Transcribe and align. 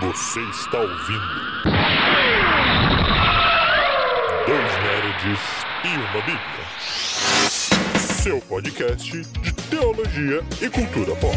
Você 0.00 0.40
está 0.40 0.78
ouvindo. 0.78 1.20
Dois 4.46 4.72
Nerds 4.82 5.40
e 5.84 5.88
uma 5.98 6.22
Bíblia. 6.22 6.66
Seu 7.98 8.40
podcast 8.40 9.20
de 9.20 9.52
teologia 9.52 10.42
e 10.62 10.70
cultura 10.70 11.14
pop. 11.16 11.36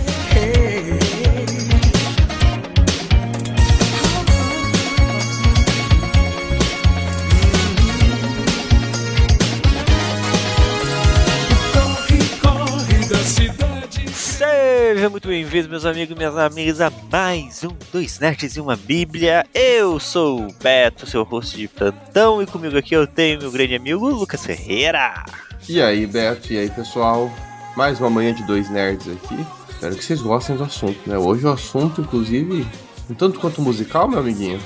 Seja 14.94 15.10
muito 15.10 15.28
bem-vindo, 15.28 15.70
meus 15.70 15.86
amigos 15.86 16.16
e 16.16 16.16
minhas 16.16 16.38
amigas, 16.38 16.80
a 16.80 16.92
mais 17.12 17.64
um 17.64 17.76
Dois 17.92 18.20
Nerds 18.20 18.56
e 18.56 18.62
uma 18.62 18.76
Bíblia. 18.76 19.44
Eu 19.52 20.00
sou 20.00 20.42
o 20.42 20.54
Beto, 20.62 21.08
seu 21.08 21.24
host 21.24 21.58
de 21.58 21.68
plantão, 21.68 22.44
e 22.44 22.46
comigo 22.46 22.78
aqui 22.78 22.94
eu 22.94 23.08
tenho 23.08 23.40
meu 23.40 23.52
grande 23.52 23.74
amigo 23.74 24.08
Lucas 24.08 24.46
Ferreira. 24.46 25.26
E 25.68 25.82
aí, 25.82 26.06
Beto, 26.06 26.54
e 26.54 26.60
aí, 26.60 26.70
pessoal? 26.70 27.32
Mais 27.76 28.00
uma 28.00 28.12
manhã 28.12 28.36
de 28.36 28.44
dois 28.44 28.70
nerds 28.70 29.08
aqui. 29.08 29.44
Espero 29.68 29.96
que 29.96 30.06
vocês 30.06 30.22
gostem 30.22 30.56
do 30.58 30.64
assunto, 30.64 31.00
né? 31.10 31.18
Hoje 31.18 31.44
o 31.44 31.52
assunto, 31.52 32.02
inclusive, 32.02 32.64
um 33.10 33.16
tanto 33.16 33.40
quanto 33.40 33.64
musical, 33.64 34.08
meu 34.08 34.20
amiguinho. 34.20 34.62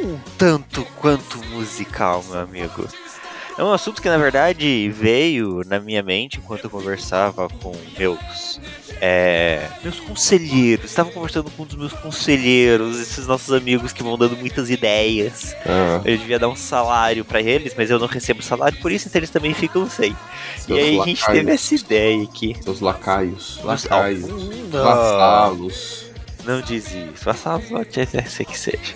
Um 0.00 0.16
tanto 0.38 0.84
quanto 1.00 1.44
musical, 1.46 2.24
meu 2.30 2.38
amigo. 2.38 2.86
É 3.58 3.64
um 3.64 3.72
assunto 3.72 4.02
que, 4.02 4.08
na 4.08 4.18
verdade, 4.18 4.90
veio 4.90 5.62
na 5.66 5.80
minha 5.80 6.02
mente 6.02 6.38
enquanto 6.38 6.64
eu 6.64 6.70
conversava 6.70 7.48
com 7.48 7.74
meus 7.98 8.60
é, 9.00 9.68
meus 9.82 9.98
conselheiros. 10.00 10.86
Estava 10.86 11.10
conversando 11.10 11.50
com 11.50 11.62
um 11.62 11.66
dos 11.66 11.76
meus 11.76 11.92
conselheiros, 11.92 13.00
esses 13.00 13.26
nossos 13.26 13.52
amigos 13.52 13.92
que 13.92 14.02
vão 14.02 14.16
dando 14.16 14.36
muitas 14.36 14.70
ideias. 14.70 15.54
Ah, 15.66 16.00
Eu 16.04 16.16
devia 16.16 16.38
dar 16.38 16.48
um 16.48 16.56
salário 16.56 17.24
pra 17.24 17.40
eles, 17.40 17.74
mas 17.76 17.90
eu 17.90 17.98
não 17.98 18.06
recebo 18.06 18.42
salário 18.42 18.78
por 18.80 18.90
isso, 18.92 19.08
então 19.08 19.18
eles 19.18 19.30
também 19.30 19.54
ficam 19.54 19.88
sem. 19.88 20.16
seus 20.58 20.78
e 20.78 20.82
aí 20.82 21.00
a 21.00 21.04
gente 21.04 21.20
lacaios, 21.20 21.40
teve 21.40 21.52
essa 21.52 21.74
ideia 21.74 22.22
aqui. 22.24 22.56
Seus 22.62 22.80
lacaios. 22.80 23.60
Lacaios. 23.62 24.26
Vassalos. 24.70 26.05
Não 26.46 26.60
diz 26.60 26.86
isso. 26.86 27.24
Pode 27.68 28.30
ser 28.30 28.44
que 28.44 28.58
seja. 28.58 28.94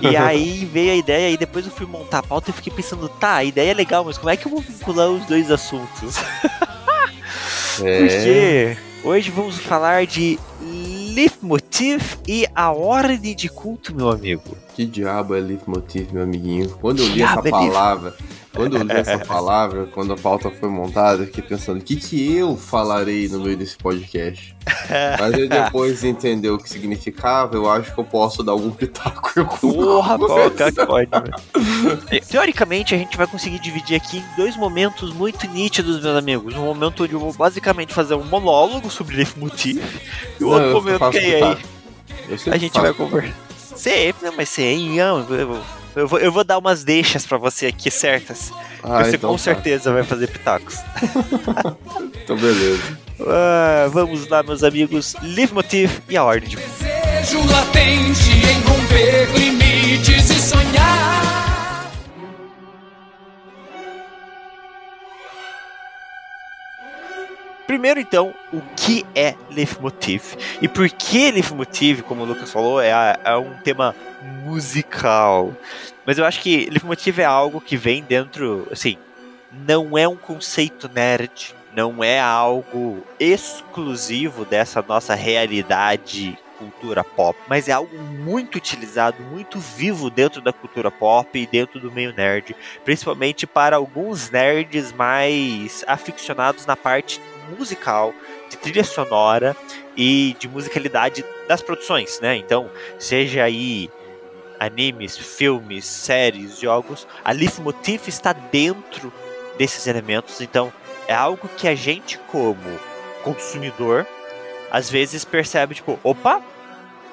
E 0.00 0.16
aí 0.16 0.64
veio 0.64 0.92
a 0.92 0.96
ideia, 0.96 1.30
e 1.30 1.36
depois 1.36 1.66
eu 1.66 1.72
fui 1.72 1.86
montar 1.86 2.18
a 2.18 2.22
pauta 2.22 2.50
e 2.50 2.52
fiquei 2.52 2.72
pensando, 2.72 3.08
tá, 3.08 3.36
a 3.36 3.44
ideia 3.44 3.70
é 3.70 3.74
legal, 3.74 4.04
mas 4.04 4.16
como 4.16 4.30
é 4.30 4.36
que 4.36 4.46
eu 4.46 4.50
vou 4.50 4.60
vincular 4.60 5.08
os 5.08 5.26
dois 5.26 5.50
assuntos? 5.50 6.16
É. 7.82 7.98
Porque 7.98 8.76
hoje 9.02 9.30
vamos 9.32 9.58
falar 9.58 10.06
de 10.06 10.38
Leitmotiv 11.12 12.18
e 12.26 12.46
a 12.54 12.70
ordem 12.70 13.34
de 13.34 13.48
culto, 13.48 13.92
meu 13.94 14.10
amigo. 14.10 14.56
Que 14.74 14.84
diabo 14.84 15.36
é 15.36 15.40
leitmotiv, 15.40 16.12
meu 16.12 16.24
amiguinho? 16.24 16.68
Quando 16.80 17.00
eu 17.00 17.06
li 17.06 17.22
essa 17.22 17.46
é 17.46 17.50
palavra, 17.50 18.12
quando 18.52 18.76
eu 18.76 18.82
li 18.82 18.92
essa 18.92 19.18
palavra, 19.18 19.86
quando 19.86 20.12
a 20.12 20.16
pauta 20.16 20.50
foi 20.50 20.68
montada, 20.68 21.22
eu 21.22 21.26
fiquei 21.26 21.44
pensando, 21.44 21.78
o 21.78 21.80
que, 21.80 21.94
que 21.94 22.36
eu 22.36 22.56
falarei 22.56 23.28
no 23.28 23.38
meio 23.38 23.56
desse 23.56 23.76
podcast? 23.76 24.52
Mas 25.20 25.34
aí 25.34 25.48
depois 25.48 26.00
de 26.00 26.08
entender 26.08 26.50
o 26.50 26.58
que 26.58 26.68
significava, 26.68 27.54
eu 27.54 27.70
acho 27.70 27.94
que 27.94 28.00
eu 28.00 28.04
posso 28.04 28.42
dar 28.42 28.50
algum 28.50 28.72
pitaco 28.72 29.32
Porra, 29.60 30.18
qual 30.18 30.50
que 30.50 30.62
velho. 30.72 32.26
Teoricamente, 32.28 32.96
a 32.96 32.98
gente 32.98 33.16
vai 33.16 33.28
conseguir 33.28 33.60
dividir 33.60 33.94
aqui 33.94 34.18
em 34.18 34.36
dois 34.36 34.56
momentos 34.56 35.12
muito 35.12 35.46
nítidos, 35.46 36.02
meus 36.02 36.16
amigos. 36.16 36.52
Um 36.56 36.64
momento 36.64 37.04
onde 37.04 37.12
eu 37.12 37.20
vou 37.20 37.32
basicamente 37.32 37.94
fazer 37.94 38.14
um 38.14 38.24
monólogo 38.24 38.90
sobre 38.90 39.14
Leitmotiv 39.14 39.80
e 40.40 40.42
o 40.42 40.48
outro 40.48 40.66
eu 40.66 40.74
momento 40.74 41.10
que 41.10 41.18
é 41.18 41.44
aí. 41.44 41.58
Eu 42.28 42.52
a 42.52 42.56
gente 42.56 42.80
vai 42.80 42.92
conversar. 42.92 43.43
Sempre, 43.76 44.26
não, 44.26 44.36
mas 44.36 44.48
sem, 44.48 44.96
não, 44.96 45.18
eu, 45.30 45.46
vou- 45.46 45.62
eu, 45.96 46.08
vou, 46.08 46.18
eu 46.18 46.32
vou 46.32 46.44
dar 46.44 46.58
umas 46.58 46.84
deixas 46.84 47.24
pra 47.26 47.38
você 47.38 47.66
aqui 47.66 47.90
certas. 47.90 48.52
Ah, 48.82 49.04
você 49.04 49.16
então 49.16 49.30
com 49.30 49.36
tá. 49.36 49.42
certeza 49.42 49.92
vai 49.92 50.02
fazer 50.04 50.28
pitacos. 50.28 50.76
Então 52.24 52.38
beleza. 52.38 52.98
Ah, 53.20 53.86
vamos 53.92 54.26
lá, 54.28 54.42
meus 54.42 54.64
amigos. 54.64 55.14
Leitmotiv 55.20 55.90
e 56.08 56.16
a 56.16 56.24
ordem. 56.24 56.48
Desejo 56.56 57.46
latente 57.50 58.30
em 58.30 58.60
romper 58.66 59.28
limites 59.38 60.30
e 60.30 60.40
sonhar. 60.40 61.33
Primeiro, 67.74 67.98
então, 67.98 68.32
o 68.52 68.60
que 68.76 69.04
é 69.16 69.34
Leitmotiv? 69.50 70.36
E 70.62 70.68
por 70.68 70.88
que 70.88 71.32
Leitmotiv, 71.32 72.02
como 72.02 72.22
o 72.22 72.24
Lucas 72.24 72.52
falou, 72.52 72.80
é, 72.80 72.92
a- 72.92 73.18
é 73.24 73.36
um 73.36 73.52
tema 73.64 73.92
musical? 74.44 75.52
Mas 76.06 76.16
eu 76.16 76.24
acho 76.24 76.40
que 76.40 76.66
Leitmotiv 76.70 77.18
é 77.18 77.24
algo 77.24 77.60
que 77.60 77.76
vem 77.76 78.00
dentro, 78.00 78.68
assim, 78.70 78.96
não 79.66 79.98
é 79.98 80.06
um 80.06 80.14
conceito 80.14 80.88
nerd, 80.88 81.52
não 81.74 82.04
é 82.04 82.20
algo 82.20 83.02
exclusivo 83.18 84.44
dessa 84.44 84.80
nossa 84.86 85.16
realidade 85.16 86.38
cultura 86.56 87.02
pop, 87.02 87.36
mas 87.48 87.68
é 87.68 87.72
algo 87.72 87.98
muito 87.98 88.54
utilizado, 88.54 89.20
muito 89.24 89.58
vivo 89.58 90.08
dentro 90.08 90.40
da 90.40 90.52
cultura 90.52 90.88
pop 90.92 91.36
e 91.36 91.44
dentro 91.48 91.80
do 91.80 91.90
meio 91.90 92.14
nerd, 92.14 92.54
principalmente 92.84 93.44
para 93.44 93.74
alguns 93.74 94.30
nerds 94.30 94.92
mais 94.92 95.84
aficionados 95.88 96.64
na 96.64 96.76
parte 96.76 97.20
musical, 97.58 98.12
de 98.48 98.56
trilha 98.56 98.84
sonora 98.84 99.56
e 99.96 100.36
de 100.38 100.48
musicalidade 100.48 101.24
das 101.48 101.62
produções, 101.62 102.20
né? 102.20 102.36
Então, 102.36 102.70
seja 102.98 103.44
aí 103.44 103.90
animes, 104.58 105.16
filmes, 105.16 105.84
séries, 105.84 106.58
jogos, 106.58 107.06
a 107.24 107.32
Leitmotiv 107.32 108.08
está 108.08 108.32
dentro 108.32 109.12
desses 109.58 109.86
elementos, 109.86 110.40
então 110.40 110.72
é 111.06 111.14
algo 111.14 111.48
que 111.56 111.68
a 111.68 111.74
gente 111.74 112.18
como 112.30 112.78
consumidor 113.22 114.06
às 114.70 114.90
vezes 114.90 115.24
percebe 115.24 115.74
tipo, 115.74 115.98
opa, 116.02 116.42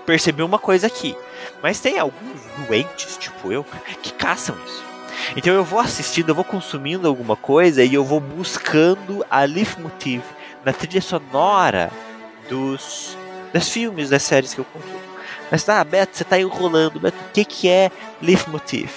percebi 0.05 0.41
uma 0.41 0.57
coisa 0.57 0.87
aqui. 0.87 1.15
Mas 1.61 1.79
tem 1.79 1.99
alguns 1.99 2.41
doentes, 2.67 3.17
tipo 3.17 3.51
eu, 3.51 3.65
que 4.01 4.13
caçam 4.13 4.55
isso. 4.65 4.90
Então 5.35 5.53
eu 5.53 5.63
vou 5.63 5.79
assistindo, 5.79 6.29
eu 6.29 6.35
vou 6.35 6.43
consumindo 6.43 7.07
alguma 7.07 7.35
coisa 7.35 7.83
e 7.83 7.93
eu 7.93 8.03
vou 8.03 8.19
buscando 8.19 9.25
a 9.29 9.43
leitmotiv 9.43 10.21
na 10.63 10.73
trilha 10.73 11.01
sonora 11.01 11.91
dos, 12.49 13.17
dos 13.53 13.69
filmes, 13.69 14.09
das 14.09 14.23
séries 14.23 14.53
que 14.53 14.59
eu 14.59 14.65
consumo. 14.65 15.01
Mas 15.49 15.63
tá, 15.63 15.83
Beto, 15.83 16.17
você 16.17 16.23
tá 16.23 16.39
enrolando. 16.39 16.99
Beto, 16.99 17.17
o 17.17 17.31
que, 17.33 17.43
que 17.43 17.67
é 17.67 17.91
leitmotiv? 18.21 18.91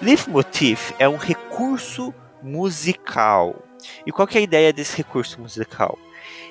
Leitmotiv 0.00 0.92
é 0.98 1.08
um 1.08 1.16
recurso 1.16 2.12
musical. 2.42 3.62
E 4.06 4.12
qual 4.12 4.26
que 4.26 4.36
é 4.36 4.40
a 4.40 4.44
ideia 4.44 4.72
desse 4.72 4.96
recurso 4.96 5.40
musical? 5.40 5.98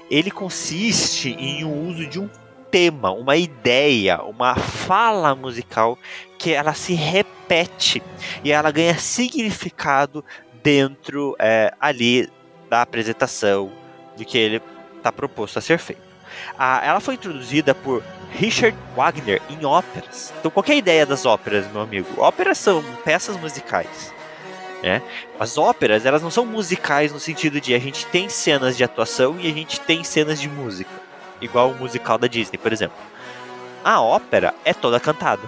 Ele 0.09 0.31
consiste 0.31 1.29
em 1.29 1.63
um 1.63 1.88
uso 1.88 2.07
de 2.07 2.19
um 2.19 2.29
tema, 2.72 3.12
uma 3.12 3.35
ideia, 3.35 4.22
uma 4.24 4.56
fala 4.56 5.35
musical 5.35 5.97
que 6.38 6.52
ela 6.52 6.74
se 6.74 6.94
repete 6.94 8.02
e 8.44 8.52
ela 8.52 8.72
ganha 8.72 8.97
significado 8.97 10.24
dentro 10.63 11.35
é, 11.40 11.74
ali 11.80 12.30
da 12.69 12.81
apresentação 12.81 13.72
do 14.16 14.24
que 14.24 14.38
ele 14.38 14.62
está 14.97 15.12
proposto 15.12 15.57
a 15.57 15.62
ser 15.62 15.80
feito. 15.80 16.09
Ah, 16.57 16.81
ela 16.84 17.00
foi 17.00 17.16
introduzida 17.16 17.74
por 17.74 18.03
Richard 18.31 18.78
Wagner 18.96 19.41
em 19.50 19.66
óperas. 19.66 20.34
Então, 20.40 20.51
qual 20.51 20.63
é 20.68 20.72
a 20.72 20.75
ideia 20.75 21.06
das 21.06 21.25
óperas, 21.25 21.69
meu 21.72 21.81
amigo? 21.81 22.07
Óperas 22.18 22.57
são 22.57 22.84
peças 23.03 23.36
musicais. 23.38 24.13
Né? 24.84 25.01
As 25.40 25.57
óperas, 25.57 26.06
elas 26.06 26.22
não 26.22 26.31
são 26.31 26.46
musicais 26.46 27.12
no 27.12 27.19
sentido 27.19 27.59
de 27.59 27.74
a 27.74 27.80
gente 27.80 28.06
tem 28.06 28.30
cenas 28.30 28.78
de 28.78 28.84
atuação 28.84 29.38
e 29.40 29.47
a 29.50 29.53
gente 29.53 29.80
tem 29.81 30.03
cenas 30.03 30.40
de 30.40 30.47
música. 30.47 31.08
Igual 31.41 31.72
o 31.72 31.75
musical 31.75 32.17
da 32.17 32.27
Disney, 32.27 32.57
por 32.57 32.73
exemplo. 32.73 32.97
A 33.83 34.01
ópera 34.01 34.53
é 34.66 34.73
toda 34.73 35.00
cantada. 35.00 35.41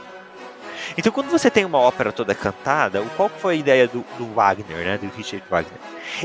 Então, 0.97 1.11
quando 1.11 1.29
você 1.29 1.49
tem 1.49 1.63
uma 1.63 1.77
ópera 1.77 2.11
toda 2.11 2.35
cantada, 2.35 3.01
qual 3.15 3.29
foi 3.29 3.55
a 3.55 3.57
ideia 3.57 3.87
do, 3.87 4.03
do 4.17 4.25
Wagner, 4.33 4.77
né, 4.77 4.97
do 4.97 5.09
Richard 5.15 5.43
Wagner? 5.49 5.79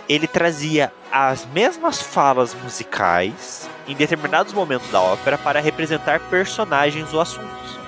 Ele 0.09 0.27
trazia 0.27 0.93
as 1.13 1.47
mesmas 1.47 2.01
falas 2.01 2.55
musicais 2.55 3.69
em 3.87 3.95
determinados 3.95 4.53
momentos 4.53 4.89
da 4.91 5.01
ópera 5.01 5.39
para 5.39 5.61
representar 5.61 6.21
personagens 6.21 7.13
ou 7.13 7.21
assuntos. 7.21 7.79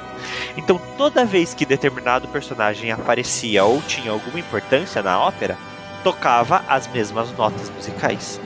Então, 0.57 0.81
toda 0.97 1.25
vez 1.25 1.55
que 1.55 1.65
determinado 1.65 2.29
personagem 2.29 2.91
aparecia 2.91 3.65
ou 3.65 3.81
tinha 3.83 4.11
alguma 4.11 4.39
importância 4.39 5.03
na 5.03 5.19
ópera, 5.19 5.57
tocava 6.03 6.65
as 6.69 6.87
mesmas 6.89 7.31
notas 7.33 7.71
musicais. 7.71 8.41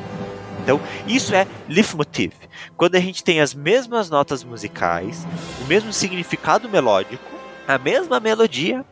Então, 0.63 0.81
isso 1.07 1.35
é 1.35 1.47
leitmotiv. 1.69 2.33
Quando 2.77 2.95
a 2.95 3.01
gente 3.01 3.25
tem 3.25 3.41
as 3.41 3.53
mesmas 3.53 4.09
notas 4.09 4.45
musicais, 4.45 5.27
o 5.61 5.67
mesmo 5.67 5.93
significado 5.93 6.69
melódico, 6.69 7.25
a 7.67 7.77
mesma 7.79 8.21
melodia, 8.21 8.85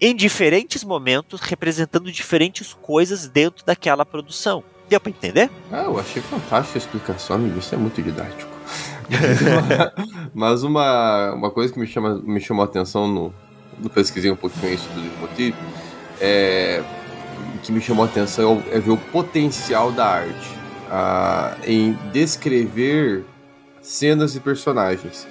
em 0.00 0.14
diferentes 0.14 0.84
momentos, 0.84 1.40
representando 1.40 2.10
diferentes 2.12 2.72
coisas 2.72 3.28
dentro 3.28 3.64
daquela 3.66 4.06
produção. 4.06 4.62
Deu 4.88 5.00
pra 5.00 5.10
entender? 5.10 5.50
Ah, 5.70 5.82
eu 5.82 5.98
achei 5.98 6.22
fantástica 6.22 6.78
a 6.78 6.80
explicação, 6.80 7.36
amigo. 7.36 7.58
Isso 7.58 7.74
é 7.74 7.78
muito 7.78 8.00
didático. 8.00 8.50
Mas 10.32 10.62
uma, 10.62 11.32
uma 11.32 11.50
coisa 11.50 11.72
que 11.72 11.78
me, 11.78 11.86
chama, 11.86 12.20
me 12.22 12.40
chamou 12.40 12.62
a 12.62 12.66
atenção 12.66 13.08
no, 13.08 13.34
no 13.78 13.90
pesquisei 13.90 14.30
um 14.30 14.36
pouquinho 14.36 14.72
isso 14.72 14.88
do 14.90 15.00
Leitmotiv, 15.00 15.54
é, 16.20 16.82
que 17.62 17.72
me 17.72 17.80
chamou 17.80 18.04
a 18.04 18.08
atenção 18.08 18.62
é 18.70 18.78
ver 18.78 18.90
o 18.90 18.96
potencial 18.96 19.92
da 19.92 20.06
arte 20.06 20.57
ah, 20.90 21.56
em 21.64 21.92
descrever 22.12 23.24
cenas 23.80 24.34
e 24.36 24.40
personagens. 24.40 25.26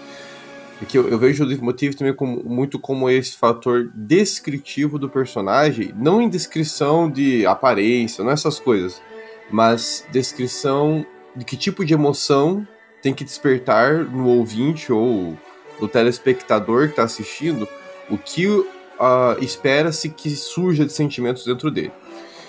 Porque 0.80 0.98
eu, 0.98 1.08
eu 1.10 1.18
vejo 1.18 1.44
o 1.44 1.48
Leitmotiv 1.48 1.96
também 1.96 2.14
como, 2.14 2.44
muito 2.44 2.78
como 2.78 3.10
esse 3.10 3.36
fator 3.36 3.90
descritivo 3.94 5.00
do 5.00 5.10
personagem, 5.10 5.92
não 5.96 6.22
em 6.22 6.30
descrição 6.30 7.10
de 7.10 7.46
aparência, 7.46 8.24
não 8.24 8.32
essas 8.32 8.60
coisas, 8.60 9.02
mas 9.50 10.06
descrição 10.12 11.06
de 11.36 11.44
que 11.44 11.58
tipo 11.58 11.84
de 11.84 11.94
emoção 11.94 12.68
tem 13.02 13.14
que 13.14 13.24
despertar 13.24 14.04
no 14.06 14.28
ouvinte 14.28 14.92
ou 14.92 15.38
no 15.80 15.88
telespectador 15.88 16.86
que 16.86 16.94
está 16.94 17.04
assistindo 17.04 17.68
o 18.10 18.18
que 18.18 18.48
uh, 18.48 18.66
espera-se 19.40 20.10
que 20.10 20.30
surja 20.32 20.86
de 20.86 20.92
sentimentos 20.92 21.46
dentro 21.46 21.70
dele. 21.70 21.92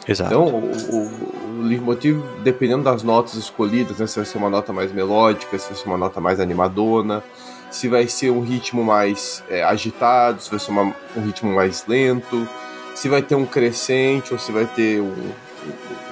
Exato. 0.06 0.32
Então, 0.32 0.46
o, 0.46 0.96
o, 0.96 1.47
o 1.58 1.62
leitmotiv, 1.62 2.22
dependendo 2.42 2.84
das 2.84 3.02
notas 3.02 3.34
escolhidas, 3.34 3.98
né, 3.98 4.06
se 4.06 4.16
vai 4.16 4.24
ser 4.24 4.38
uma 4.38 4.48
nota 4.48 4.72
mais 4.72 4.92
melódica, 4.92 5.58
se 5.58 5.68
vai 5.68 5.76
ser 5.76 5.86
uma 5.86 5.98
nota 5.98 6.20
mais 6.20 6.38
animadona, 6.38 7.22
se 7.70 7.88
vai 7.88 8.06
ser 8.06 8.30
um 8.30 8.40
ritmo 8.40 8.84
mais 8.84 9.42
é, 9.50 9.62
agitado, 9.64 10.40
se 10.40 10.48
vai 10.48 10.58
ser 10.58 10.70
uma, 10.70 10.94
um 11.16 11.20
ritmo 11.20 11.52
mais 11.52 11.84
lento, 11.86 12.48
se 12.94 13.08
vai 13.08 13.22
ter 13.22 13.34
um 13.34 13.44
crescente 13.44 14.32
ou 14.32 14.38
se 14.38 14.52
vai 14.52 14.66
ter 14.66 15.00
um, 15.00 15.32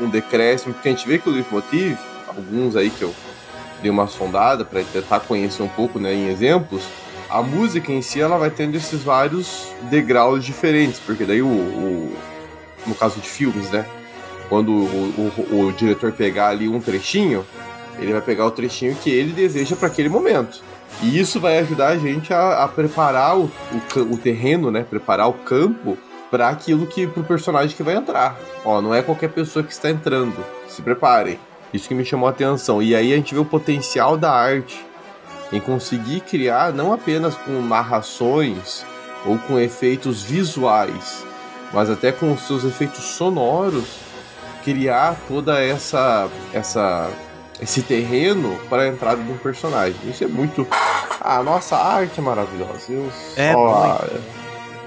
um 0.00 0.08
decréscimo, 0.08 0.74
porque 0.74 0.88
a 0.88 0.92
gente 0.92 1.06
vê 1.06 1.18
que 1.18 1.28
o 1.28 1.32
leitmotiv, 1.32 1.96
alguns 2.26 2.74
aí 2.76 2.90
que 2.90 3.02
eu 3.02 3.14
dei 3.80 3.90
uma 3.90 4.06
sondada 4.06 4.64
para 4.64 4.82
tentar 4.82 5.20
conhecer 5.20 5.62
um 5.62 5.68
pouco 5.68 5.98
né, 5.98 6.12
em 6.12 6.28
exemplos, 6.28 6.82
a 7.28 7.42
música 7.42 7.92
em 7.92 8.02
si 8.02 8.20
ela 8.20 8.36
vai 8.36 8.50
tendo 8.50 8.76
esses 8.76 9.02
vários 9.02 9.72
degraus 9.90 10.44
diferentes, 10.44 11.00
porque 11.00 11.24
daí 11.24 11.42
o, 11.42 11.46
o 11.46 12.16
no 12.86 12.94
caso 12.94 13.20
de 13.20 13.28
filmes, 13.28 13.70
né? 13.70 13.84
Quando 14.48 14.72
o, 14.72 15.32
o, 15.50 15.66
o, 15.66 15.72
diretor 15.72 16.12
pegar 16.12 16.48
ali 16.48 16.68
um 16.68 16.80
trechinho, 16.80 17.44
ele 17.98 18.12
vai 18.12 18.20
pegar 18.20 18.46
o 18.46 18.50
trechinho 18.50 18.94
que 18.96 19.10
ele 19.10 19.32
deseja 19.32 19.74
para 19.74 19.88
aquele 19.88 20.08
momento. 20.08 20.62
E 21.02 21.18
isso 21.18 21.40
vai 21.40 21.58
ajudar 21.58 21.88
a 21.88 21.98
gente 21.98 22.32
a, 22.32 22.64
a 22.64 22.68
preparar 22.68 23.36
o, 23.36 23.50
o, 24.10 24.16
terreno, 24.16 24.70
né? 24.70 24.84
Preparar 24.88 25.28
o 25.28 25.32
campo 25.32 25.98
para 26.30 26.48
aquilo 26.48 26.86
que 26.86 27.06
pro 27.06 27.24
personagem 27.24 27.76
que 27.76 27.82
vai 27.82 27.96
entrar. 27.96 28.38
Ó, 28.64 28.80
não 28.80 28.94
é 28.94 29.02
qualquer 29.02 29.30
pessoa 29.30 29.64
que 29.64 29.72
está 29.72 29.90
entrando. 29.90 30.36
Se 30.68 30.80
preparem. 30.80 31.38
Isso 31.72 31.88
que 31.88 31.94
me 31.94 32.04
chamou 32.04 32.28
a 32.28 32.30
atenção. 32.30 32.80
E 32.80 32.94
aí 32.94 33.12
a 33.12 33.16
gente 33.16 33.34
vê 33.34 33.40
o 33.40 33.44
potencial 33.44 34.16
da 34.16 34.32
arte 34.32 34.84
em 35.52 35.60
conseguir 35.60 36.20
criar 36.20 36.72
não 36.72 36.92
apenas 36.92 37.34
com 37.34 37.60
narrações 37.62 38.84
ou 39.24 39.38
com 39.38 39.58
efeitos 39.58 40.22
visuais, 40.22 41.24
mas 41.72 41.90
até 41.90 42.12
com 42.12 42.32
os 42.32 42.46
seus 42.46 42.64
efeitos 42.64 43.04
sonoros, 43.04 44.05
criar 44.66 45.16
toda 45.28 45.62
essa 45.62 46.28
essa 46.52 47.08
esse 47.60 47.82
terreno 47.82 48.58
para 48.68 48.82
a 48.82 48.88
entrada 48.88 49.22
de 49.22 49.30
um 49.30 49.38
personagem. 49.38 49.96
Isso 50.10 50.24
é 50.24 50.26
muito 50.26 50.66
a 51.20 51.40
nossa 51.40 51.76
arte 51.76 52.18
é 52.18 52.22
maravilhosa. 52.22 52.92
Eu 52.92 53.12
é 53.36 53.52
só... 53.52 54.00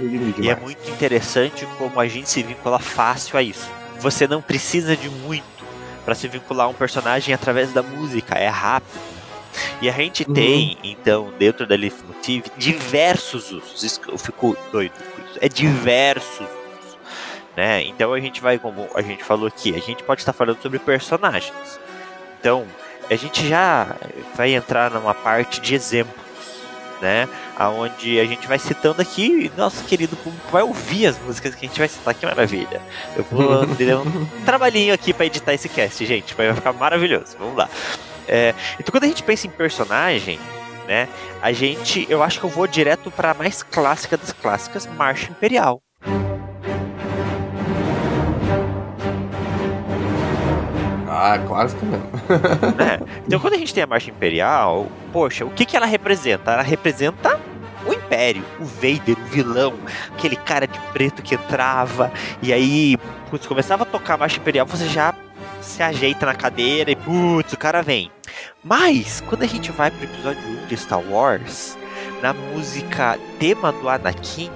muito. 0.01 0.41
E 0.41 0.49
é 0.49 0.55
muito 0.55 0.89
interessante 0.91 1.65
como 1.77 1.99
a 1.99 2.07
gente 2.07 2.29
se 2.29 2.43
vincula 2.43 2.79
fácil 2.79 3.37
a 3.37 3.41
isso. 3.41 3.69
Você 3.99 4.27
não 4.27 4.41
precisa 4.41 4.95
de 4.95 5.09
muito 5.09 5.43
para 6.05 6.15
se 6.15 6.27
vincular 6.27 6.67
a 6.67 6.69
um 6.69 6.73
personagem 6.73 7.33
através 7.33 7.73
da 7.73 7.81
música, 7.81 8.35
é 8.35 8.47
rápido 8.47 8.99
e 9.81 9.89
a 9.89 9.93
gente 9.93 10.25
uhum. 10.27 10.33
tem, 10.33 10.77
então, 10.83 11.33
dentro 11.37 11.65
da 11.65 11.75
Leitmotiv, 11.75 12.45
diversos 12.57 13.51
usos. 13.51 13.83
Isso 13.83 14.01
eu 14.07 14.17
fico 14.17 14.55
doido 14.71 14.93
com 14.93 15.21
isso. 15.21 15.37
É 15.41 15.49
diversos. 15.49 16.47
Né? 17.59 17.83
Então 17.83 18.13
a 18.13 18.19
gente 18.21 18.39
vai, 18.39 18.57
como 18.57 18.88
a 18.95 19.01
gente 19.01 19.21
falou 19.21 19.45
aqui, 19.45 19.75
a 19.75 19.79
gente 19.79 20.01
pode 20.01 20.21
estar 20.21 20.31
falando 20.31 20.61
sobre 20.61 20.79
personagens. 20.79 21.77
Então, 22.39 22.65
a 23.09 23.15
gente 23.17 23.45
já 23.50 23.97
vai 24.33 24.53
entrar 24.53 24.89
numa 24.89 25.13
parte 25.13 25.59
de 25.59 25.75
exemplos, 25.75 26.15
né? 27.01 27.27
Aonde 27.57 28.17
a 28.17 28.23
gente 28.23 28.47
vai 28.47 28.57
citando 28.57 29.01
aqui 29.01 29.51
e 29.53 29.59
nosso 29.59 29.83
querido 29.83 30.15
público 30.15 30.47
vai 30.50 30.63
ouvir 30.63 31.07
as 31.07 31.19
músicas 31.19 31.53
que 31.53 31.65
a 31.65 31.67
gente 31.67 31.77
vai 31.77 31.89
citar, 31.89 32.13
que 32.13 32.25
maravilha. 32.25 32.81
Eu 33.17 33.25
vou 33.25 33.67
ter 33.75 33.94
um 33.94 34.25
trabalhinho 34.45 34.94
aqui 34.94 35.11
para 35.11 35.25
editar 35.25 35.53
esse 35.53 35.67
cast, 35.67 36.06
gente, 36.06 36.33
vai 36.35 36.53
ficar 36.53 36.71
maravilhoso. 36.71 37.35
Vamos 37.38 37.57
lá. 37.57 37.69
É, 38.25 38.56
então 38.79 38.89
quando 38.89 39.03
a 39.03 39.07
gente 39.07 39.21
pensa 39.23 39.47
em 39.47 39.50
personagem, 39.50 40.39
né, 40.88 41.09
a 41.41 41.51
gente, 41.51 42.07
eu 42.09 42.23
acho 42.23 42.39
que 42.39 42.45
eu 42.45 42.50
vou 42.50 42.65
direto 42.65 43.11
para 43.11 43.31
a 43.31 43.33
mais 43.33 43.63
clássica 43.63 44.15
das 44.15 44.31
clássicas, 44.31 44.88
Marcha 44.88 45.29
Imperial. 45.29 45.81
Ah, 51.19 51.39
clássico 51.39 51.86
mesmo. 51.86 52.06
né? 52.75 53.00
Então 53.27 53.39
quando 53.39 53.54
a 53.54 53.57
gente 53.57 53.74
tem 53.74 53.83
a 53.83 53.88
Marcha 53.88 54.10
Imperial, 54.10 54.88
poxa, 55.12 55.45
o 55.45 55.50
que, 55.50 55.66
que 55.66 55.75
ela 55.77 55.86
representa? 55.86 56.51
Ela 56.51 56.63
representa 56.63 57.39
o 57.86 57.94
Império, 57.94 58.44
o 58.60 58.66
Vader, 58.66 59.18
o 59.18 59.25
vilão, 59.25 59.74
aquele 60.16 60.36
cara 60.36 60.68
de 60.68 60.80
preto 60.94 61.21
que 61.21 61.36
entrava, 61.36 62.12
e 62.42 62.51
aí, 62.51 62.98
quando 63.30 63.48
começava 63.48 63.83
a 63.83 63.86
tocar 63.86 64.16
a 64.16 64.18
Marcha 64.18 64.38
Imperial, 64.38 64.66
você 64.66 64.88
já 64.88 65.13
se 65.62 65.81
ajeita 65.83 66.25
na 66.25 66.33
cadeira 66.33 66.92
e 66.92 66.95
putz, 66.95 67.54
o 67.54 67.57
cara 67.57 67.81
vem. 67.81 68.12
Mas, 68.63 69.21
quando 69.21 69.44
a 69.44 69.48
gente 69.48 69.71
vai 69.71 69.92
pro 69.92 70.04
episódio 70.04 70.42
1 70.63 70.68
de 70.68 70.77
Star 70.77 71.01
Wars, 71.01 71.77
na 72.21 72.33
música 72.33 73.18
tema 73.39 73.71
do 73.71 73.88
Anakin, 73.88 74.51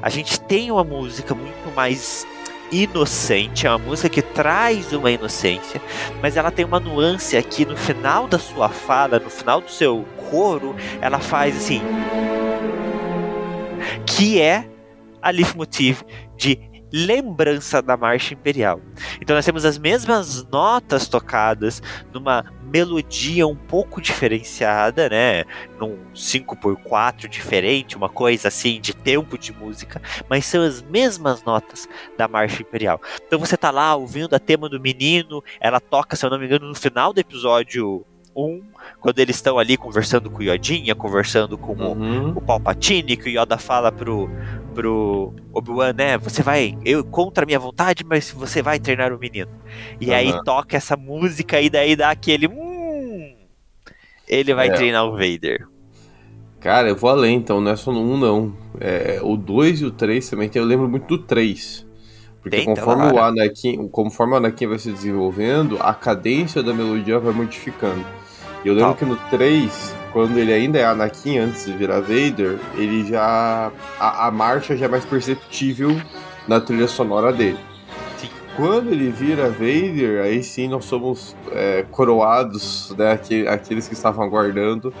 a 0.00 0.08
gente 0.08 0.40
tem 0.40 0.70
uma 0.70 0.84
música 0.84 1.34
muito 1.34 1.74
mais 1.74 2.26
inocente, 2.70 3.66
é 3.66 3.70
uma 3.70 3.78
música 3.78 4.08
que 4.08 4.22
traz 4.22 4.92
uma 4.92 5.10
inocência, 5.10 5.80
mas 6.22 6.36
ela 6.36 6.50
tem 6.50 6.64
uma 6.64 6.80
nuance 6.80 7.36
aqui 7.36 7.64
no 7.64 7.76
final 7.76 8.26
da 8.26 8.38
sua 8.38 8.68
fala, 8.68 9.18
no 9.18 9.30
final 9.30 9.60
do 9.60 9.70
seu 9.70 10.04
coro, 10.30 10.74
ela 11.00 11.18
faz 11.18 11.56
assim, 11.56 11.80
que 14.06 14.40
é 14.40 14.68
a 15.20 15.30
leitmotiv 15.30 16.02
de 16.36 16.67
lembrança 16.92 17.82
da 17.82 17.96
marcha 17.96 18.34
imperial. 18.34 18.80
Então 19.20 19.36
nós 19.36 19.44
temos 19.44 19.64
as 19.64 19.78
mesmas 19.78 20.44
notas 20.50 21.08
tocadas 21.08 21.82
numa 22.12 22.44
melodia 22.62 23.46
um 23.46 23.56
pouco 23.56 24.00
diferenciada, 24.00 25.08
né? 25.08 25.44
Num 25.78 25.98
5x4 26.14 27.28
diferente, 27.28 27.96
uma 27.96 28.08
coisa 28.08 28.48
assim 28.48 28.80
de 28.80 28.94
tempo 28.94 29.38
de 29.38 29.52
música, 29.52 30.00
mas 30.28 30.44
são 30.44 30.62
as 30.62 30.82
mesmas 30.82 31.42
notas 31.42 31.88
da 32.16 32.28
marcha 32.28 32.62
imperial. 32.62 33.00
Então 33.26 33.38
você 33.38 33.56
tá 33.56 33.70
lá 33.70 33.94
ouvindo 33.94 34.34
a 34.34 34.38
tema 34.38 34.68
do 34.68 34.80
menino, 34.80 35.42
ela 35.60 35.80
toca, 35.80 36.16
se 36.16 36.24
eu 36.24 36.30
não 36.30 36.38
me 36.38 36.46
engano, 36.46 36.68
no 36.68 36.74
final 36.74 37.12
do 37.12 37.20
episódio 37.20 38.04
1, 38.44 38.62
quando 39.00 39.18
eles 39.18 39.36
estão 39.36 39.58
ali 39.58 39.76
conversando 39.76 40.30
com 40.30 40.38
o 40.38 40.42
Yodinha, 40.42 40.94
conversando 40.94 41.58
com 41.58 41.72
uhum. 41.72 42.30
o, 42.30 42.38
o 42.38 42.40
Palpatine, 42.40 43.16
que 43.16 43.28
o 43.28 43.42
Yoda 43.42 43.58
fala 43.58 43.90
pro, 43.90 44.30
pro 44.74 45.34
Obi-Wan, 45.52 45.92
né? 45.92 46.18
Você 46.18 46.42
vai, 46.42 46.78
eu 46.84 47.04
contra 47.04 47.44
a 47.44 47.46
minha 47.46 47.58
vontade, 47.58 48.04
mas 48.04 48.30
você 48.30 48.62
vai 48.62 48.78
treinar 48.78 49.12
o 49.12 49.18
menino. 49.18 49.50
E 50.00 50.08
uhum. 50.08 50.14
aí 50.14 50.44
toca 50.44 50.76
essa 50.76 50.96
música 50.96 51.60
e 51.60 51.68
daí 51.68 51.96
dá 51.96 52.10
aquele. 52.10 52.46
Hum, 52.46 53.34
ele 54.28 54.54
vai 54.54 54.68
é. 54.68 54.72
treinar 54.72 55.04
o 55.04 55.12
Vader. 55.12 55.66
Cara, 56.60 56.88
eu 56.88 56.96
vou 56.96 57.10
além, 57.10 57.36
então, 57.36 57.60
não 57.60 57.70
é 57.70 57.76
só 57.76 57.92
no 57.92 58.00
1, 58.00 58.16
não. 58.18 58.56
É, 58.80 59.20
o 59.22 59.36
2 59.36 59.80
e 59.80 59.84
o 59.86 59.90
3 59.90 60.28
também 60.28 60.50
eu 60.54 60.64
lembro 60.64 60.88
muito 60.88 61.06
do 61.06 61.22
3. 61.22 61.86
Porque 62.42 62.56
Tenta, 62.56 62.80
conforme 62.80 63.12
o 63.12 63.18
Anakin, 63.18 63.88
conforme 63.88 64.32
o 64.34 64.36
Anakin 64.36 64.66
vai 64.66 64.78
se 64.78 64.90
desenvolvendo, 64.90 65.76
a 65.80 65.94
cadência 65.94 66.62
da 66.62 66.72
melodia 66.72 67.18
vai 67.18 67.32
modificando. 67.32 68.04
E 68.64 68.68
eu 68.68 68.74
lembro 68.74 68.94
que 68.94 69.04
no 69.04 69.16
3, 69.30 69.94
quando 70.12 70.38
ele 70.38 70.52
ainda 70.52 70.78
é 70.78 70.84
Anakin 70.84 71.38
antes 71.38 71.64
de 71.64 71.72
virar 71.72 72.00
Vader, 72.00 72.58
ele 72.74 73.06
já. 73.06 73.70
A, 73.98 74.26
a 74.26 74.30
marcha 74.30 74.76
já 74.76 74.86
é 74.86 74.88
mais 74.88 75.04
perceptível 75.04 75.96
na 76.46 76.60
trilha 76.60 76.88
sonora 76.88 77.32
dele. 77.32 77.58
Sim. 78.16 78.28
Quando 78.56 78.90
ele 78.90 79.10
vira 79.10 79.48
Vader, 79.48 80.24
aí 80.24 80.42
sim 80.42 80.68
nós 80.68 80.84
somos 80.84 81.36
é, 81.52 81.84
coroados, 81.90 82.94
né? 82.98 83.18
Aqueles 83.48 83.86
que 83.86 83.94
estavam 83.94 84.24
aguardando 84.24 84.92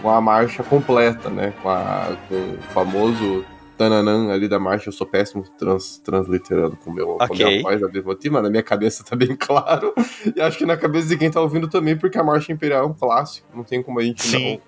com 0.00 0.10
a 0.10 0.20
marcha 0.20 0.62
completa, 0.62 1.28
né? 1.28 1.52
Com, 1.62 1.68
a, 1.68 2.08
com 2.28 2.34
o 2.34 2.58
famoso 2.72 3.44
tananã 3.76 4.30
ali 4.30 4.48
da 4.48 4.58
marcha, 4.58 4.88
eu 4.88 4.92
sou 4.92 5.06
péssimo 5.06 5.44
trans, 5.58 5.98
transliterando 5.98 6.76
com 6.76 6.92
meu, 6.92 7.10
okay. 7.10 7.26
com 7.28 7.34
minha 7.34 7.62
voz 7.62 7.80
da 7.80 7.88
mas 8.30 8.42
na 8.42 8.50
minha 8.50 8.62
cabeça 8.62 9.04
tá 9.04 9.16
bem 9.16 9.34
claro. 9.38 9.92
E 10.34 10.40
acho 10.40 10.58
que 10.58 10.66
na 10.66 10.76
cabeça 10.76 11.08
de 11.08 11.16
quem 11.16 11.30
tá 11.30 11.40
ouvindo 11.40 11.68
também, 11.68 11.96
porque 11.96 12.18
a 12.18 12.24
marcha 12.24 12.52
imperial 12.52 12.84
é 12.84 12.86
um 12.86 12.92
clássico, 12.92 13.46
não 13.54 13.64
tem 13.64 13.82
como 13.82 13.98
a 14.00 14.02
gente 14.02 14.22
Sim. 14.22 14.60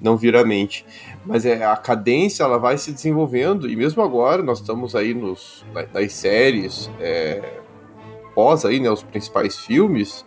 não, 0.00 0.12
não 0.12 0.16
vir 0.16 0.36
a 0.36 0.44
mente. 0.44 0.84
Mas 1.24 1.46
é, 1.46 1.64
a 1.64 1.76
cadência 1.76 2.42
ela 2.42 2.58
vai 2.58 2.78
se 2.78 2.92
desenvolvendo, 2.92 3.68
e 3.68 3.76
mesmo 3.76 4.02
agora 4.02 4.42
nós 4.42 4.60
estamos 4.60 4.94
aí 4.94 5.14
nos, 5.14 5.64
nas 5.92 6.12
séries 6.12 6.90
é, 7.00 7.60
pós 8.34 8.64
aí, 8.64 8.80
né, 8.80 8.90
os 8.90 9.02
principais 9.02 9.58
filmes, 9.58 10.24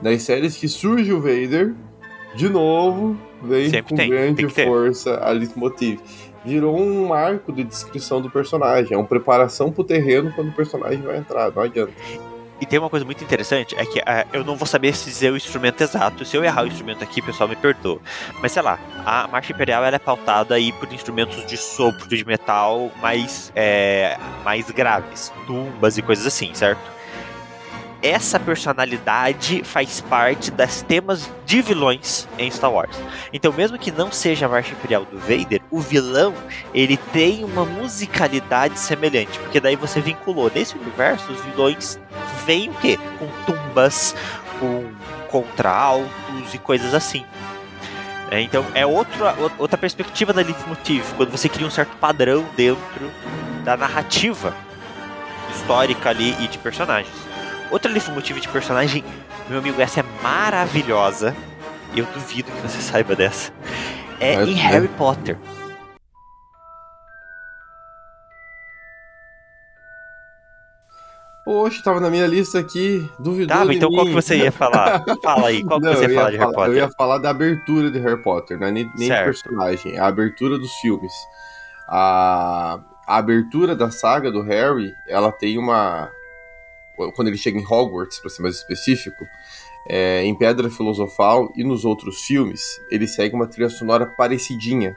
nas 0.00 0.22
séries 0.22 0.56
que 0.56 0.68
surge 0.68 1.12
o 1.12 1.20
Vader 1.20 1.74
de 2.34 2.48
novo 2.48 3.16
vem 3.42 3.70
Sempre 3.70 3.90
com 3.90 3.96
tem, 3.96 4.10
grande 4.10 4.46
tem 4.46 4.66
força 4.66 5.16
a 5.18 5.30
leitmotiv. 5.30 6.00
Virou 6.44 6.78
um 6.78 7.08
marco 7.08 7.52
de 7.52 7.64
descrição 7.64 8.20
do 8.20 8.30
personagem. 8.30 8.94
É 8.94 8.96
uma 8.96 9.06
preparação 9.06 9.70
pro 9.70 9.84
terreno 9.84 10.32
quando 10.34 10.48
o 10.48 10.52
personagem 10.52 11.00
vai 11.00 11.18
entrar. 11.18 11.50
Não 11.52 11.62
adianta. 11.62 11.92
E 12.60 12.66
tem 12.66 12.78
uma 12.78 12.90
coisa 12.90 13.06
muito 13.06 13.22
interessante, 13.22 13.76
é 13.76 13.86
que 13.86 14.00
ah, 14.04 14.26
eu 14.32 14.44
não 14.44 14.56
vou 14.56 14.66
saber 14.66 14.92
se 14.92 15.04
dizer 15.04 15.32
o 15.32 15.36
instrumento 15.36 15.80
exato. 15.80 16.24
Se 16.24 16.36
eu 16.36 16.42
errar 16.42 16.64
o 16.64 16.66
instrumento 16.66 17.04
aqui, 17.04 17.22
pessoal, 17.22 17.48
me 17.48 17.54
perdoa. 17.54 18.00
Mas 18.42 18.50
sei 18.50 18.62
lá, 18.62 18.80
a 19.06 19.28
Marcha 19.28 19.52
Imperial 19.52 19.84
ela 19.84 19.94
é 19.94 19.98
pautada 19.98 20.56
aí 20.56 20.72
por 20.72 20.92
instrumentos 20.92 21.46
de 21.46 21.56
sopro 21.56 22.08
de 22.08 22.24
metal 22.24 22.90
mais, 23.00 23.52
é, 23.54 24.18
mais 24.44 24.68
graves, 24.70 25.32
tumbas 25.46 25.98
e 25.98 26.02
coisas 26.02 26.26
assim, 26.26 26.52
certo? 26.52 26.97
Essa 28.02 28.38
personalidade 28.38 29.62
faz 29.64 30.00
parte 30.00 30.50
das 30.50 30.82
temas 30.82 31.28
de 31.44 31.60
vilões 31.60 32.28
em 32.38 32.50
Star 32.50 32.72
Wars. 32.72 32.96
Então, 33.32 33.52
mesmo 33.52 33.78
que 33.78 33.90
não 33.90 34.12
seja 34.12 34.46
a 34.46 34.48
Marcha 34.48 34.72
Imperial 34.72 35.04
do 35.04 35.18
Vader, 35.18 35.60
o 35.70 35.80
vilão 35.80 36.32
ele 36.72 36.96
tem 36.96 37.44
uma 37.44 37.64
musicalidade 37.64 38.78
semelhante, 38.78 39.38
porque 39.40 39.58
daí 39.58 39.74
você 39.74 40.00
vinculou 40.00 40.50
nesse 40.54 40.76
universo 40.76 41.32
os 41.32 41.40
vilões 41.40 41.98
vem 42.46 42.70
o 42.70 42.74
quê? 42.74 42.98
Com 43.18 43.26
tumbas, 43.44 44.14
com 44.60 44.90
contraltos 45.28 46.54
e 46.54 46.58
coisas 46.58 46.94
assim. 46.94 47.24
É, 48.30 48.40
então 48.40 48.64
é 48.74 48.84
outra, 48.84 49.34
outra 49.58 49.78
perspectiva 49.78 50.32
da 50.32 50.42
leitmotiv, 50.42 51.04
quando 51.16 51.30
você 51.30 51.48
cria 51.48 51.66
um 51.66 51.70
certo 51.70 51.96
padrão 51.96 52.44
dentro 52.56 53.10
da 53.64 53.76
narrativa 53.76 54.54
histórica 55.54 56.10
ali 56.10 56.36
e 56.40 56.48
de 56.48 56.58
personagens. 56.58 57.27
Outra 57.70 57.90
leitmotiv 57.90 58.40
de 58.40 58.48
personagem, 58.48 59.04
meu 59.48 59.58
amigo, 59.58 59.80
essa 59.80 60.00
é 60.00 60.04
maravilhosa. 60.22 61.36
Eu 61.94 62.06
duvido 62.06 62.50
que 62.50 62.60
você 62.62 62.80
saiba 62.80 63.14
dessa. 63.14 63.52
É 64.20 64.34
É, 64.34 64.44
em 64.44 64.54
né? 64.54 64.62
Harry 64.62 64.88
Potter. 64.88 65.36
Oxe, 71.46 71.82
tava 71.82 71.98
na 71.98 72.10
minha 72.10 72.26
lista 72.26 72.58
aqui. 72.58 73.08
Duvidou 73.18 73.66
de 73.66 73.76
então 73.76 73.90
qual 73.90 74.04
mim. 74.04 74.10
que 74.10 74.14
você 74.14 74.36
ia 74.36 74.52
falar? 74.52 75.02
Fala 75.22 75.48
aí, 75.48 75.64
qual 75.64 75.80
que 75.80 75.86
Não, 75.86 75.94
você 75.94 76.04
eu 76.04 76.10
ia 76.10 76.14
falar 76.14 76.30
de 76.30 76.36
Harry 76.36 76.52
Potter? 76.52 76.70
Eu 76.70 76.76
ia 76.76 76.90
falar 76.90 77.18
da 77.18 77.30
abertura 77.30 77.90
de 77.90 77.98
Harry 78.00 78.22
Potter, 78.22 78.58
não 78.60 78.66
é 78.66 78.70
nem, 78.70 78.90
nem 78.96 79.08
personagem, 79.08 79.98
a 79.98 80.06
abertura 80.06 80.58
dos 80.58 80.70
filmes. 80.74 81.12
A, 81.88 82.78
a 83.06 83.16
abertura 83.16 83.74
da 83.74 83.90
saga 83.90 84.30
do 84.30 84.42
Harry, 84.42 84.92
ela 85.08 85.32
tem 85.32 85.56
uma. 85.56 86.10
Quando 87.14 87.28
ele 87.28 87.36
chega 87.36 87.58
em 87.58 87.64
Hogwarts, 87.64 88.18
pra 88.18 88.30
ser 88.30 88.42
mais 88.42 88.56
específico, 88.56 89.26
é, 89.88 90.22
em 90.24 90.34
Pedra 90.34 90.68
Filosofal 90.68 91.52
e 91.56 91.64
nos 91.64 91.84
outros 91.84 92.22
filmes, 92.22 92.60
ele 92.90 93.06
segue 93.06 93.34
uma 93.34 93.46
trilha 93.46 93.70
sonora 93.70 94.06
parecidinha. 94.06 94.96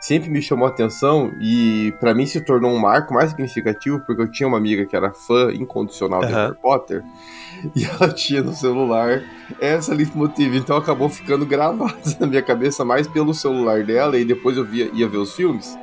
Sempre 0.00 0.28
me 0.28 0.42
chamou 0.42 0.66
a 0.66 0.70
atenção 0.70 1.32
e 1.40 1.92
pra 1.98 2.14
mim 2.14 2.26
se 2.26 2.40
tornou 2.40 2.70
um 2.70 2.78
marco 2.78 3.14
mais 3.14 3.30
significativo 3.30 4.00
porque 4.04 4.22
eu 4.22 4.30
tinha 4.30 4.46
uma 4.46 4.58
amiga 4.58 4.84
que 4.84 4.94
era 4.94 5.12
fã 5.12 5.50
incondicional 5.52 6.20
de 6.20 6.32
Aham. 6.32 6.48
Harry 6.48 6.58
Potter 6.60 7.04
e 7.74 7.84
ela 7.84 8.12
tinha 8.12 8.42
no 8.42 8.52
celular 8.52 9.22
essa 9.58 9.94
leitmotiv, 9.94 10.54
então 10.54 10.76
acabou 10.76 11.08
ficando 11.08 11.46
gravada 11.46 11.96
na 12.20 12.26
minha 12.26 12.42
cabeça 12.42 12.84
mais 12.84 13.08
pelo 13.08 13.32
celular 13.32 13.84
dela 13.84 14.18
e 14.18 14.24
depois 14.24 14.56
eu 14.56 14.64
via, 14.64 14.90
ia 14.92 15.08
ver 15.08 15.18
os 15.18 15.34
filmes, 15.34 15.76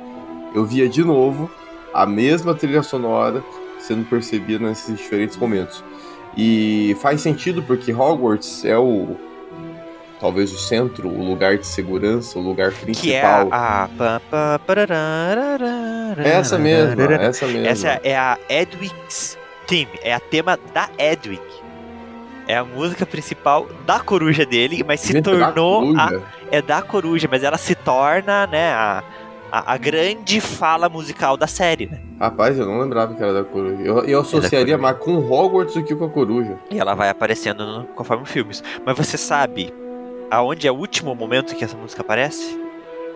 eu 0.54 0.64
via 0.64 0.88
de 0.88 1.02
novo 1.02 1.50
a 1.92 2.06
mesma 2.06 2.54
trilha 2.54 2.82
sonora 2.82 3.42
sendo 3.86 4.04
percebida 4.04 4.66
nesses 4.66 4.96
diferentes 4.96 5.36
momentos. 5.36 5.84
E 6.36 6.96
faz 7.00 7.20
sentido 7.20 7.62
porque 7.62 7.92
Hogwarts 7.92 8.64
é 8.64 8.76
o 8.76 9.16
talvez 10.20 10.52
o 10.52 10.58
centro, 10.58 11.08
o 11.08 11.22
lugar 11.22 11.58
de 11.58 11.66
segurança, 11.66 12.38
o 12.38 12.42
lugar 12.42 12.72
principal. 12.72 13.46
Que 13.46 13.52
é 13.52 13.56
a. 13.56 13.88
Essa 16.24 16.58
mesma, 16.58 17.04
essa 17.14 17.46
mesma. 17.46 17.68
Essa 17.68 18.00
é 18.02 18.16
a 18.16 18.38
Edwig's 18.48 19.38
Theme, 19.66 19.90
é 20.02 20.14
a 20.14 20.20
tema 20.20 20.58
da 20.72 20.88
Edwig. 20.98 21.42
É 22.46 22.56
a 22.56 22.64
música 22.64 23.06
principal 23.06 23.66
da 23.86 24.00
coruja 24.00 24.44
dele, 24.44 24.84
mas 24.86 25.00
se 25.00 25.20
tornou 25.22 25.94
a, 25.96 26.10
é 26.50 26.60
da 26.60 26.82
coruja, 26.82 27.26
mas 27.30 27.42
ela 27.42 27.56
se 27.56 27.74
torna, 27.74 28.46
né, 28.46 28.70
a, 28.72 29.02
a, 29.56 29.74
a 29.74 29.76
grande 29.76 30.40
fala 30.40 30.88
musical 30.88 31.36
da 31.36 31.46
série, 31.46 31.86
né? 31.86 32.00
Rapaz, 32.18 32.58
eu 32.58 32.66
não 32.66 32.80
lembrava 32.80 33.14
que 33.14 33.22
era 33.22 33.32
da 33.32 33.44
coruja. 33.44 33.82
Eu, 33.82 34.04
eu 34.04 34.20
associaria 34.20 34.76
coruja. 34.76 34.78
mais 34.78 34.98
com 34.98 35.16
Hogwarts 35.18 35.74
do 35.74 35.84
que 35.84 35.94
com 35.94 36.06
a 36.06 36.10
coruja. 36.10 36.58
E 36.70 36.78
ela 36.80 36.94
vai 36.94 37.08
aparecendo 37.08 37.64
no- 37.64 37.84
conforme 37.88 38.24
filmes. 38.26 38.62
Mas 38.84 38.96
você 38.96 39.16
sabe 39.16 39.72
aonde 40.30 40.66
é 40.66 40.72
o 40.72 40.74
último 40.74 41.14
momento 41.14 41.54
que 41.54 41.64
essa 41.64 41.76
música 41.76 42.02
aparece? 42.02 42.58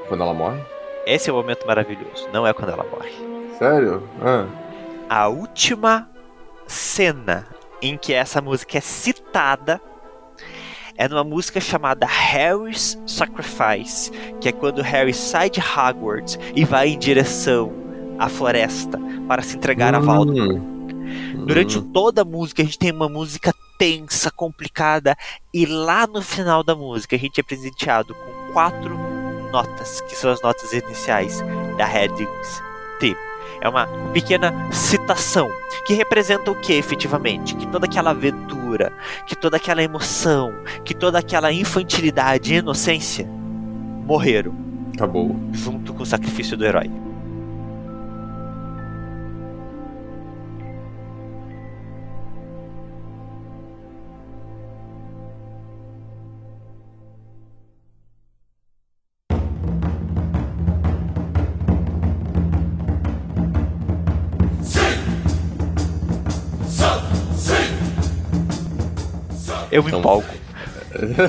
Quando 0.08 0.22
ela 0.22 0.32
morre? 0.32 0.60
Esse 1.06 1.28
é 1.28 1.32
o 1.32 1.36
momento 1.36 1.66
maravilhoso, 1.66 2.28
não 2.32 2.46
é 2.46 2.52
quando 2.52 2.70
ela 2.70 2.84
morre. 2.90 3.10
Sério? 3.58 4.02
Ah. 4.22 4.46
a 5.08 5.26
última 5.28 6.08
cena 6.66 7.46
em 7.82 7.96
que 7.96 8.12
essa 8.12 8.40
música 8.40 8.78
é 8.78 8.80
citada 8.80 9.80
é 10.98 11.08
numa 11.08 11.22
música 11.22 11.60
chamada 11.60 12.04
Harry's 12.04 12.98
Sacrifice, 13.06 14.10
que 14.40 14.48
é 14.48 14.52
quando 14.52 14.82
Harry 14.82 15.14
sai 15.14 15.48
de 15.48 15.60
Hogwarts 15.60 16.36
e 16.56 16.64
vai 16.64 16.88
em 16.88 16.98
direção 16.98 17.72
à 18.18 18.28
floresta 18.28 18.98
para 19.28 19.40
se 19.40 19.56
entregar 19.56 19.94
a 19.94 20.00
Voldemort. 20.00 20.56
Hum. 20.58 21.44
Durante 21.46 21.78
Hum. 21.78 21.90
toda 21.92 22.22
a 22.22 22.24
música 22.24 22.62
a 22.62 22.64
gente 22.64 22.78
tem 22.78 22.90
uma 22.90 23.08
música 23.08 23.54
tensa, 23.78 24.28
complicada 24.30 25.16
e 25.54 25.64
lá 25.64 26.04
no 26.06 26.20
final 26.20 26.64
da 26.64 26.74
música 26.74 27.14
a 27.14 27.18
gente 27.18 27.40
é 27.40 27.44
presenteado 27.44 28.12
com 28.14 28.52
quatro 28.52 28.98
notas, 29.52 30.00
que 30.02 30.16
são 30.16 30.32
as 30.32 30.42
notas 30.42 30.72
iniciais 30.72 31.40
da 31.78 31.86
Hedwig's 31.86 32.62
Theme. 32.98 33.27
É 33.60 33.68
uma 33.68 33.86
pequena 34.12 34.52
citação 34.72 35.50
que 35.86 35.94
representa 35.94 36.50
o 36.50 36.54
que 36.54 36.72
efetivamente? 36.72 37.54
Que 37.56 37.66
toda 37.66 37.86
aquela 37.86 38.10
aventura, 38.10 38.92
que 39.26 39.34
toda 39.34 39.56
aquela 39.56 39.82
emoção, 39.82 40.52
que 40.84 40.94
toda 40.94 41.18
aquela 41.18 41.52
infantilidade 41.52 42.54
e 42.54 42.58
inocência 42.58 43.26
morreram 44.06 44.54
Acabou. 44.94 45.36
junto 45.52 45.92
com 45.92 46.02
o 46.02 46.06
sacrifício 46.06 46.56
do 46.56 46.64
herói. 46.64 46.90
Eu 69.70 69.82
me 69.82 69.88
Então- 69.88 70.00
empolgo 70.00 70.26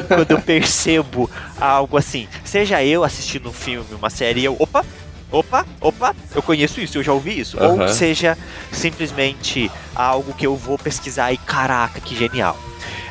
quando 0.08 0.32
eu 0.32 0.42
percebo 0.42 1.30
algo 1.60 1.98
assim. 1.98 2.28
Seja 2.44 2.84
eu 2.84 3.04
assistindo 3.04 3.50
um 3.50 3.54
filme, 3.54 3.94
uma 3.94 4.10
série, 4.10 4.42
e 4.42 4.46
eu, 4.46 4.56
opa, 4.58 4.86
opa, 5.32 5.66
opa, 5.82 6.16
eu 6.34 6.42
conheço 6.42 6.80
isso, 6.80 6.98
eu 6.98 7.04
já 7.04 7.12
ouvi 7.14 7.40
isso. 7.40 7.58
Ou 7.62 7.74
Aham. 7.82 7.88
seja 7.94 8.38
simplesmente 8.72 9.70
algo 9.96 10.34
que 10.34 10.48
eu 10.48 10.56
vou 10.56 10.78
pesquisar 10.78 11.32
e 11.34 11.38
caraca, 11.38 12.00
que 12.00 12.16
genial. 12.16 12.58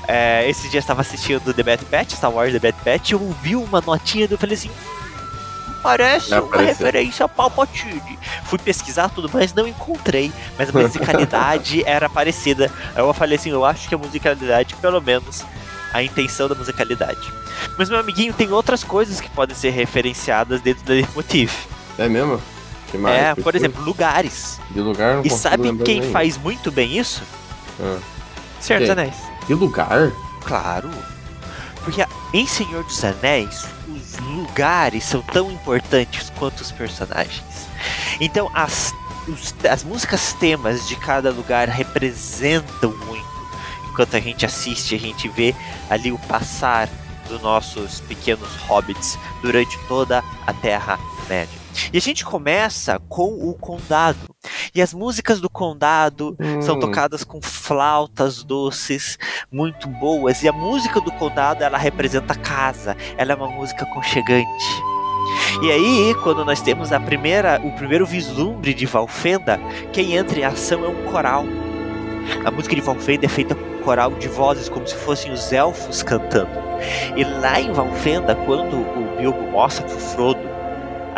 É, 0.06 0.49
esse 0.49 0.68
dia 0.70 0.78
eu 0.78 0.80
estava 0.80 1.02
assistindo 1.02 1.52
The 1.52 1.62
Bad 1.62 1.85
Batch, 1.90 2.12
Star 2.14 2.30
Wars 2.32 2.50
The 2.52 2.58
Bad 2.58 2.78
Batch, 2.85 3.11
eu 3.12 3.20
ouvi 3.23 3.54
uma 3.54 3.80
notinha 3.82 4.26
e 4.28 4.32
eu 4.32 4.38
falei 4.38 4.54
assim. 4.54 4.70
Parece 5.82 6.30
Já 6.30 6.40
uma 6.40 6.49
apareceu. 6.49 6.87
referência 6.87 7.25
a 7.25 7.28
Palpatine. 7.28 8.18
Fui 8.44 8.58
pesquisar 8.58 9.08
tudo, 9.08 9.30
mas 9.32 9.52
não 9.54 9.66
encontrei. 9.66 10.32
Mas 10.58 10.75
a 10.75 10.78
musicalidade 10.78 11.82
era 11.87 12.08
parecida. 12.08 12.70
Aí 12.94 13.02
eu 13.02 13.14
falei 13.14 13.37
assim: 13.38 13.50
eu 13.50 13.64
acho 13.64 13.88
que 13.88 13.94
a 13.94 13.99
musicalidade, 13.99 14.75
pelo 14.76 15.00
menos, 15.00 15.44
a 15.92 16.02
intenção 16.02 16.49
da 16.49 16.54
musicalidade. 16.54 17.32
Mas, 17.76 17.88
meu 17.88 17.99
amiguinho, 17.99 18.32
tem 18.32 18.50
outras 18.52 18.82
coisas 18.85 19.20
que 19.20 19.30
podem 19.30 19.54
ser 19.54 19.70
referenciadas 19.70 20.61
dentro 20.61 20.85
da 20.85 20.94
Leitmotiv. 20.94 21.52
É 21.99 22.08
mesmo? 22.08 22.40
Que 22.90 22.99
mais? 22.99 23.16
É, 23.16 23.35
por 23.35 23.54
exemplo, 23.54 23.82
lugares. 23.85 24.61
De 24.70 24.80
lugar 24.80 25.16
não 25.16 25.23
E 25.25 25.30
sabe 25.30 25.76
quem 25.78 26.02
faz 26.11 26.37
muito 26.37 26.70
bem 26.70 26.99
isso? 26.99 27.23
Ah. 27.80 27.99
Senhor 28.61 28.80
dos? 28.80 28.90
Anéis. 28.90 29.14
De 29.47 29.54
lugar? 29.54 30.11
Claro. 30.44 30.90
Porque 31.85 32.04
em 32.32 32.47
Senhor 32.47 32.82
dos 32.85 33.04
Anéis, 33.04 33.64
lugares 34.20 35.04
são 35.04 35.22
tão 35.22 35.50
importantes 35.50 36.30
quanto 36.38 36.60
os 36.60 36.70
personagens. 36.72 37.68
Então, 38.20 38.50
as, 38.54 38.92
os- 39.26 39.54
as 39.70 39.84
músicas 39.84 40.32
temas 40.34 40.87
de 40.88 40.96
cada 40.96 41.30
lugar 41.30 41.68
representam 41.68 42.90
muito. 43.06 43.28
Enquanto 43.90 44.16
a 44.16 44.20
gente 44.20 44.46
assiste, 44.46 44.94
a 44.94 44.98
gente 44.98 45.28
vê 45.28 45.54
ali 45.90 46.12
o 46.12 46.18
passar 46.20 46.88
dos 47.28 47.40
nossos 47.42 48.00
pequenos 48.00 48.48
hobbits 48.66 49.18
durante 49.42 49.76
toda 49.88 50.22
a 50.46 50.52
Terra-média. 50.52 51.57
E 51.92 51.99
a 51.99 52.00
gente 52.00 52.25
começa 52.25 53.00
com 53.08 53.49
o 53.49 53.54
condado. 53.54 54.18
E 54.75 54.82
as 54.82 54.92
músicas 54.94 55.40
do 55.40 55.49
Condado 55.50 56.37
Hum. 56.40 56.62
são 56.62 56.78
tocadas 56.78 57.25
com 57.25 57.40
flautas 57.40 58.42
doces, 58.42 59.18
muito 59.50 59.88
boas. 59.88 60.42
E 60.42 60.49
a 60.49 60.52
música 60.52 61.00
do 61.00 61.11
Condado, 61.12 61.62
ela 61.62 61.78
representa 61.78 62.32
a 62.32 62.37
casa. 62.37 62.97
Ela 63.16 63.32
é 63.32 63.35
uma 63.35 63.49
música 63.49 63.85
aconchegante. 63.85 64.64
E 65.62 65.70
aí, 65.70 66.14
quando 66.23 66.44
nós 66.44 66.61
temos 66.61 66.92
a 66.92 67.00
primeira, 67.00 67.61
o 67.64 67.73
primeiro 67.73 68.06
vislumbre 68.06 68.73
de 68.73 68.87
Valfenda, 68.87 69.58
quem 69.92 70.14
entra 70.16 70.38
em 70.38 70.44
ação 70.44 70.85
é 70.85 70.88
um 70.88 71.04
coral. 71.11 71.44
A 72.44 72.50
música 72.50 72.75
de 72.75 72.80
Valfenda 72.80 73.26
é 73.26 73.28
feita 73.28 73.54
com 73.54 73.64
um 73.64 73.82
coral 73.82 74.12
de 74.12 74.28
vozes, 74.28 74.68
como 74.68 74.87
se 74.87 74.94
fossem 74.94 75.32
os 75.32 75.52
elfos 75.52 76.02
cantando. 76.02 76.50
E 77.16 77.25
lá 77.25 77.61
em 77.61 77.73
Valfenda, 77.73 78.35
quando 78.35 78.76
o 78.76 79.16
Bilbo 79.18 79.50
mostra 79.50 79.85
pro 79.85 79.99
Frodo 79.99 80.57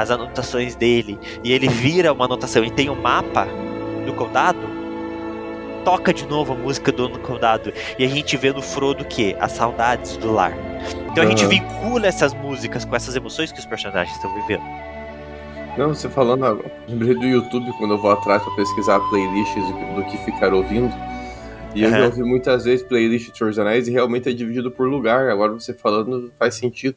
as 0.00 0.10
anotações 0.10 0.74
dele, 0.74 1.18
e 1.44 1.52
ele 1.52 1.68
vira 1.68 2.12
uma 2.12 2.24
anotação 2.24 2.64
e 2.64 2.70
tem 2.70 2.90
um 2.90 3.00
mapa 3.00 3.46
do 4.06 4.12
condado, 4.14 4.68
toca 5.84 6.12
de 6.12 6.26
novo 6.26 6.52
a 6.52 6.56
música 6.56 6.92
do 6.92 7.08
condado. 7.20 7.72
E 7.98 8.04
a 8.04 8.08
gente 8.08 8.36
vê 8.36 8.52
no 8.52 8.62
Frodo 8.62 9.04
que 9.04 9.36
as 9.40 9.52
saudades 9.52 10.16
do 10.16 10.32
lar. 10.32 10.52
Então 11.10 11.24
a 11.24 11.26
gente 11.26 11.46
vincula 11.46 12.06
essas 12.06 12.32
músicas 12.34 12.84
com 12.84 12.94
essas 12.94 13.16
emoções 13.16 13.52
que 13.52 13.58
os 13.58 13.66
personagens 13.66 14.14
estão 14.16 14.32
vivendo. 14.34 14.62
Não, 15.78 15.94
você 15.94 16.08
falando 16.08 16.44
agora, 16.44 16.70
lembrei 16.88 17.14
do 17.14 17.26
YouTube 17.26 17.72
quando 17.78 17.94
eu 17.94 17.98
vou 17.98 18.10
atrás 18.10 18.42
pra 18.42 18.54
pesquisar 18.54 19.00
playlists 19.08 19.64
do, 19.94 20.04
que 20.04 20.18
ficar 20.18 20.52
ouvindo. 20.52 20.92
E 21.74 21.82
eu 21.82 21.90
já 21.90 22.04
ouvi 22.06 22.22
muitas 22.22 22.64
vezes 22.64 22.84
playlist 22.84 23.30
de 23.30 23.38
Senhor 23.38 23.60
Anéis 23.60 23.86
e 23.86 23.92
realmente 23.92 24.28
é 24.28 24.32
dividido 24.32 24.70
por 24.70 24.88
lugar. 24.88 25.28
Agora 25.28 25.52
você 25.52 25.72
falando 25.72 26.32
faz 26.36 26.56
sentido. 26.56 26.96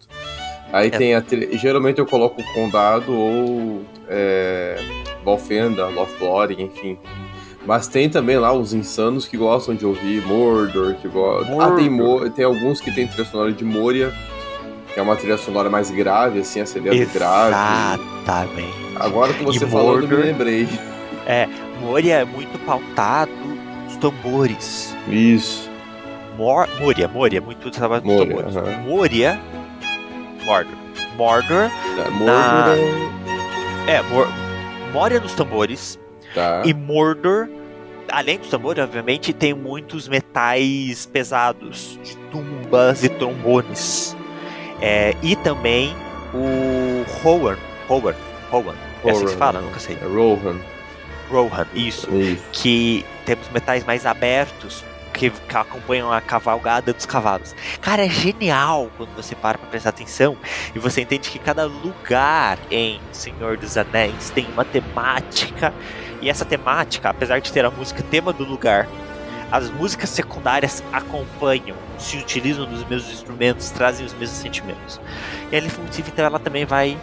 Aí 0.73 0.87
É. 0.87 0.89
tem 0.89 1.13
a 1.15 1.21
trilha- 1.21 1.55
Geralmente 1.57 1.99
eu 1.99 2.05
coloco 2.05 2.41
o 2.41 2.53
Condado 2.53 3.13
ou 3.15 3.83
é, 4.09 4.75
Valfenda, 5.23 5.85
Lothlórien, 5.87 6.65
enfim. 6.65 6.97
Mas 7.65 7.87
tem 7.87 8.09
também 8.09 8.37
lá 8.37 8.51
os 8.51 8.73
insanos 8.73 9.25
que 9.27 9.37
gostam 9.37 9.73
de 9.75 9.85
ouvir 9.85 10.21
Mordor, 10.25 10.95
que 10.95 11.07
gostam. 11.07 11.61
Ah, 11.61 11.71
tem, 11.71 11.89
Mo- 11.89 12.29
tem 12.29 12.43
alguns 12.43 12.81
que 12.81 12.91
tem 12.91 13.07
trilha 13.07 13.23
sonora 13.23 13.53
de 13.53 13.63
Moria, 13.63 14.11
que 14.93 14.99
é 14.99 15.03
uma 15.03 15.15
trilha 15.15 15.37
sonora 15.37 15.69
mais 15.69 15.89
grave, 15.91 16.39
assim, 16.41 16.59
acelerado 16.59 16.97
grave. 17.13 17.55
Exatamente. 17.55 18.73
Agora 18.97 19.31
que 19.33 19.43
você 19.45 19.63
E 19.65 19.69
falando, 19.69 20.01
me 20.01 20.07
Mordor. 20.07 20.19
lembrei. 20.25 20.67
Moria 21.81 22.15
é 22.15 22.25
muito 22.25 22.57
pautado 22.65 23.31
nos 23.85 23.95
tambores. 23.97 24.93
Isso. 25.07 25.69
Mor 26.37 26.67
Moria, 26.79 27.07
Moria, 27.07 27.39
muito 27.39 27.69
trabalho 27.71 28.03
nos 28.05 28.17
tambores. 28.17 28.55
Moria, 28.85 29.39
Mordor. 30.45 30.75
Mordor, 31.15 31.69
Tá, 31.95 32.09
Mordor. 32.11 32.77
é, 33.87 34.01
Mor 34.03 34.27
Moria 34.91 35.19
nos 35.19 35.33
tambores. 35.33 35.99
Tá. 36.35 36.61
E 36.65 36.73
Mordor, 36.73 37.47
além 38.11 38.37
dos 38.37 38.49
tambores, 38.49 38.83
obviamente, 38.83 39.33
tem 39.33 39.53
muitos 39.53 40.07
metais 40.07 41.05
pesados, 41.07 41.99
de 42.03 42.15
tumbas 42.31 43.03
e 43.03 43.09
trombones. 43.09 44.15
É, 44.81 45.15
e 45.23 45.35
também 45.35 45.95
o 46.33 47.03
Rowan, 47.23 47.57
Rowan, 47.87 48.15
Rowan, 48.51 48.73
é 49.05 49.11
assim 49.11 49.25
que 49.25 49.31
se 49.31 49.37
fala? 49.37 49.61
Nunca 49.61 49.79
sei. 49.79 49.97
É 50.01 50.05
Rohan. 50.05 50.57
Rohan, 51.29 51.65
isso. 51.73 52.13
Isso. 52.15 52.43
Que 52.51 53.05
temos 53.25 53.47
metais 53.49 53.83
mais 53.85 54.05
abertos 54.05 54.83
que, 55.13 55.29
que 55.29 55.57
acompanham 55.57 56.11
a 56.11 56.19
cavalgada 56.19 56.91
dos 56.91 57.05
cavalos. 57.05 57.55
Cara, 57.81 58.05
é 58.05 58.09
genial 58.09 58.89
quando 58.97 59.15
você 59.15 59.35
para 59.35 59.57
pra 59.57 59.67
prestar 59.67 59.89
atenção 59.89 60.35
e 60.73 60.79
você 60.79 61.01
entende 61.01 61.29
que 61.29 61.39
cada 61.39 61.65
lugar 61.65 62.57
em 62.69 62.99
Senhor 63.11 63.57
dos 63.57 63.77
Anéis 63.77 64.29
tem 64.31 64.45
uma 64.47 64.65
temática 64.65 65.73
e 66.21 66.29
essa 66.29 66.45
temática, 66.45 67.09
apesar 67.09 67.39
de 67.39 67.51
ter 67.51 67.65
a 67.65 67.69
música 67.69 68.01
tema 68.01 68.31
do 68.31 68.43
lugar, 68.43 68.87
as 69.51 69.69
músicas 69.69 70.09
secundárias 70.09 70.83
acompanham, 70.91 71.75
se 71.99 72.17
utilizam 72.17 72.65
dos 72.65 72.83
mesmos 72.85 73.11
instrumentos, 73.13 73.69
trazem 73.69 74.05
os 74.05 74.13
mesmos 74.13 74.39
sentimentos. 74.39 74.99
E 75.51 75.55
a 75.55 75.59
Leitmotiv, 75.59 76.07
então, 76.07 76.25
ela 76.25 76.39
também 76.39 76.65
vai 76.65 76.97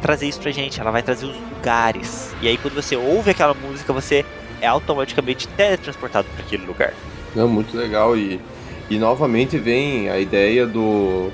trazer 0.00 0.28
isso 0.28 0.40
pra 0.40 0.50
gente, 0.52 0.80
ela 0.80 0.90
vai 0.90 1.02
trazer 1.02 1.26
os 1.26 1.36
lugares. 1.50 2.32
E 2.40 2.46
aí, 2.46 2.56
quando 2.58 2.74
você 2.74 2.94
ouve 2.94 3.30
aquela 3.30 3.54
música, 3.54 3.92
você 3.92 4.24
é 4.60 4.66
automaticamente 4.66 5.48
teletransportado 5.48 6.28
para 6.28 6.44
aquele 6.44 6.64
lugar. 6.64 6.92
Não, 7.36 7.46
muito 7.46 7.76
legal. 7.76 8.16
E, 8.16 8.40
e 8.88 8.98
novamente 8.98 9.58
vem 9.58 10.08
a 10.08 10.18
ideia 10.18 10.66
do. 10.66 11.30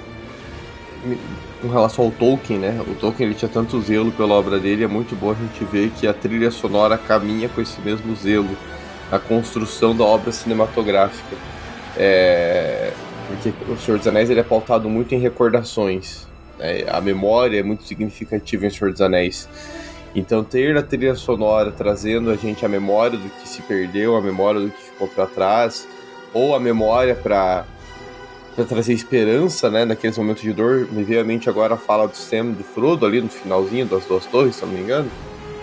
Com 1.60 1.68
relação 1.68 2.06
ao 2.06 2.10
Tolkien, 2.10 2.58
né? 2.58 2.80
O 2.88 2.94
Tolkien 2.96 3.28
ele 3.28 3.38
tinha 3.38 3.48
tanto 3.48 3.80
zelo 3.80 4.10
pela 4.10 4.34
obra 4.34 4.58
dele, 4.58 4.82
é 4.82 4.88
muito 4.88 5.14
bom 5.14 5.30
a 5.30 5.34
gente 5.34 5.64
ver 5.64 5.90
que 5.90 6.08
a 6.08 6.12
trilha 6.12 6.50
sonora 6.50 6.98
caminha 6.98 7.48
com 7.48 7.60
esse 7.60 7.80
mesmo 7.80 8.14
zelo 8.16 8.50
na 9.10 9.20
construção 9.20 9.96
da 9.96 10.02
obra 10.02 10.32
cinematográfica. 10.32 11.36
É, 11.96 12.92
porque 13.28 13.52
o 13.70 13.76
Senhor 13.76 13.98
dos 13.98 14.08
Anéis 14.08 14.28
ele 14.28 14.40
é 14.40 14.42
pautado 14.42 14.90
muito 14.90 15.14
em 15.14 15.18
recordações. 15.18 16.26
né? 16.58 16.84
A 16.88 17.00
memória 17.00 17.60
é 17.60 17.62
muito 17.62 17.84
significativa 17.84 18.66
em 18.66 18.70
Senhor 18.70 18.90
dos 18.90 19.00
Anéis. 19.00 19.48
Então 20.14 20.42
ter 20.44 20.76
a 20.76 20.82
trilha 20.82 21.14
sonora 21.14 21.70
trazendo 21.70 22.30
a 22.30 22.36
gente 22.36 22.64
a 22.66 22.68
memória 22.68 23.16
do 23.16 23.28
que 23.28 23.48
se 23.48 23.62
perdeu, 23.62 24.16
a 24.16 24.20
memória 24.20 24.60
do 24.60 24.70
que 24.70 24.82
ficou 24.82 25.08
para 25.08 25.26
trás, 25.26 25.86
ou 26.32 26.54
a 26.54 26.60
memória 26.60 27.14
para 27.14 27.64
para 28.54 28.64
trazer 28.64 28.92
esperança, 28.92 29.70
né, 29.70 29.84
naqueles 29.84 30.16
momentos 30.18 30.42
de 30.42 30.52
dor. 30.52 30.86
Me 30.92 31.02
veio 31.02 31.20
à 31.20 31.24
mente 31.24 31.48
agora 31.48 31.74
a 31.74 31.76
fala 31.76 32.06
do 32.06 32.16
Sam 32.16 32.50
do 32.50 32.62
Frodo 32.62 33.06
ali 33.06 33.20
no 33.20 33.28
finalzinho 33.28 33.86
das 33.86 34.04
duas 34.04 34.26
torres, 34.26 34.56
se 34.56 34.62
eu 34.62 34.68
não 34.68 34.74
me 34.74 34.82
engano. 34.82 35.10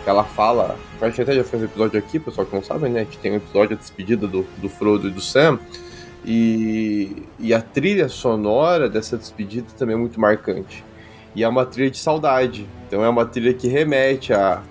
Que 0.03 0.09
ela 0.09 0.23
fala, 0.23 0.75
a 0.99 1.07
gente 1.07 1.21
até 1.21 1.35
já 1.35 1.43
fez 1.43 1.61
um 1.61 1.65
episódio 1.65 1.99
aqui, 1.99 2.19
pessoal 2.19 2.47
que 2.47 2.55
não 2.55 2.63
sabe, 2.63 2.89
né? 2.89 3.01
Gente 3.01 3.19
tem 3.19 3.31
um 3.33 3.35
episódio 3.35 3.75
de 3.75 3.81
despedida 3.81 4.27
do, 4.27 4.45
do 4.57 4.69
Frodo 4.69 5.07
e 5.07 5.11
do 5.11 5.21
Sam. 5.21 5.59
E, 6.25 7.23
e 7.39 7.53
a 7.53 7.61
trilha 7.61 8.09
sonora 8.09 8.89
dessa 8.89 9.17
despedida 9.17 9.67
também 9.77 9.95
é 9.95 9.99
muito 9.99 10.19
marcante. 10.19 10.83
E 11.35 11.43
é 11.43 11.47
uma 11.47 11.65
trilha 11.65 11.91
de 11.91 11.97
saudade. 11.97 12.67
Então 12.87 13.03
é 13.03 13.09
uma 13.09 13.25
trilha 13.25 13.53
que 13.53 13.67
remete 13.67 14.33
a. 14.33 14.61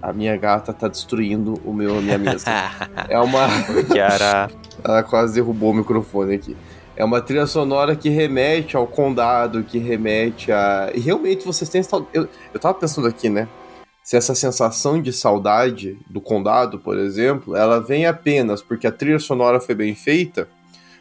A 0.00 0.12
minha 0.12 0.36
gata 0.36 0.72
tá 0.72 0.88
destruindo 0.88 1.60
o 1.64 1.72
meu, 1.72 1.98
a 1.98 2.00
minha 2.00 2.18
mesa. 2.18 2.50
É 3.08 3.18
uma. 3.20 3.46
que 3.90 3.98
era. 3.98 4.50
Ela 4.84 5.02
quase 5.02 5.34
derrubou 5.34 5.70
o 5.70 5.74
microfone 5.74 6.34
aqui. 6.34 6.56
É 6.94 7.04
uma 7.04 7.20
trilha 7.20 7.46
sonora 7.46 7.96
que 7.96 8.08
remete 8.08 8.76
ao 8.76 8.86
condado, 8.86 9.64
que 9.64 9.78
remete 9.78 10.52
a. 10.52 10.90
E 10.94 11.00
realmente 11.00 11.44
vocês 11.44 11.68
têm. 11.70 11.82
Eu, 12.12 12.28
eu 12.52 12.60
tava 12.60 12.74
pensando 12.74 13.06
aqui, 13.06 13.28
né? 13.28 13.48
Se 14.02 14.16
essa 14.16 14.34
sensação 14.34 15.00
de 15.00 15.12
saudade 15.12 15.96
do 16.10 16.20
condado, 16.20 16.78
por 16.78 16.98
exemplo, 16.98 17.56
ela 17.56 17.80
vem 17.80 18.04
apenas 18.04 18.60
porque 18.60 18.86
a 18.86 18.92
trilha 18.92 19.18
sonora 19.18 19.60
foi 19.60 19.74
bem 19.74 19.94
feita, 19.94 20.48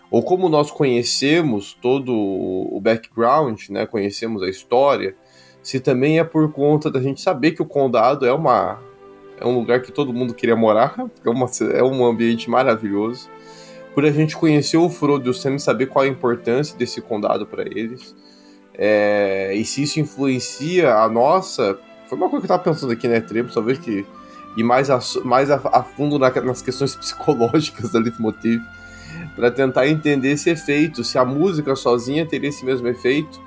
ou 0.10 0.22
como 0.24 0.48
nós 0.48 0.70
conhecemos 0.70 1.74
todo 1.74 2.14
o 2.14 2.80
background, 2.80 3.60
né? 3.70 3.86
Conhecemos 3.86 4.44
a 4.44 4.50
história, 4.50 5.16
se 5.64 5.80
também 5.80 6.20
é 6.20 6.24
por 6.24 6.52
conta 6.54 6.90
da 6.90 7.02
gente 7.02 7.22
saber 7.22 7.52
que 7.52 7.62
o 7.62 7.66
condado 7.66 8.26
é 8.26 8.32
uma. 8.32 8.80
É 9.40 9.46
um 9.46 9.56
lugar 9.56 9.82
que 9.82 9.92
todo 9.92 10.14
mundo 10.14 10.36
queria 10.36 10.56
morar, 10.56 10.96
é, 11.26 11.30
uma, 11.30 11.50
é 11.74 11.84
um 11.84 12.06
ambiente 12.06 12.50
maravilhoso 12.50 13.28
por 13.94 14.06
a 14.06 14.12
gente 14.12 14.36
conhecer 14.38 14.78
o 14.78 14.90
Frodo 14.90 15.28
e 15.28 15.30
o 15.30 15.34
Sam 15.34 15.60
saber 15.60 15.88
qual 15.88 16.06
a 16.06 16.08
importância 16.08 16.78
desse 16.78 17.02
condado 17.02 17.46
para 17.46 17.64
eles. 17.64 18.16
É, 18.74 19.54
e 19.54 19.66
se 19.66 19.84
isso 19.84 20.00
influencia 20.00 20.96
a 20.96 21.10
nossa. 21.10 21.78
Foi 22.08 22.18
uma 22.18 22.30
coisa 22.30 22.46
que 22.46 22.52
eu 22.52 22.58
tava 22.58 22.64
pensando 22.70 22.92
aqui, 22.92 23.08
né, 23.08 23.20
Trevo? 23.20 23.54
Talvez 23.54 23.78
que. 23.78 24.06
E 24.58 24.64
mais 24.64 24.90
a, 24.90 25.00
mais 25.24 25.50
a, 25.50 25.56
a 25.72 25.84
fundo 25.84 26.20
na- 26.20 26.30
nas 26.42 26.62
questões 26.62 26.96
psicológicas 26.98 27.92
da 27.92 28.00
Leitmotiv, 28.00 28.62
para 29.36 29.52
tentar 29.52 29.88
entender 29.88 30.32
esse 30.32 30.50
efeito. 30.50 31.04
Se 31.04 31.18
a 31.18 31.26
música 31.26 31.76
sozinha 31.76 32.26
teria 32.26 32.50
esse 32.50 32.66
mesmo 32.66 32.88
efeito, 32.88 33.40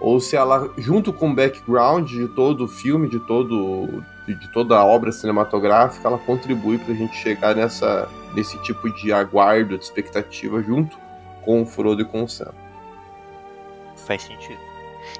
ou 0.00 0.20
se 0.20 0.36
ela, 0.36 0.70
junto 0.76 1.12
com 1.12 1.30
o 1.30 1.34
background 1.34 2.08
de 2.08 2.28
todo 2.28 2.64
o 2.64 2.68
filme, 2.68 3.08
de, 3.08 3.20
todo, 3.20 4.02
de, 4.26 4.34
de 4.34 4.52
toda 4.52 4.76
a 4.76 4.84
obra 4.84 5.12
cinematográfica, 5.12 6.08
ela 6.08 6.18
contribui 6.18 6.78
para 6.78 6.92
a 6.92 6.96
gente 6.96 7.16
chegar 7.16 7.54
nessa, 7.54 8.08
nesse 8.34 8.60
tipo 8.62 8.90
de 8.90 9.12
aguardo, 9.12 9.78
de 9.78 9.84
expectativa, 9.84 10.62
junto 10.62 10.96
com 11.42 11.62
o 11.62 11.66
Frodo 11.66 12.02
e 12.02 12.04
com 12.04 12.24
o 12.24 12.28
Sam. 12.28 12.52
Faz 14.06 14.22
sentido. 14.22 14.58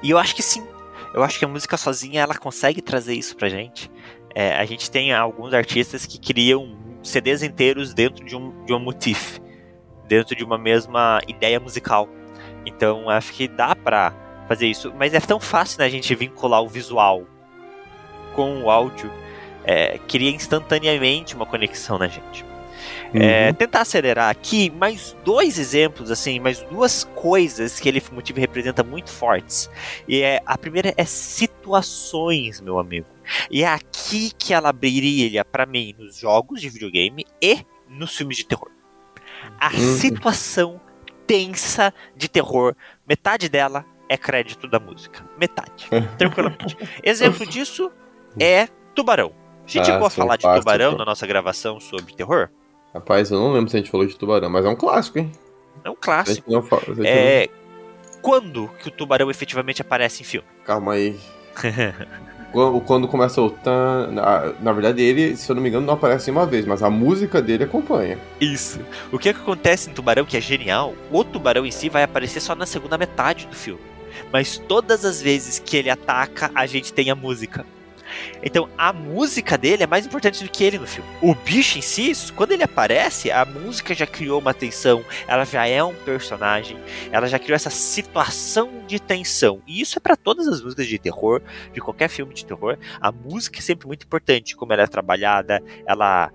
E 0.01 0.09
eu 0.09 0.17
acho 0.17 0.35
que 0.35 0.43
sim. 0.43 0.65
Eu 1.13 1.23
acho 1.23 1.39
que 1.39 1.45
a 1.45 1.47
música 1.47 1.77
sozinha 1.77 2.21
ela 2.21 2.35
consegue 2.35 2.81
trazer 2.81 3.13
isso 3.13 3.35
pra 3.35 3.47
gente. 3.47 3.89
É, 4.33 4.55
a 4.55 4.65
gente 4.65 4.91
tem 4.91 5.13
alguns 5.13 5.53
artistas 5.53 6.05
que 6.05 6.19
criam 6.19 6.77
CDs 7.01 7.41
inteiros 7.41 7.93
dentro 7.93 8.25
de 8.25 8.35
um, 8.35 8.65
de 8.65 8.73
um 8.73 8.79
motif, 8.79 9.39
dentro 10.07 10.35
de 10.35 10.43
uma 10.43 10.57
mesma 10.57 11.21
ideia 11.27 11.59
musical. 11.59 12.09
Então 12.65 13.09
acho 13.09 13.31
que 13.31 13.47
dá 13.47 13.75
pra 13.75 14.13
fazer 14.47 14.67
isso. 14.67 14.93
Mas 14.97 15.13
é 15.13 15.19
tão 15.19 15.39
fácil 15.39 15.79
né, 15.79 15.85
a 15.85 15.89
gente 15.89 16.13
vincular 16.15 16.61
o 16.61 16.67
visual 16.67 17.25
com 18.33 18.63
o 18.63 18.69
áudio. 18.69 19.11
É, 19.63 19.97
cria 20.07 20.29
instantaneamente 20.29 21.35
uma 21.35 21.45
conexão 21.45 21.97
na 21.97 22.07
gente. 22.07 22.45
É, 23.13 23.53
tentar 23.53 23.81
acelerar 23.81 24.29
aqui 24.29 24.69
mais 24.69 25.15
dois 25.23 25.57
exemplos, 25.57 26.11
assim, 26.11 26.39
mais 26.39 26.61
duas 26.63 27.03
coisas 27.15 27.79
que 27.79 27.87
ele 27.87 28.01
motivo 28.11 28.39
representa 28.39 28.83
muito 28.83 29.09
fortes. 29.09 29.69
E 30.07 30.21
é, 30.21 30.41
a 30.45 30.57
primeira 30.57 30.93
é 30.97 31.05
situações, 31.05 32.61
meu 32.61 32.77
amigo. 32.79 33.07
E 33.49 33.63
é 33.63 33.67
aqui 33.67 34.31
que 34.37 34.53
ela 34.53 34.71
brilha 34.71 35.43
para 35.43 35.65
mim 35.65 35.95
nos 35.97 36.17
jogos 36.17 36.61
de 36.61 36.69
videogame 36.69 37.25
e 37.41 37.59
nos 37.89 38.15
filmes 38.15 38.37
de 38.37 38.45
terror. 38.45 38.69
A 39.59 39.69
Uhum. 39.69 39.97
situação 39.97 40.81
tensa 41.27 41.93
de 42.15 42.27
terror, 42.29 42.75
metade 43.07 43.49
dela 43.49 43.85
é 44.07 44.17
crédito 44.17 44.67
da 44.67 44.79
música. 44.79 45.23
Metade. 45.39 45.87
Tranquilamente. 46.17 46.77
Exemplo 47.03 47.45
disso 47.45 47.91
é 48.39 48.67
Tubarão. 48.93 49.31
A 49.65 49.67
gente 49.67 49.81
Ah, 49.81 49.85
chegou 49.85 50.05
a 50.07 50.09
sim, 50.11 50.17
falar 50.17 50.35
de. 50.37 50.43
Tubarão 50.43 50.95
na 50.95 51.05
nossa 51.05 51.25
gravação 51.25 51.79
sobre 51.79 52.13
terror? 52.13 52.49
Rapaz, 52.95 53.29
eu 53.29 53.37
não 53.37 53.51
lembro 53.51 53.69
se 53.69 53.75
a 53.75 53.79
gente 53.79 53.91
falou 53.91 54.07
de 54.07 54.15
tubarão, 54.15 54.49
mas 54.49 54.63
é 54.65 54.69
um 54.69 54.75
clássico, 54.75 55.19
hein? 55.19 55.29
É 55.83 55.89
um 55.89 55.95
clássico. 55.99 56.49
não 56.49 56.63
fala. 56.63 56.81
É. 57.05 57.49
Quando 58.21 58.69
que 58.81 58.87
o 58.87 58.91
tubarão 58.91 59.29
efetivamente 59.29 59.81
aparece 59.81 60.21
em 60.21 60.25
filme? 60.25 60.47
não- 60.59 60.65
Calma 60.65 60.93
aí. 60.93 61.19
Quando, 62.53 62.79
quando 62.81 63.07
começa 63.09 63.41
o 63.41 63.49
tan. 63.49 64.07
Na, 64.13 64.53
na 64.61 64.71
verdade, 64.71 65.01
ele, 65.01 65.35
se 65.35 65.51
eu 65.51 65.55
não 65.57 65.61
me 65.61 65.67
engano, 65.67 65.85
não 65.85 65.95
aparece 65.95 66.31
uma 66.31 66.45
vez, 66.45 66.65
mas 66.65 66.81
a 66.81 66.89
música 66.89 67.41
dele 67.41 67.65
acompanha. 67.65 68.17
Isso. 68.39 68.79
O 69.11 69.19
que, 69.19 69.27
é 69.27 69.33
que 69.33 69.41
acontece 69.41 69.89
em 69.89 69.93
Tubarão, 69.93 70.23
que 70.23 70.37
é 70.37 70.41
genial, 70.41 70.93
o 71.11 71.21
tubarão 71.25 71.65
em 71.65 71.71
si 71.71 71.89
vai 71.89 72.03
aparecer 72.03 72.39
só 72.39 72.55
na 72.55 72.65
segunda 72.65 72.97
metade 72.97 73.45
do 73.47 73.55
filme. 73.57 73.81
Mas 74.31 74.57
todas 74.57 75.03
as 75.03 75.21
vezes 75.21 75.59
que 75.59 75.75
ele 75.75 75.89
ataca, 75.89 76.49
a 76.55 76.65
gente 76.65 76.93
tem 76.93 77.09
a 77.09 77.15
música. 77.15 77.65
Então 78.43 78.69
a 78.77 78.91
música 78.93 79.57
dele 79.57 79.83
é 79.83 79.87
mais 79.87 80.05
importante 80.05 80.43
do 80.43 80.49
que 80.49 80.63
ele 80.63 80.77
no 80.77 80.87
filme. 80.87 81.09
O 81.21 81.33
bicho 81.33 81.77
em 81.77 81.81
si, 81.81 82.11
quando 82.35 82.51
ele 82.51 82.63
aparece, 82.63 83.31
a 83.31 83.45
música 83.45 83.93
já 83.93 84.05
criou 84.05 84.39
uma 84.39 84.53
tensão, 84.53 85.03
ela 85.27 85.45
já 85.45 85.67
é 85.67 85.83
um 85.83 85.93
personagem, 85.93 86.77
ela 87.11 87.27
já 87.27 87.39
criou 87.39 87.55
essa 87.55 87.69
situação 87.69 88.83
de 88.87 88.99
tensão. 88.99 89.61
E 89.67 89.81
isso 89.81 89.97
é 89.97 90.01
para 90.01 90.15
todas 90.15 90.47
as 90.47 90.61
músicas 90.61 90.87
de 90.87 90.99
terror, 90.99 91.41
de 91.73 91.81
qualquer 91.81 92.09
filme 92.09 92.33
de 92.33 92.45
terror. 92.45 92.77
A 92.99 93.11
música 93.11 93.59
é 93.59 93.61
sempre 93.61 93.87
muito 93.87 94.05
importante, 94.05 94.55
como 94.55 94.73
ela 94.73 94.83
é 94.83 94.87
trabalhada, 94.87 95.61
ela 95.85 96.31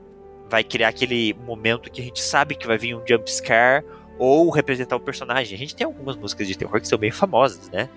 vai 0.49 0.65
criar 0.65 0.89
aquele 0.89 1.35
momento 1.47 1.91
que 1.91 2.01
a 2.01 2.05
gente 2.05 2.21
sabe 2.21 2.57
que 2.57 2.67
vai 2.67 2.77
vir 2.77 2.97
um 2.97 3.03
jump 3.07 3.31
scare 3.31 3.85
ou 4.19 4.51
representar 4.51 4.97
o 4.97 5.01
personagem. 5.01 5.55
A 5.55 5.59
gente 5.59 5.75
tem 5.75 5.87
algumas 5.87 6.17
músicas 6.17 6.47
de 6.49 6.59
terror 6.59 6.81
que 6.81 6.89
são 6.89 6.99
bem 6.99 7.11
famosas, 7.11 7.71
né? 7.71 7.89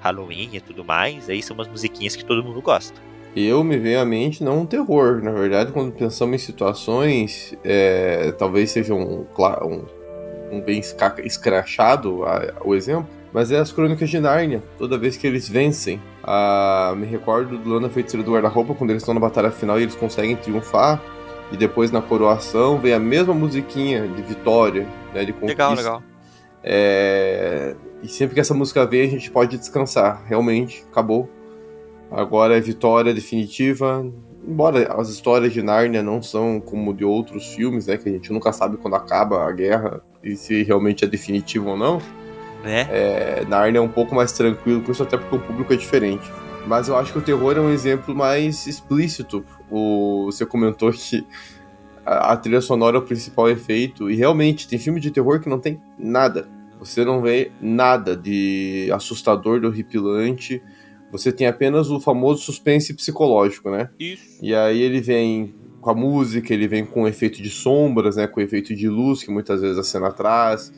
Halloween 0.00 0.50
e 0.52 0.60
tudo 0.60 0.84
mais, 0.84 1.30
aí 1.30 1.42
são 1.42 1.54
umas 1.54 1.68
musiquinhas 1.68 2.14
que 2.14 2.24
todo 2.24 2.44
mundo 2.44 2.60
gosta. 2.60 3.00
Eu 3.34 3.64
me 3.64 3.78
veio 3.78 4.00
à 4.00 4.04
mente 4.04 4.44
não 4.44 4.60
um 4.60 4.66
terror. 4.66 5.22
Na 5.22 5.30
verdade, 5.32 5.72
quando 5.72 5.90
pensamos 5.92 6.34
em 6.34 6.38
situações, 6.44 7.56
é, 7.64 8.32
talvez 8.38 8.70
seja 8.70 8.92
um, 8.94 9.26
um, 9.38 9.84
um 10.52 10.60
bem 10.60 10.78
esca- 10.80 11.16
escrachado 11.24 12.24
a- 12.24 12.52
o 12.62 12.74
exemplo, 12.74 13.08
mas 13.32 13.50
é 13.50 13.58
as 13.58 13.72
crônicas 13.72 14.10
de 14.10 14.20
Nárnia. 14.20 14.62
Toda 14.78 14.98
vez 14.98 15.16
que 15.16 15.26
eles 15.26 15.48
vencem, 15.48 15.98
ah, 16.22 16.92
me 16.96 17.06
recordo 17.06 17.56
do 17.56 17.70
Lana 17.70 17.88
Feiticeira 17.88 18.22
do 18.24 18.32
Guarda-Roupa, 18.32 18.74
quando 18.74 18.90
eles 18.90 19.02
estão 19.02 19.14
na 19.14 19.20
batalha 19.20 19.50
final 19.50 19.78
e 19.80 19.84
eles 19.84 19.94
conseguem 19.94 20.36
triunfar. 20.36 21.00
E 21.50 21.56
depois 21.56 21.90
na 21.90 22.00
coroação 22.02 22.78
vem 22.78 22.92
a 22.92 22.98
mesma 22.98 23.32
musiquinha 23.34 24.06
de 24.08 24.22
vitória, 24.22 24.86
né, 25.14 25.24
de 25.24 25.32
conquista. 25.32 25.52
Legal, 25.70 25.74
legal. 25.74 26.02
É, 26.62 27.74
E 28.02 28.08
sempre 28.08 28.34
que 28.34 28.40
essa 28.40 28.52
música 28.54 28.84
vem, 28.86 29.02
a 29.02 29.08
gente 29.10 29.30
pode 29.30 29.56
descansar. 29.56 30.22
Realmente, 30.26 30.84
acabou. 30.90 31.28
Agora 32.12 32.56
é 32.56 32.60
vitória 32.60 33.14
definitiva. 33.14 34.06
Embora 34.46 34.92
as 34.94 35.08
histórias 35.08 35.52
de 35.52 35.62
Nárnia 35.62 36.02
não 36.02 36.20
são 36.22 36.60
como 36.60 36.92
de 36.92 37.04
outros 37.04 37.54
filmes, 37.54 37.86
né? 37.86 37.96
Que 37.96 38.08
a 38.08 38.12
gente 38.12 38.32
nunca 38.32 38.52
sabe 38.52 38.76
quando 38.76 38.94
acaba 38.94 39.46
a 39.46 39.52
guerra 39.52 40.02
e 40.22 40.36
se 40.36 40.62
realmente 40.62 41.04
é 41.04 41.08
definitivo 41.08 41.70
ou 41.70 41.76
não. 41.76 42.00
Né? 42.62 42.86
É, 42.90 43.44
Nárnia 43.48 43.78
é 43.78 43.82
um 43.82 43.88
pouco 43.88 44.14
mais 44.14 44.32
tranquilo 44.32 44.82
com 44.82 44.92
isso, 44.92 45.02
até 45.02 45.16
porque 45.16 45.34
o 45.34 45.40
público 45.40 45.72
é 45.72 45.76
diferente. 45.76 46.30
Mas 46.66 46.88
eu 46.88 46.96
acho 46.96 47.12
que 47.12 47.18
o 47.18 47.22
terror 47.22 47.56
é 47.56 47.60
um 47.60 47.70
exemplo 47.70 48.14
mais 48.14 48.66
explícito. 48.66 49.44
O, 49.70 50.26
você 50.26 50.46
comentou 50.46 50.92
que 50.92 51.26
a, 52.06 52.32
a 52.32 52.36
trilha 52.36 52.60
sonora 52.60 52.96
é 52.96 53.00
o 53.00 53.02
principal 53.02 53.50
efeito, 53.50 54.10
e 54.10 54.14
realmente 54.14 54.68
tem 54.68 54.78
filme 54.78 55.00
de 55.00 55.10
terror 55.10 55.40
que 55.40 55.48
não 55.48 55.58
tem 55.58 55.80
nada. 55.98 56.48
Você 56.78 57.04
não 57.04 57.20
vê 57.20 57.50
nada 57.60 58.16
de 58.16 58.90
assustador, 58.92 59.60
de 59.60 59.66
horripilante. 59.66 60.62
Você 61.12 61.30
tem 61.30 61.46
apenas 61.46 61.90
o 61.90 62.00
famoso 62.00 62.42
suspense 62.42 62.94
psicológico, 62.94 63.70
né? 63.70 63.90
Isso. 64.00 64.38
E 64.40 64.54
aí 64.54 64.80
ele 64.80 65.00
vem 65.00 65.54
com 65.78 65.90
a 65.90 65.94
música, 65.94 66.54
ele 66.54 66.66
vem 66.66 66.86
com 66.86 67.02
o 67.02 67.08
efeito 67.08 67.42
de 67.42 67.50
sombras, 67.50 68.16
né? 68.16 68.26
Com 68.26 68.40
o 68.40 68.42
efeito 68.42 68.74
de 68.74 68.88
luz 68.88 69.22
que 69.22 69.30
muitas 69.30 69.60
vezes 69.60 69.76
a 69.76 69.84
cena 69.84 70.10
traz. 70.10 70.72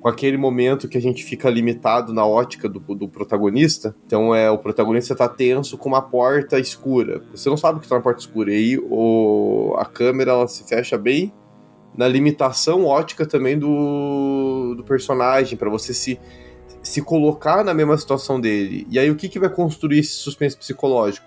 Com 0.00 0.08
aquele 0.08 0.36
momento 0.36 0.88
que 0.88 0.96
a 0.96 1.00
gente 1.00 1.24
fica 1.24 1.50
limitado 1.50 2.14
na 2.14 2.24
ótica 2.24 2.68
do, 2.68 2.78
do 2.94 3.08
protagonista. 3.08 3.94
Então 4.06 4.34
é 4.34 4.48
o 4.48 4.56
protagonista 4.56 5.14
tá 5.14 5.28
tenso 5.28 5.76
com 5.76 5.88
uma 5.88 6.00
porta 6.00 6.58
escura. 6.58 7.22
Você 7.34 7.50
não 7.50 7.56
sabe 7.56 7.80
que 7.80 7.88
tá 7.88 7.96
na 7.96 8.00
porta 8.00 8.20
escura. 8.20 8.52
E 8.52 8.56
aí 8.56 8.78
o, 8.78 9.74
a 9.76 9.84
câmera 9.84 10.30
ela 10.30 10.46
se 10.46 10.66
fecha 10.66 10.96
bem 10.96 11.32
na 11.96 12.06
limitação 12.06 12.84
ótica 12.84 13.26
também 13.26 13.58
do, 13.58 14.74
do 14.76 14.84
personagem, 14.84 15.58
para 15.58 15.68
você 15.68 15.92
se, 15.92 16.18
se 16.82 17.02
colocar 17.02 17.64
na 17.64 17.74
mesma 17.74 17.96
situação 17.98 18.40
dele. 18.40 18.86
E 18.90 18.98
aí 18.98 19.10
o 19.10 19.16
que, 19.16 19.28
que 19.28 19.38
vai 19.38 19.48
construir 19.50 19.98
esse 20.00 20.12
suspense 20.12 20.56
psicológico? 20.56 21.26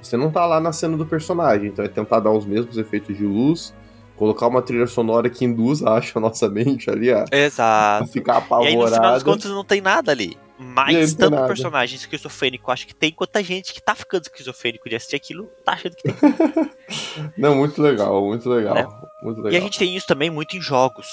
Você 0.00 0.16
não 0.16 0.30
tá 0.30 0.44
lá 0.46 0.60
na 0.60 0.72
cena 0.72 0.96
do 0.96 1.06
personagem, 1.06 1.68
então 1.68 1.84
é 1.84 1.88
tentar 1.88 2.18
dar 2.20 2.32
os 2.32 2.44
mesmos 2.44 2.76
efeitos 2.76 3.16
de 3.16 3.24
luz, 3.24 3.72
colocar 4.16 4.48
uma 4.48 4.60
trilha 4.60 4.86
sonora 4.88 5.30
que 5.30 5.44
induz, 5.44 5.82
acho, 5.82 6.18
a 6.18 6.20
nossa 6.20 6.48
mente 6.48 6.90
ali 6.90 7.12
a, 7.12 7.24
a 7.30 7.36
Exato. 7.36 8.06
ficar 8.08 8.34
E 8.34 8.36
aí, 8.36 8.42
no 8.42 8.50
final 8.50 8.88
das 8.88 8.92
apavorada. 8.94 9.24
contas, 9.24 9.50
não 9.50 9.64
tem 9.64 9.80
nada 9.80 10.10
ali. 10.10 10.36
E 10.58 10.64
Mas 10.64 11.14
tanto 11.14 11.34
nada. 11.34 11.46
personagem 11.48 11.96
esquizofrênico 11.96 12.70
acho 12.70 12.86
que 12.86 12.94
tem, 12.94 13.10
quanto 13.12 13.36
a 13.36 13.42
gente 13.42 13.72
que 13.72 13.80
tá 13.82 13.94
ficando 13.94 14.22
esquizofrênico 14.22 14.88
de 14.88 14.94
assistir 14.96 15.16
aquilo, 15.16 15.48
tá 15.64 15.72
achando 15.72 15.94
que 15.96 16.02
tem. 16.02 16.14
Não, 17.38 17.54
muito 17.56 17.80
legal, 17.82 18.24
muito 18.24 18.48
legal. 18.48 18.74
Né? 18.74 18.88
Muito 19.22 19.40
E 19.40 19.42
legal. 19.44 19.60
a 19.60 19.64
gente 19.64 19.78
tem 19.78 19.96
isso 19.96 20.06
também 20.06 20.30
muito 20.30 20.56
em 20.56 20.60
jogos. 20.60 21.06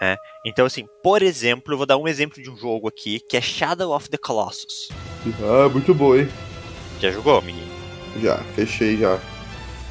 Né? 0.00 0.16
Então, 0.44 0.66
assim, 0.66 0.86
por 1.02 1.22
exemplo, 1.22 1.72
eu 1.72 1.76
vou 1.76 1.86
dar 1.86 1.96
um 1.96 2.08
exemplo 2.08 2.42
de 2.42 2.50
um 2.50 2.56
jogo 2.56 2.88
aqui 2.88 3.20
que 3.20 3.36
é 3.36 3.40
Shadow 3.40 3.94
of 3.94 4.08
the 4.08 4.18
Colossus. 4.18 4.88
Ah, 5.42 5.68
muito 5.68 5.94
bom, 5.94 6.14
hein? 6.16 6.28
Já 7.00 7.10
jogou, 7.10 7.40
menino? 7.42 7.72
Já, 8.20 8.38
fechei 8.54 8.96
já. 8.96 9.18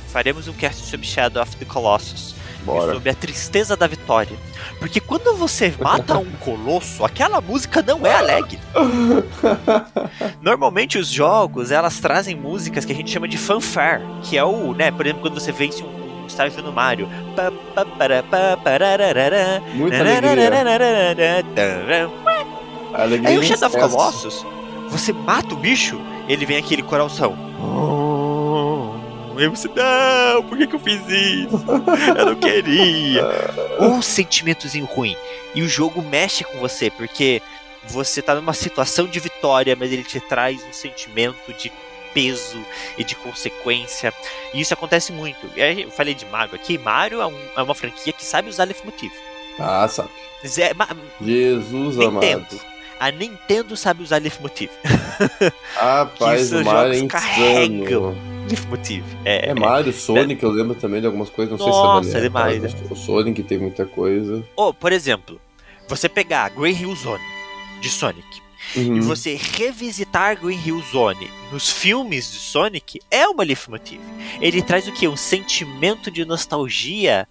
Faremos 0.08 0.48
um 0.48 0.54
cast 0.54 0.86
sobre 0.86 1.06
Shadow 1.06 1.44
of 1.44 1.56
the 1.58 1.66
Colossus. 1.66 2.36
e 2.62 2.64
Bora. 2.66 2.94
Sobre 2.94 3.10
a 3.10 3.14
tristeza 3.14 3.76
da 3.76 3.86
vitória. 3.86 4.38
Porque 4.80 5.00
quando 5.00 5.36
você 5.36 5.74
mata 5.80 6.18
um 6.18 6.32
colosso, 6.40 7.04
aquela 7.04 7.42
música 7.42 7.82
não 7.82 8.06
é 8.06 8.16
alegre. 8.16 8.60
Normalmente 10.42 10.98
os 10.98 11.10
jogos, 11.10 11.70
elas 11.72 12.00
trazem 12.00 12.36
músicas 12.36 12.86
que 12.86 12.92
a 12.92 12.96
gente 12.96 13.12
chama 13.12 13.28
de 13.28 13.38
fanfare, 13.38 14.02
que 14.24 14.38
é 14.38 14.44
o, 14.44 14.74
né, 14.74 14.90
por 14.92 15.06
exemplo, 15.06 15.22
quando 15.22 15.40
você 15.40 15.52
vence 15.52 15.84
um 15.84 16.05
estágio 16.36 16.62
no 16.62 16.72
Mario. 16.72 17.08
Muita 19.74 19.98
alegria. 22.94 23.30
Aí 23.30 23.38
o 23.38 23.44
Shadow 23.44 23.70
of 23.70 23.78
Colossus, 23.78 24.46
você 24.90 25.14
mata 25.14 25.54
o 25.54 25.58
bicho, 25.58 26.00
ele 26.28 26.46
vem 26.46 26.58
aquele 26.58 26.82
coração. 26.82 27.38
Oh, 27.62 28.96
e 29.40 29.48
você, 29.48 29.68
não, 29.68 30.44
por 30.44 30.58
que, 30.58 30.68
que 30.68 30.76
eu 30.76 30.80
fiz 30.80 31.02
isso? 31.08 31.66
Eu 32.18 32.26
não 32.26 32.36
queria. 32.36 33.24
Um 33.78 34.02
sentimentozinho 34.02 34.86
ruim. 34.86 35.18
E 35.54 35.62
o 35.62 35.68
jogo 35.68 36.02
mexe 36.02 36.46
com 36.46 36.60
você, 36.60 36.90
porque 36.90 37.42
você 37.86 38.22
tá 38.22 38.34
numa 38.34 38.54
situação 38.54 39.06
de 39.06 39.20
vitória, 39.20 39.76
mas 39.78 39.92
ele 39.92 40.04
te 40.04 40.20
traz 40.22 40.64
um 40.64 40.72
sentimento 40.72 41.54
de 41.54 41.70
peso 42.16 42.58
e 42.98 43.04
de 43.04 43.14
consequência. 43.16 44.12
E 44.54 44.62
isso 44.62 44.74
acontece 44.74 45.12
muito. 45.12 45.48
E 45.56 45.62
aí, 45.62 45.82
eu 45.84 45.92
falei 45.92 46.16
de 46.16 46.26
Mario 46.26 46.56
aqui. 46.56 46.78
Mario 46.80 47.22
é, 47.22 47.28
um- 47.28 47.48
é 47.58 47.62
uma 47.62 47.76
franquia 47.76 48.12
que 48.14 48.26
sabe 48.26 48.50
usar 48.50 48.64
leitmotiv. 48.64 49.12
Ah, 49.60 49.88
sabe. 49.88 50.10
Zé- 50.48 50.74
ma- 50.74 50.88
Jesus 51.22 51.98
Nintendo. 51.98 52.46
amado. 52.48 52.60
A 52.98 53.12
Nintendo 53.12 53.76
sabe 53.78 54.02
usar 54.02 54.22
leitmotiv. 54.22 54.70
Rapaz, 55.76 56.52
o 56.54 56.64
Mario 56.64 57.04
é 57.04 57.08
carregam. 57.08 58.16
Leitmotiv. 58.48 59.04
É, 59.26 59.50
É 59.50 59.54
Mario, 59.54 59.92
Sonic, 59.92 60.42
eu 60.44 60.50
lembro 60.52 60.76
também 60.76 61.02
de 61.02 61.08
algumas 61.08 61.30
coisas, 61.30 61.60
não 61.60 61.68
Nossa, 61.68 62.04
sei 62.04 62.12
se 62.12 62.18
é 62.18 62.22
demais, 62.22 62.62
casa. 62.74 62.78
O 62.90 62.96
Sonic 62.96 63.44
tem 63.44 63.58
muita 63.58 63.86
coisa. 63.86 64.44
Ou, 64.56 64.74
por 64.74 64.92
exemplo, 64.92 65.40
você 65.88 66.08
pegar 66.08 66.50
Green 66.50 66.74
Hill 66.80 66.96
Zone 66.96 67.24
de 67.82 67.90
Sonic 67.90 68.42
Uhum. 68.76 68.98
e 68.98 69.00
você 69.02 69.36
revisitar 69.36 70.40
Green 70.40 70.60
Hill 70.66 70.82
Zone 70.92 71.30
nos 71.52 71.70
filmes 71.70 72.32
de 72.32 72.38
Sonic 72.40 73.00
é 73.12 73.28
uma 73.28 73.44
leitmotiv. 73.44 74.02
Ele 74.42 74.62
traz 74.62 74.88
o 74.88 74.92
que? 74.92 75.08
Um 75.08 75.16
sentimento 75.18 76.10
de 76.12 76.26
nostalgia 76.26 77.28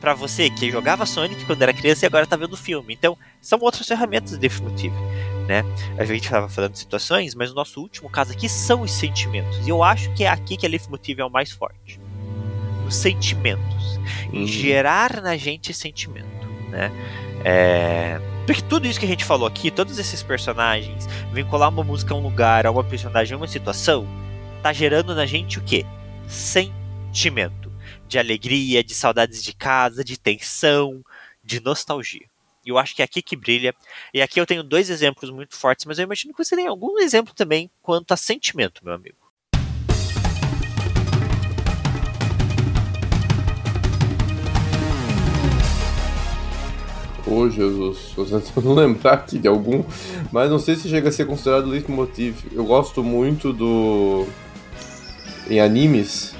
pra 0.00 0.12
você 0.14 0.50
que 0.50 0.70
jogava 0.70 1.06
Sonic 1.06 1.44
quando 1.46 1.62
era 1.62 1.72
criança 1.72 2.04
e 2.04 2.06
agora 2.06 2.26
tá 2.26 2.36
vendo 2.36 2.52
o 2.52 2.56
filme. 2.56 2.92
Então, 2.94 3.16
são 3.40 3.58
outras 3.62 3.86
ferramentas 3.86 4.32
de 4.32 4.38
leitmotiv, 4.38 4.92
né? 5.48 5.64
A 5.98 6.04
gente 6.04 6.28
tava 6.28 6.48
falando 6.48 6.72
de 6.72 6.78
situações, 6.78 7.34
mas 7.34 7.50
o 7.50 7.54
nosso 7.54 7.80
último 7.80 8.08
caso 8.10 8.32
aqui 8.32 8.48
são 8.48 8.82
os 8.82 8.90
sentimentos. 8.92 9.66
E 9.66 9.70
eu 9.70 9.82
acho 9.82 10.12
que 10.14 10.24
é 10.24 10.28
aqui 10.28 10.56
que 10.56 10.66
a 10.66 10.68
leitmotiv 10.68 11.18
é 11.20 11.24
o 11.24 11.30
mais 11.30 11.50
forte. 11.50 11.98
nos 12.84 12.94
sentimentos, 12.94 13.98
em 14.32 14.42
Uhum. 14.42 14.46
gerar 14.46 15.20
na 15.20 15.36
gente 15.36 15.74
sentimento, 15.74 16.46
né? 16.70 16.92
É, 17.44 18.20
Porque 18.46 18.62
tudo 18.62 18.86
isso 18.86 19.00
que 19.00 19.04
a 19.04 19.08
gente 19.08 19.24
falou 19.24 19.48
aqui, 19.48 19.72
todos 19.72 19.98
esses 19.98 20.22
personagens, 20.22 21.08
vincular 21.32 21.68
uma 21.68 21.82
música 21.82 22.14
a 22.14 22.16
um 22.16 22.22
lugar, 22.22 22.64
a 22.64 22.70
uma 22.70 22.84
personagem, 22.84 23.34
a 23.34 23.36
uma 23.36 23.48
situação, 23.48 24.06
tá 24.62 24.72
gerando 24.72 25.16
na 25.16 25.26
gente 25.26 25.58
o 25.58 25.62
quê? 25.64 25.84
Sentimento. 26.28 27.72
De 28.06 28.20
alegria, 28.20 28.84
de 28.84 28.94
saudades 28.94 29.42
de 29.42 29.52
casa, 29.52 30.04
de 30.04 30.16
tensão, 30.16 31.04
de 31.42 31.58
nostalgia. 31.58 32.26
E 32.64 32.68
eu 32.68 32.78
acho 32.78 32.94
que 32.94 33.02
é 33.02 33.04
aqui 33.04 33.20
que 33.20 33.34
brilha. 33.34 33.74
E 34.14 34.22
aqui 34.22 34.40
eu 34.40 34.46
tenho 34.46 34.62
dois 34.62 34.90
exemplos 34.90 35.28
muito 35.28 35.56
fortes, 35.56 35.84
mas 35.84 35.98
eu 35.98 36.04
imagino 36.04 36.32
que 36.32 36.44
você 36.44 36.54
tem 36.54 36.68
algum 36.68 37.00
exemplo 37.00 37.34
também 37.34 37.68
quanto 37.82 38.14
a 38.14 38.16
sentimento, 38.16 38.84
meu 38.84 38.94
amigo. 38.94 39.25
Ô 47.26 47.50
Jesus, 47.50 48.12
tô 48.14 48.24
tentando 48.24 48.72
lembrar 48.72 49.14
aqui 49.14 49.38
de 49.38 49.48
algum, 49.48 49.82
mas 50.30 50.48
não 50.48 50.58
sei 50.58 50.76
se 50.76 50.88
chega 50.88 51.08
a 51.08 51.12
ser 51.12 51.26
considerado 51.26 51.66
leitmotiv. 51.66 52.36
Eu 52.52 52.64
gosto 52.64 53.02
muito 53.02 53.52
do. 53.52 54.26
Em 55.50 55.60
animes, 55.60 56.34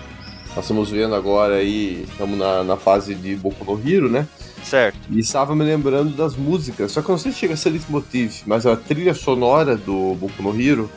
nós 0.55 0.65
estamos 0.65 0.91
vendo 0.91 1.15
agora 1.15 1.57
aí, 1.57 2.07
estamos 2.09 2.39
na, 2.39 2.65
na 2.65 2.77
fase 2.77 3.15
de 3.15 3.37
Boku 3.37 3.65
no 3.65 3.89
Hero, 3.89 4.09
né? 4.09 4.27
Certo. 4.65 4.99
E 5.11 5.21
estava 5.21 5.55
me 5.55 5.63
lembrando 5.63 6.17
das 6.17 6.35
músicas, 6.35 6.91
só 6.91 7.01
que 7.01 7.09
eu 7.09 7.13
não 7.13 7.19
sei 7.19 7.31
se 7.31 7.39
chega 7.39 7.55
a 7.55 7.57
ser 7.57 7.71
leitmotiv, 7.71 8.43
mas 8.47 8.67
a 8.67 8.75
trilha 8.75 9.15
sonora 9.15 9.77
do 9.77 10.15
Boku 10.15 10.43
no 10.43 10.61
Hero 10.61 10.91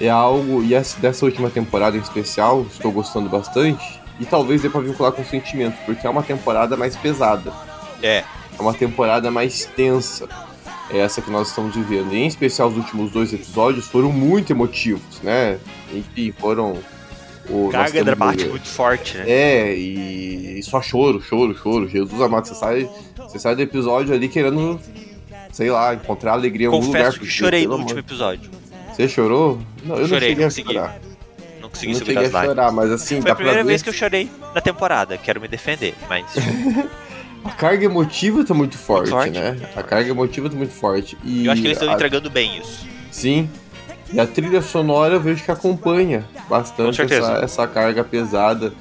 é 0.00 0.08
algo, 0.08 0.62
e 0.64 0.74
essa, 0.74 0.98
dessa 0.98 1.24
última 1.24 1.50
temporada 1.50 1.96
em 1.96 2.00
especial, 2.00 2.66
estou 2.68 2.90
gostando 2.90 3.28
bastante, 3.28 4.00
e 4.18 4.24
talvez 4.24 4.62
dê 4.62 4.70
pra 4.70 4.80
vincular 4.80 5.12
com 5.12 5.24
sentimento, 5.24 5.76
porque 5.84 6.06
é 6.06 6.10
uma 6.10 6.22
temporada 6.22 6.76
mais 6.76 6.96
pesada. 6.96 7.52
É. 8.02 8.24
É 8.60 8.62
uma 8.62 8.74
temporada 8.74 9.30
mais 9.30 9.64
tensa. 9.64 10.28
É 10.90 10.98
essa 10.98 11.22
que 11.22 11.30
nós 11.30 11.48
estamos 11.48 11.74
vivendo. 11.74 12.12
E, 12.12 12.18
em 12.18 12.26
especial, 12.26 12.68
os 12.68 12.76
últimos 12.76 13.10
dois 13.10 13.32
episódios 13.32 13.86
foram 13.86 14.12
muito 14.12 14.52
emotivos, 14.52 15.20
né? 15.22 15.58
Enfim, 15.92 16.32
foram. 16.38 16.76
O, 17.48 17.68
Carga 17.70 18.04
dramática 18.04 18.50
muito 18.50 18.68
forte, 18.68 19.16
né? 19.16 19.24
É, 19.26 19.74
e, 19.74 20.58
e 20.58 20.62
só 20.62 20.80
choro, 20.82 21.20
choro, 21.22 21.56
choro. 21.56 21.88
Jesus 21.88 22.20
amado, 22.20 22.46
você 22.46 22.54
sai, 22.54 22.88
você 23.16 23.38
sai 23.38 23.56
do 23.56 23.62
episódio 23.62 24.14
ali 24.14 24.28
querendo, 24.28 24.78
sei 25.52 25.70
lá, 25.70 25.94
encontrar 25.94 26.32
alegria 26.32 26.66
em 26.66 26.70
algum 26.70 26.84
lugar. 26.86 27.04
Confesso 27.06 27.18
que 27.20 27.26
chorei 27.26 27.66
no 27.66 27.74
amor- 27.74 27.82
último 27.84 28.00
episódio. 28.00 28.50
Você 28.92 29.08
chorou? 29.08 29.58
Não, 29.82 29.96
eu 29.96 30.06
Chorei, 30.06 30.34
não 30.36 30.50
cheguei 30.50 30.74
não 30.74 30.82
a 30.84 30.86
chorar. 30.88 31.00
Não 31.62 31.68
consegui 31.70 31.92
não 31.92 31.98
segurar 31.98 32.12
cheguei 32.20 32.26
as 32.28 32.34
a 32.34 32.38
lágrimas. 32.38 32.56
chorar, 32.56 32.72
mas 32.72 32.90
assim, 32.92 33.22
Foi 33.22 33.30
a 33.30 33.34
primeira 33.34 33.64
vez 33.64 33.82
que 33.82 33.88
eu 33.88 33.92
chorei 33.92 34.30
na 34.54 34.60
temporada. 34.60 35.16
Quero 35.16 35.40
me 35.40 35.48
defender, 35.48 35.94
mas. 36.08 36.26
A 37.44 37.50
carga 37.50 37.84
emotiva 37.84 38.44
tá 38.44 38.52
muito 38.54 38.76
forte, 38.76 39.10
forte, 39.10 39.30
né? 39.30 39.52
muito 39.52 39.78
A 39.78 39.82
carga 39.82 40.10
emotiva 40.10 40.48
tá 40.50 40.56
muito 40.56 40.72
forte. 40.72 41.16
E 41.24 41.46
eu 41.46 41.52
acho 41.52 41.60
que 41.62 41.68
eles 41.68 41.76
estão 41.78 41.90
a- 41.92 41.94
entregando 41.94 42.28
bem 42.30 42.58
isso. 42.58 42.86
Sim. 43.10 43.48
E 44.12 44.18
a 44.20 44.26
trilha 44.26 44.60
sonora 44.60 45.14
eu 45.14 45.20
vejo 45.20 45.42
que 45.44 45.50
acompanha 45.50 46.24
Com 46.34 46.48
bastante 46.48 47.00
essa, 47.02 47.32
essa 47.42 47.66
carga 47.66 48.02
pesada 48.04 48.72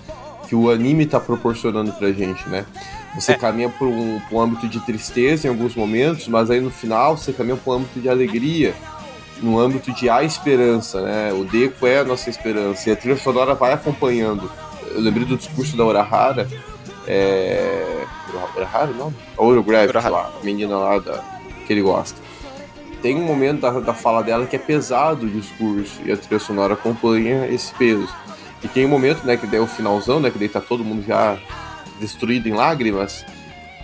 que 0.47 0.55
o 0.55 0.69
anime 0.71 1.05
tá 1.05 1.19
proporcionando 1.19 1.91
pra 1.93 2.11
gente, 2.11 2.47
né? 2.49 2.65
Você 3.15 3.33
É. 3.33 3.35
caminha 3.35 3.69
por 3.69 3.87
um, 3.87 4.19
um 4.31 4.39
âmbito 4.41 4.67
de 4.67 4.79
tristeza 4.81 5.47
em 5.47 5.49
alguns 5.49 5.75
momentos, 5.75 6.27
mas 6.27 6.49
aí 6.49 6.59
no 6.59 6.71
final 6.71 7.15
você 7.17 7.31
caminha 7.31 7.55
por 7.55 7.71
um 7.73 7.77
âmbito 7.77 7.99
de 7.99 8.09
alegria, 8.09 8.73
no 9.41 9.59
âmbito 9.59 9.91
de 9.93 10.09
a 10.09 10.23
esperança, 10.23 11.01
né? 11.01 11.31
O 11.33 11.43
Deco 11.45 11.85
é 11.87 11.99
a 11.99 12.03
nossa 12.03 12.29
esperança 12.29 12.89
e 12.89 12.93
a 12.93 12.95
trilha 12.95 13.17
sonora 13.17 13.53
vai 13.55 13.71
acompanhando. 13.73 14.51
Eu 14.91 14.99
lembrei 15.01 15.25
do 15.25 15.37
discurso 15.37 15.77
da 15.77 15.85
Urahara, 15.85 16.47
é... 17.07 18.05
Urahara, 18.55 18.91
não? 18.91 19.13
Lá, 20.09 20.31
a 20.39 20.45
menina 20.45 20.77
lá 20.77 20.99
da... 20.99 21.23
que 21.65 21.73
ele 21.73 21.81
gosta 21.81 22.29
tem 23.01 23.15
um 23.15 23.23
momento 23.23 23.61
da, 23.61 23.79
da 23.79 23.93
fala 23.93 24.21
dela 24.21 24.45
que 24.45 24.55
é 24.55 24.59
pesado 24.59 25.25
o 25.25 25.29
discurso 25.29 26.01
e 26.05 26.11
a 26.11 26.17
trilha 26.17 26.39
sonora 26.39 26.73
acompanha 26.73 27.47
esse 27.47 27.73
peso. 27.75 28.13
E 28.63 28.67
tem 28.67 28.85
um 28.85 28.89
momento, 28.89 29.25
né, 29.25 29.37
que 29.37 29.47
daí 29.47 29.59
é 29.59 29.61
o 29.61 29.67
finalzão, 29.67 30.19
né, 30.19 30.29
que 30.29 30.37
daí 30.37 30.49
tá 30.49 30.59
todo 30.59 30.83
mundo 30.83 31.03
já 31.05 31.37
destruído 31.99 32.47
em 32.47 32.53
lágrimas, 32.53 33.25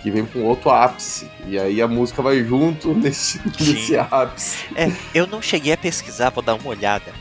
que 0.02 0.10
vem 0.10 0.26
com 0.26 0.42
outro 0.42 0.70
ápice. 0.70 1.30
E 1.46 1.58
aí 1.58 1.80
a 1.80 1.88
música 1.88 2.20
vai 2.20 2.44
junto 2.44 2.92
nesse, 2.94 3.40
nesse 3.58 3.96
ápice. 3.96 4.66
É, 4.74 4.92
eu 5.14 5.26
não 5.26 5.40
cheguei 5.40 5.72
a 5.72 5.78
pesquisar, 5.78 6.30
vou 6.30 6.42
dar 6.42 6.54
uma 6.54 6.68
olhada 6.68 7.12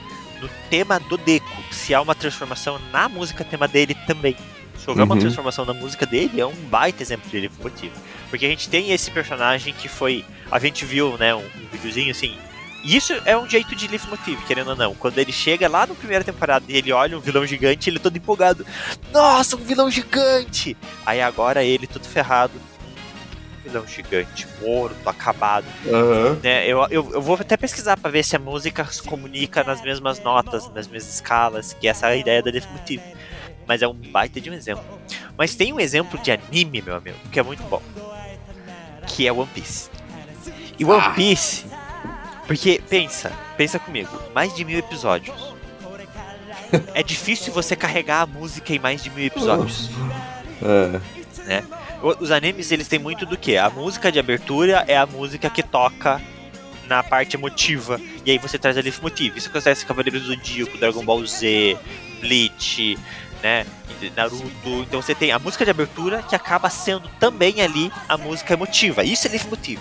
no 0.42 0.50
tema 0.70 1.00
do 1.00 1.18
Deco, 1.18 1.46
se 1.72 1.94
há 1.94 2.02
uma 2.02 2.14
transformação 2.14 2.80
na 2.92 3.08
música 3.08 3.44
tema 3.44 3.68
dele 3.68 3.96
também. 4.06 4.36
Se 4.78 4.90
houver 4.90 5.04
uma 5.04 5.16
Uhum. 5.16 5.22
transformação 5.22 5.66
na 5.66 5.74
música 5.74 6.06
dele, 6.06 6.40
é 6.40 6.46
um 6.46 6.54
baita 6.54 7.02
exemplo 7.02 7.30
de 7.30 7.40
livro 7.40 7.62
motivo. 7.64 7.94
Porque 8.30 8.46
a 8.46 8.50
gente 8.50 8.70
tem 8.70 8.92
esse 8.92 9.10
personagem 9.12 9.74
que 9.74 9.88
foi. 9.88 10.24
A 10.52 10.60
gente 10.60 10.86
viu, 10.86 11.18
né, 11.18 11.34
um, 11.34 11.40
um 11.40 11.68
videozinho 11.72 12.12
assim. 12.12 12.36
E 12.84 12.96
isso 12.96 13.14
é 13.26 13.36
um 13.36 13.50
jeito 13.50 13.76
de 13.76 13.88
leitmotiv, 13.88 14.40
querendo 14.46 14.70
ou 14.70 14.76
não. 14.76 14.94
Quando 14.94 15.18
ele 15.18 15.32
chega 15.32 15.68
lá 15.68 15.88
na 15.88 15.96
primeira 15.96 16.24
temporada 16.24 16.66
e 16.70 16.78
ele 16.78 16.92
olha 16.92 17.18
um 17.18 17.20
vilão 17.22 17.44
gigante, 17.46 17.90
ele 17.90 17.98
todo 17.98 18.16
empolgado. 18.16 18.64
Nossa, 19.12 19.56
um 19.56 19.60
vilão 19.60 19.90
gigante! 19.90 20.78
Aí 21.04 21.20
agora 21.20 21.64
ele 21.64 21.88
todo 21.88 22.06
ferrado. 22.06 22.54
Um 23.66 23.70
vilão 23.70 23.88
gigante, 23.88 24.46
morto, 24.62 25.10
acabado 25.10 25.66
Aham. 25.88 26.38
né, 26.44 26.68
eu, 26.68 26.86
eu, 26.92 27.12
eu 27.14 27.22
vou 27.24 27.36
até 27.36 27.58
pesquisar 27.58 27.98
pra 27.98 28.12
ver 28.12 28.24
se 28.24 28.36
a 28.36 28.40
música 28.40 28.86
se 28.86 29.02
comunica 29.02 29.64
nas 29.64 29.82
mesmas 29.82 30.20
notas, 30.20 30.70
nas 30.72 30.88
mesmas 30.88 31.16
escalas, 31.16 31.74
que 31.74 31.88
essa 31.88 32.08
é 32.10 32.12
a 32.12 32.16
ideia 32.16 32.44
da 32.44 32.52
Definitive. 32.52 33.02
Mas 33.68 33.82
é 33.82 33.88
um 33.88 33.94
baita 33.94 34.40
de 34.40 34.50
um 34.50 34.54
exemplo. 34.54 34.84
Mas 35.38 35.56
tem 35.56 35.74
um 35.74 35.80
exemplo 35.80 36.20
de 36.22 36.32
anime, 36.32 36.82
meu 36.82 36.96
amigo, 36.96 37.18
que 37.32 37.40
é 37.40 37.44
muito 37.44 37.64
bom. 37.64 37.82
Que 39.08 39.28
é 39.28 39.32
One 39.32 39.50
Piece. 39.54 39.90
E 40.80 40.86
One 40.86 41.02
Ah. 41.04 41.10
Piece. 41.12 41.66
Porque, 42.48 42.82
pensa, 42.90 43.32
pensa 43.58 43.80
comigo, 43.80 44.10
mais 44.34 44.54
de 44.56 44.64
mil 44.64 44.78
episódios. 44.78 45.36
É 46.94 47.02
difícil 47.02 47.52
você 47.54 47.76
carregar 47.76 48.22
a 48.22 48.26
música 48.26 48.74
em 48.74 48.80
mais 48.80 49.02
de 49.04 49.10
mil 49.10 49.26
episódios. 49.26 49.90
É. 51.48 51.64
O- 52.02 52.24
Os 52.24 52.32
animes, 52.32 52.72
eles 52.72 52.88
têm 52.88 53.00
muito 53.00 53.26
do 53.26 53.38
que? 53.38 53.58
A 53.58 53.70
música 53.70 54.12
de 54.12 54.20
abertura 54.20 54.84
é 54.88 54.98
a 54.98 55.06
música 55.06 55.50
que 55.50 55.64
toca 55.64 56.22
na 56.88 57.02
parte 57.04 57.36
emotiva. 57.36 58.00
E 58.26 58.32
aí 58.32 58.38
você 58.38 58.58
traz 58.58 58.78
a 58.78 58.82
leitmotiv. 58.82 59.36
Isso 59.38 59.50
acontece 59.50 59.84
em 59.84 59.88
Cavaleiros 59.88 60.22
do 60.24 60.28
Zodíaco, 60.28 60.78
Dragon 60.78 61.04
Ball 61.04 61.26
Z, 61.26 61.78
Bleach, 62.22 62.98
né? 63.42 63.66
Naruto. 64.16 64.48
Então 64.66 65.02
você 65.02 65.16
tem 65.16 65.32
a 65.32 65.40
música 65.40 65.64
de 65.64 65.72
abertura 65.72 66.22
que 66.24 66.36
acaba 66.36 66.70
sendo 66.70 67.10
também 67.20 67.62
ali 67.62 67.92
a 68.08 68.18
música 68.18 68.54
emotiva. 68.54 69.04
Isso 69.04 69.28
é 69.28 69.32
leitmotiv. 69.32 69.80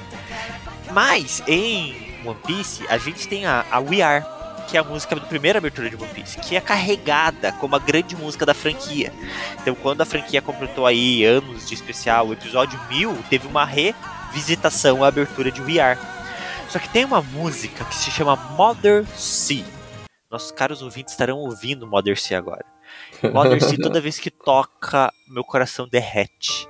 Mas 0.93 1.43
em 1.47 2.15
One 2.25 2.39
Piece, 2.47 2.87
a 2.89 2.97
gente 2.97 3.29
tem 3.29 3.47
a, 3.47 3.65
a 3.71 3.81
We 3.81 4.01
Are, 4.01 4.25
que 4.69 4.77
é 4.77 4.81
a 4.81 4.85
música 4.85 5.15
da 5.15 5.23
primeira 5.23 5.59
abertura 5.59 5.91
de 5.91 5.97
One 5.97 6.09
Piece, 6.15 6.39
que 6.39 6.57
é 6.57 6.61
carregada 6.61 7.53
como 7.53 7.77
a 7.77 7.79
grande 7.79 8.17
música 8.17 8.47
da 8.47 8.55
franquia. 8.55 9.13
Então, 9.61 9.75
quando 9.75 10.01
a 10.01 10.07
franquia 10.07 10.41
completou 10.41 10.87
aí 10.87 11.25
anos 11.25 11.69
de 11.69 11.75
especial, 11.75 12.29
o 12.29 12.33
episódio 12.33 12.81
1000 12.89 13.17
teve 13.29 13.47
uma 13.47 13.65
revisitação 13.65 15.05
à 15.05 15.09
abertura 15.09 15.51
de 15.51 15.61
We 15.61 15.81
Are. 15.81 15.99
Só 16.69 16.79
que 16.79 16.89
tem 16.89 17.05
uma 17.05 17.23
música 17.23 17.85
que 17.85 17.95
se 17.95 18.11
chama 18.11 18.37
Mother 18.37 19.07
Sea. 19.17 19.65
Nossos 20.31 20.51
caros 20.51 20.83
ouvintes 20.83 21.13
estarão 21.13 21.39
ouvindo 21.39 21.87
Mother 21.87 22.19
Sea 22.19 22.39
agora. 22.39 22.74
Mother 23.33 23.61
Sea, 23.63 23.79
toda 23.83 24.01
vez 24.01 24.19
que 24.19 24.31
toca, 24.31 25.13
meu 25.29 25.45
coração 25.45 25.89
derrete. 25.89 26.69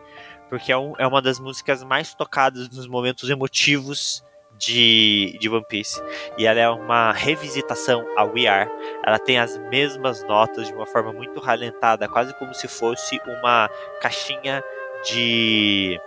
Porque 0.49 0.71
é, 0.73 0.77
um- 0.77 0.95
é 0.99 1.07
uma 1.07 1.21
das 1.23 1.41
músicas 1.41 1.83
mais 1.83 2.15
tocadas 2.15 2.69
nos 2.71 2.87
momentos 2.87 3.29
emotivos 3.31 4.23
de, 4.59 5.37
de 5.41 5.49
One 5.49 5.65
Piece. 5.69 6.01
E 6.39 6.47
ela 6.47 6.61
é 6.61 6.69
uma 6.69 7.13
revisitação 7.13 8.05
a 8.17 8.25
We 8.25 8.47
Are. 8.47 8.71
Ela 9.05 9.19
tem 9.19 9.39
as 9.39 9.57
mesmas 9.69 10.23
notas 10.25 10.69
de 10.69 10.73
uma 10.75 10.87
forma 10.87 11.13
muito 11.13 11.41
ralentada, 11.41 12.07
quase 12.09 12.33
como 12.39 12.55
se 12.55 12.69
fosse 12.69 13.21
uma 13.27 13.69
caixinha 14.01 14.63
de. 15.11 15.99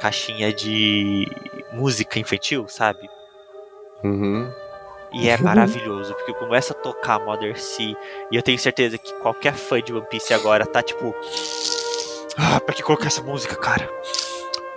caixinha 0.00 0.52
de 0.52 1.26
música 1.72 2.18
infantil, 2.18 2.66
sabe? 2.68 3.08
Uhum. 4.04 4.52
E 5.12 5.28
é 5.28 5.36
maravilhoso, 5.40 6.14
porque 6.14 6.34
começa 6.34 6.72
a 6.72 6.76
tocar 6.76 7.18
Mother 7.20 7.58
Sea, 7.60 7.96
e 8.30 8.36
eu 8.36 8.42
tenho 8.42 8.58
certeza 8.58 8.98
que 8.98 9.12
qualquer 9.20 9.54
fã 9.54 9.80
de 9.80 9.92
One 9.92 10.06
Piece 10.08 10.32
agora 10.34 10.66
tá 10.66 10.82
tipo. 10.82 11.14
Ah, 12.36 12.60
pra 12.60 12.74
que 12.74 12.82
colocar 12.82 13.06
essa 13.06 13.22
música, 13.22 13.56
cara? 13.56 13.88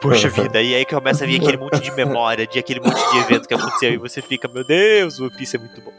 Poxa 0.02 0.30
vida, 0.30 0.62
e 0.62 0.74
aí 0.74 0.86
começa 0.86 1.26
a 1.26 1.28
vir 1.28 1.42
aquele 1.42 1.58
monte 1.58 1.82
de 1.82 1.92
memória, 1.92 2.48
de 2.48 2.58
aquele 2.58 2.80
monte 2.80 3.02
de 3.12 3.18
evento 3.18 3.48
que 3.48 3.54
aconteceu, 3.54 3.92
e 3.92 3.98
você 3.98 4.22
fica, 4.22 4.48
meu 4.48 4.64
Deus, 4.64 5.20
One 5.20 5.30
Piece 5.30 5.58
é 5.58 5.60
muito 5.60 5.82
bom. 5.82 5.92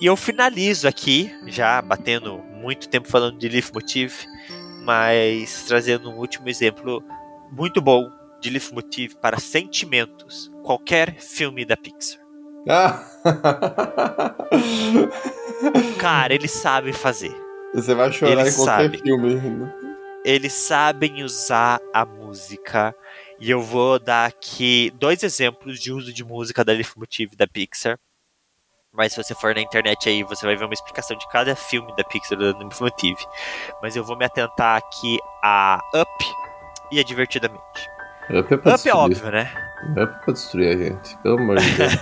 E 0.00 0.06
eu 0.06 0.16
finalizo 0.16 0.86
aqui, 0.86 1.32
já 1.46 1.80
batendo 1.82 2.38
muito 2.54 2.88
tempo 2.88 3.08
falando 3.08 3.36
de 3.38 3.48
Leaf 3.48 3.72
Motif, 3.72 4.24
mas 4.84 5.64
trazendo 5.66 6.08
um 6.10 6.18
último 6.18 6.48
exemplo 6.48 7.02
muito 7.50 7.80
bom 7.80 8.08
de 8.40 8.50
leitmotiv 8.50 9.14
para 9.16 9.40
sentimentos. 9.40 10.50
Qualquer 10.62 11.16
filme 11.18 11.64
da 11.64 11.76
Pixar. 11.76 12.20
Ah. 12.68 13.04
Cara, 15.98 16.34
eles 16.34 16.52
sabem 16.52 16.92
fazer. 16.92 17.34
Você 17.74 17.94
vai 17.94 18.12
chorar 18.12 18.32
Eles 18.32 18.54
em 18.54 18.56
qualquer 18.56 18.82
sabem. 18.84 19.00
filme. 19.00 19.72
Eles 20.24 20.52
sabem 20.52 21.24
usar 21.24 21.80
a 21.92 22.04
música. 22.04 22.94
E 23.40 23.50
eu 23.50 23.62
vou 23.62 23.98
dar 23.98 24.26
aqui 24.26 24.92
dois 24.98 25.22
exemplos 25.22 25.80
de 25.80 25.92
uso 25.92 26.12
de 26.12 26.24
música 26.24 26.64
da 26.64 26.72
leitmotiv 26.72 27.34
da 27.36 27.46
Pixar. 27.46 27.98
Mas 28.92 29.12
se 29.12 29.22
você 29.22 29.34
for 29.34 29.54
na 29.54 29.60
internet 29.60 30.08
aí, 30.08 30.22
você 30.22 30.46
vai 30.46 30.56
ver 30.56 30.64
uma 30.64 30.74
explicação 30.74 31.16
de 31.16 31.28
cada 31.28 31.54
filme 31.54 31.94
da 31.96 32.04
Pixar 32.04 32.38
da 32.38 32.56
leitmotiv. 32.58 33.16
Mas 33.82 33.94
eu 33.94 34.02
vou 34.02 34.16
me 34.16 34.24
atentar 34.24 34.76
aqui 34.76 35.18
a 35.42 35.78
Up 35.94 36.24
e 36.90 36.98
a 36.98 37.02
Divertidamente. 37.02 37.90
Up 38.30 38.52
é 38.52 38.56
pra 38.56 38.74
Up 38.74 38.88
é 38.88 38.94
óbvio, 38.94 39.30
né? 39.30 39.50
Up 39.90 40.00
é 40.00 40.06
pra 40.06 40.32
destruir 40.32 40.74
a 40.74 40.76
gente. 40.76 41.16
Pelo 41.18 41.38
amor 41.38 41.58
de 41.58 41.70
Deus. 41.72 41.92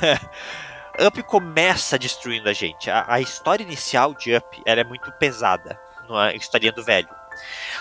Up 1.07 1.23
começa 1.25 1.99
destruindo 1.99 2.49
a 2.49 2.53
gente. 2.53 2.91
A, 2.91 3.05
a 3.07 3.21
história 3.21 3.63
inicial 3.63 4.15
de 4.15 4.35
Up 4.35 4.63
ela 4.65 4.81
é 4.81 4.85
muito 4.85 5.11
pesada, 5.13 5.79
na 6.09 6.33
historinha 6.35 6.73
do 6.73 6.83
velho. 6.85 7.09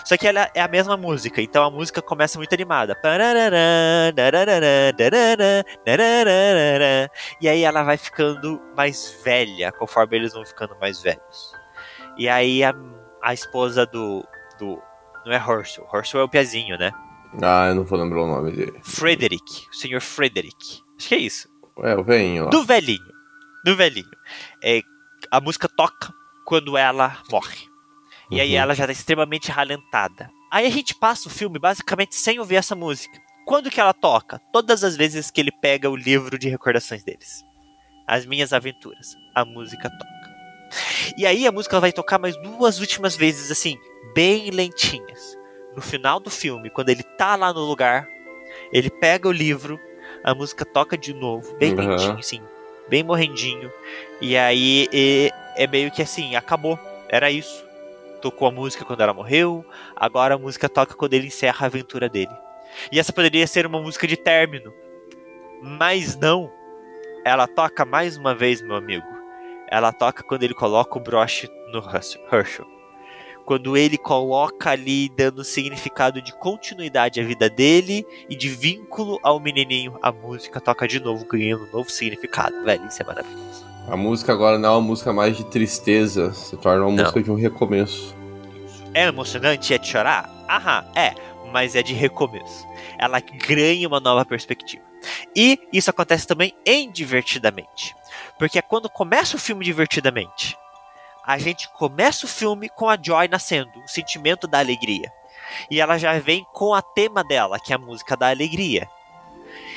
Só 0.03 0.17
que 0.17 0.27
ela 0.27 0.49
é 0.53 0.61
a 0.61 0.67
mesma 0.67 0.95
música, 0.97 1.41
então 1.41 1.63
a 1.63 1.69
música 1.69 2.01
começa 2.01 2.37
muito 2.37 2.53
animada. 2.53 2.97
E 7.41 7.49
aí 7.49 7.63
ela 7.63 7.83
vai 7.83 7.97
ficando 7.97 8.61
mais 8.75 9.21
velha, 9.23 9.71
conforme 9.71 10.17
eles 10.17 10.33
vão 10.33 10.45
ficando 10.45 10.75
mais 10.79 11.01
velhos. 11.01 11.53
E 12.17 12.29
aí 12.29 12.63
a, 12.63 12.73
a 13.21 13.33
esposa 13.33 13.85
do, 13.85 14.25
do. 14.59 14.81
Não 15.25 15.33
é 15.33 15.37
Herschel, 15.37 15.87
Herschel 15.93 16.21
é 16.21 16.23
o 16.23 16.29
Piazinho, 16.29 16.77
né? 16.77 16.91
ah, 17.41 17.67
eu 17.67 17.75
não 17.75 17.83
vou 17.83 17.99
lembrar 17.99 18.21
o 18.21 18.27
nome 18.27 18.51
dele. 18.51 18.79
Frederick, 18.83 19.67
o 19.69 19.75
senhor 19.75 20.01
Frederick. 20.01 20.81
Acho 20.97 21.09
que 21.09 21.15
é 21.15 21.17
isso. 21.17 21.49
É, 21.79 21.95
o 21.95 22.03
veinho 22.03 22.45
lá. 22.45 22.49
Do 22.49 22.63
velhinho. 22.63 23.13
Do 23.65 23.75
velhinho. 23.75 24.09
É, 24.63 24.81
a 25.29 25.41
música 25.41 25.67
toca 25.67 26.13
quando 26.45 26.77
ela 26.77 27.17
morre. 27.29 27.67
E 28.31 28.39
aí 28.41 28.53
Uhum. 28.55 28.61
ela 28.61 28.73
já 28.75 28.85
tá 28.85 28.91
extremamente 28.91 29.51
ralentada. 29.51 30.29
Aí 30.51 30.65
a 30.65 30.69
gente 30.69 30.95
passa 30.95 31.27
o 31.27 31.31
filme 31.31 31.59
basicamente 31.59 32.15
sem 32.15 32.39
ouvir 32.39 32.55
essa 32.55 32.75
música. 32.75 33.19
Quando 33.45 33.69
que 33.69 33.79
ela 33.79 33.93
toca? 33.93 34.39
Todas 34.51 34.83
as 34.83 34.95
vezes 34.95 35.29
que 35.29 35.39
ele 35.39 35.51
pega 35.51 35.89
o 35.89 35.95
livro 35.95 36.37
de 36.39 36.49
recordações 36.49 37.03
deles. 37.03 37.43
As 38.07 38.25
minhas 38.25 38.53
aventuras. 38.53 39.15
A 39.35 39.45
música 39.45 39.89
toca. 39.89 40.35
E 41.17 41.25
aí 41.25 41.45
a 41.45 41.51
música 41.51 41.79
vai 41.79 41.91
tocar 41.91 42.17
mais 42.19 42.35
duas 42.41 42.79
últimas 42.79 43.15
vezes, 43.15 43.51
assim, 43.51 43.77
bem 44.15 44.49
lentinhas. 44.49 45.37
No 45.75 45.81
final 45.81 46.19
do 46.19 46.29
filme, 46.31 46.69
quando 46.69 46.89
ele 46.89 47.03
tá 47.03 47.35
lá 47.35 47.53
no 47.53 47.59
lugar, 47.61 48.07
ele 48.71 48.89
pega 48.89 49.27
o 49.27 49.31
livro, 49.31 49.79
a 50.23 50.33
música 50.33 50.65
toca 50.65 50.97
de 50.97 51.13
novo, 51.13 51.55
bem 51.57 51.73
Uhum. 51.73 51.87
lentinho, 51.89 52.17
assim, 52.19 52.41
bem 52.89 53.03
morrendinho. 53.03 53.71
E 54.21 54.35
aí 54.37 54.87
e- 54.91 55.31
é 55.55 55.67
meio 55.67 55.91
que 55.91 56.01
assim, 56.01 56.35
acabou. 56.35 56.79
Era 57.09 57.29
isso. 57.29 57.64
Tocou 58.21 58.47
a 58.47 58.51
música 58.51 58.83
quando 58.83 59.01
ela 59.01 59.13
morreu, 59.13 59.65
agora 59.95 60.35
a 60.35 60.37
música 60.37 60.67
toca 60.67 60.95
quando 60.95 61.13
ele 61.13 61.27
encerra 61.27 61.65
a 61.65 61.67
aventura 61.67 62.09
dele. 62.09 62.31
E 62.91 62.99
essa 62.99 63.13
poderia 63.13 63.45
ser 63.47 63.65
uma 63.65 63.81
música 63.81 64.07
de 64.07 64.17
término. 64.17 64.73
Mas 65.61 66.15
não. 66.15 66.51
Ela 67.23 67.47
toca 67.47 67.85
mais 67.85 68.17
uma 68.17 68.35
vez, 68.35 68.61
meu 68.61 68.75
amigo. 68.75 69.05
Ela 69.69 69.91
toca 69.91 70.23
quando 70.23 70.43
ele 70.43 70.53
coloca 70.53 70.97
o 70.97 71.01
broche 71.01 71.49
no 71.71 71.79
Herschel. 72.31 72.67
Quando 73.45 73.77
ele 73.77 73.97
coloca 73.97 74.71
ali, 74.71 75.07
dando 75.09 75.43
significado 75.43 76.19
de 76.21 76.33
continuidade 76.33 77.19
à 77.19 77.23
vida 77.23 77.47
dele 77.47 78.05
e 78.27 78.35
de 78.35 78.49
vínculo 78.49 79.19
ao 79.21 79.39
menininho, 79.39 79.99
a 80.01 80.11
música 80.11 80.59
toca 80.59 80.87
de 80.87 80.99
novo, 80.99 81.25
ganhando 81.25 81.63
um 81.65 81.71
novo 81.71 81.89
significado. 81.89 82.63
Velho, 82.63 82.87
isso 82.87 83.01
é 83.01 83.05
maravilhoso. 83.05 83.74
A 83.87 83.95
música 83.95 84.33
agora 84.33 84.57
não 84.57 84.69
é 84.69 84.71
uma 84.73 84.81
música 84.81 85.13
mais 85.13 85.37
de 85.37 85.43
tristeza, 85.45 86.33
se 86.33 86.57
torna 86.57 86.83
uma 86.85 86.91
Não. 86.91 87.03
música 87.03 87.21
de 87.21 87.31
um 87.31 87.35
recomeço. 87.35 88.15
É 88.93 89.05
emocionante? 89.07 89.73
É 89.73 89.77
de 89.77 89.87
chorar? 89.87 90.29
Aham, 90.49 90.85
é. 90.95 91.13
Mas 91.51 91.75
é 91.75 91.83
de 91.83 91.93
recomeço. 91.93 92.65
Ela 92.97 93.19
ganha 93.19 93.87
uma 93.87 93.99
nova 93.99 94.25
perspectiva. 94.25 94.83
E 95.35 95.59
isso 95.71 95.89
acontece 95.89 96.25
também 96.25 96.53
em 96.65 96.91
Divertidamente. 96.91 97.95
Porque 98.39 98.57
é 98.57 98.61
quando 98.61 98.89
começa 98.89 99.35
o 99.37 99.39
filme 99.39 99.63
Divertidamente. 99.63 100.57
A 101.25 101.37
gente 101.37 101.69
começa 101.73 102.25
o 102.25 102.29
filme 102.29 102.69
com 102.69 102.89
a 102.89 102.97
Joy 103.01 103.27
nascendo, 103.27 103.71
o 103.83 103.87
sentimento 103.87 104.47
da 104.47 104.59
alegria. 104.59 105.11
E 105.69 105.79
ela 105.79 105.97
já 105.97 106.17
vem 106.19 106.45
com 106.53 106.73
a 106.73 106.81
tema 106.81 107.23
dela, 107.23 107.59
que 107.59 107.71
é 107.71 107.75
a 107.75 107.79
música 107.79 108.17
da 108.17 108.29
alegria. 108.29 108.89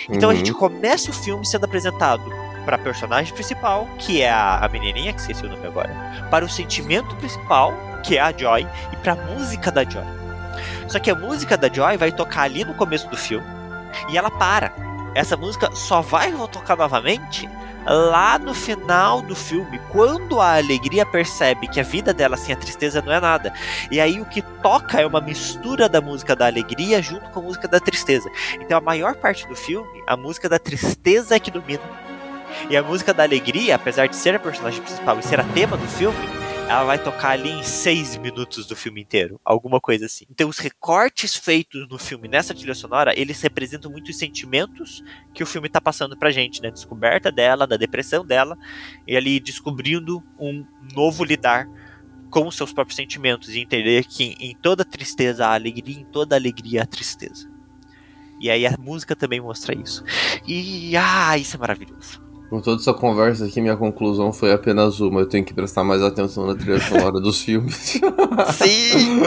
Então 0.08 0.30
a 0.30 0.32
Uhum. 0.32 0.38
gente 0.38 0.52
começa 0.54 1.10
o 1.10 1.14
filme 1.14 1.44
sendo 1.46 1.64
apresentado 1.64 2.24
para 2.68 2.76
a 2.76 2.78
personagem 2.78 3.32
principal, 3.32 3.88
que 3.98 4.20
é 4.20 4.30
a, 4.30 4.58
a 4.58 4.68
menininha, 4.68 5.14
que 5.14 5.20
esqueci 5.20 5.42
o 5.46 5.48
nome 5.48 5.66
agora, 5.66 5.88
para 6.30 6.44
o 6.44 6.48
sentimento 6.50 7.16
principal, 7.16 7.72
que 8.02 8.18
é 8.18 8.20
a 8.20 8.30
Joy, 8.30 8.68
e 8.92 8.96
para 8.98 9.14
a 9.14 9.16
música 9.16 9.72
da 9.72 9.84
Joy. 9.84 10.04
Só 10.86 10.98
que 10.98 11.10
a 11.10 11.14
música 11.14 11.56
da 11.56 11.72
Joy 11.72 11.96
vai 11.96 12.12
tocar 12.12 12.42
ali 12.42 12.66
no 12.66 12.74
começo 12.74 13.08
do 13.08 13.16
filme 13.16 13.46
e 14.10 14.18
ela 14.18 14.30
para. 14.30 14.70
Essa 15.14 15.34
música 15.34 15.74
só 15.74 16.02
vai 16.02 16.30
tocar 16.48 16.76
novamente 16.76 17.48
lá 17.86 18.38
no 18.38 18.52
final 18.52 19.22
do 19.22 19.34
filme, 19.34 19.80
quando 19.90 20.38
a 20.38 20.58
alegria 20.58 21.06
percebe 21.06 21.68
que 21.68 21.80
a 21.80 21.84
vida 21.84 22.12
dela 22.12 22.36
sem 22.36 22.54
a 22.54 22.58
tristeza 22.58 23.00
não 23.00 23.14
é 23.14 23.18
nada. 23.18 23.50
E 23.90 23.98
aí 23.98 24.20
o 24.20 24.26
que 24.26 24.42
toca 24.42 25.00
é 25.00 25.06
uma 25.06 25.22
mistura 25.22 25.88
da 25.88 26.02
música 26.02 26.36
da 26.36 26.44
alegria 26.44 27.00
junto 27.00 27.30
com 27.30 27.40
a 27.40 27.42
música 27.44 27.66
da 27.66 27.80
tristeza. 27.80 28.30
Então 28.60 28.76
a 28.76 28.82
maior 28.82 29.14
parte 29.14 29.48
do 29.48 29.56
filme, 29.56 30.02
a 30.06 30.18
música 30.18 30.50
da 30.50 30.58
tristeza 30.58 31.34
é 31.34 31.40
que 31.40 31.50
domina. 31.50 32.07
E 32.70 32.76
a 32.76 32.82
música 32.82 33.14
da 33.14 33.22
alegria, 33.22 33.74
apesar 33.74 34.06
de 34.06 34.16
ser 34.16 34.34
a 34.34 34.38
personagem 34.38 34.82
principal 34.82 35.18
e 35.18 35.22
ser 35.22 35.40
a 35.40 35.44
tema 35.44 35.76
do 35.76 35.86
filme, 35.86 36.18
ela 36.68 36.84
vai 36.84 36.98
tocar 37.02 37.30
ali 37.30 37.48
em 37.50 37.62
seis 37.62 38.16
minutos 38.18 38.66
do 38.66 38.76
filme 38.76 39.00
inteiro, 39.00 39.40
alguma 39.42 39.80
coisa 39.80 40.04
assim. 40.04 40.26
Então 40.30 40.50
os 40.50 40.58
recortes 40.58 41.34
feitos 41.34 41.88
no 41.88 41.98
filme 41.98 42.28
nessa 42.28 42.54
trilha 42.54 42.74
sonora, 42.74 43.18
eles 43.18 43.40
representam 43.40 43.90
muito 43.90 44.10
os 44.10 44.18
sentimentos 44.18 45.02
que 45.32 45.42
o 45.42 45.46
filme 45.46 45.70
tá 45.70 45.80
passando 45.80 46.14
pra 46.14 46.30
gente, 46.30 46.60
né? 46.60 46.70
Descoberta 46.70 47.32
dela, 47.32 47.66
da 47.66 47.78
depressão 47.78 48.24
dela, 48.24 48.56
e 49.06 49.16
ali 49.16 49.40
descobrindo 49.40 50.22
um 50.38 50.62
novo 50.94 51.24
lidar 51.24 51.66
com 52.30 52.46
os 52.46 52.54
seus 52.54 52.70
próprios 52.70 52.96
sentimentos 52.96 53.48
e 53.48 53.60
entender 53.60 54.04
que 54.04 54.36
em 54.38 54.54
toda 54.54 54.84
tristeza 54.84 55.46
há 55.46 55.54
alegria, 55.54 56.00
em 56.00 56.04
toda 56.04 56.36
alegria 56.36 56.82
há 56.82 56.86
tristeza. 56.86 57.50
E 58.38 58.50
aí 58.50 58.66
a 58.66 58.76
música 58.78 59.16
também 59.16 59.40
mostra 59.40 59.74
isso. 59.74 60.04
E 60.46 60.94
ah, 60.96 61.36
isso 61.38 61.56
é 61.56 61.58
maravilhoso. 61.58 62.27
Com 62.50 62.60
toda 62.62 62.80
essa 62.80 62.94
conversa 62.94 63.44
aqui, 63.44 63.60
minha 63.60 63.76
conclusão 63.76 64.32
foi 64.32 64.52
apenas 64.52 65.00
uma. 65.00 65.20
Eu 65.20 65.26
tenho 65.26 65.44
que 65.44 65.52
prestar 65.52 65.84
mais 65.84 66.02
atenção 66.02 66.46
na 66.46 66.54
trilha 66.54 66.80
sonora 66.80 67.20
dos 67.20 67.42
filmes. 67.42 68.00
Sim! 68.54 69.20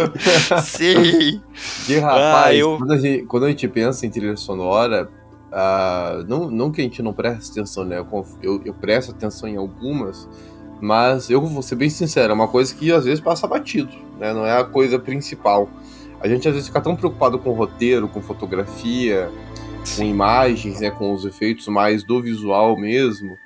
Sim! 0.63 1.41
E 1.87 1.97
rapaz, 1.99 2.45
Ah, 2.47 2.55
eu- 2.55 2.77
quando, 2.77 2.91
a 2.93 2.97
gente, 2.97 3.23
quando 3.25 3.45
a 3.45 3.49
gente 3.49 3.67
pensa 3.67 4.05
em 4.05 4.09
trilha 4.09 4.35
sonora, 4.35 5.07
ah, 5.51 6.23
não, 6.27 6.49
não 6.49 6.71
que 6.71 6.81
a 6.81 6.83
gente 6.83 7.03
não 7.03 7.13
preste 7.13 7.51
atenção, 7.51 7.83
né? 7.85 7.99
Eu, 7.99 8.25
eu, 8.41 8.61
eu 8.65 8.73
presto 8.73 9.11
atenção 9.11 9.47
em 9.47 9.55
algumas, 9.55 10.27
mas 10.81 11.29
eu 11.29 11.45
vou 11.45 11.61
ser 11.61 11.75
bem 11.75 11.91
sincero, 11.91 12.31
é 12.31 12.33
uma 12.33 12.47
coisa 12.47 12.73
que 12.73 12.91
às 12.91 13.05
vezes 13.05 13.19
passa 13.19 13.45
batido, 13.45 13.91
né? 14.19 14.33
Não 14.33 14.45
é 14.45 14.57
a 14.59 14.63
coisa 14.63 14.97
principal. 14.97 15.69
A 16.19 16.27
gente 16.27 16.47
às 16.47 16.53
vezes 16.53 16.67
fica 16.69 16.81
tão 16.81 16.95
preocupado 16.95 17.37
com 17.37 17.51
roteiro, 17.51 18.07
com 18.07 18.21
fotografia, 18.21 19.29
com 19.95 20.03
imagens, 20.03 20.79
né? 20.79 20.91
Com 20.91 21.13
os 21.13 21.25
efeitos 21.25 21.67
mais 21.67 22.03
do 22.03 22.21
visual 22.21 22.77
mesmo, 22.77 23.37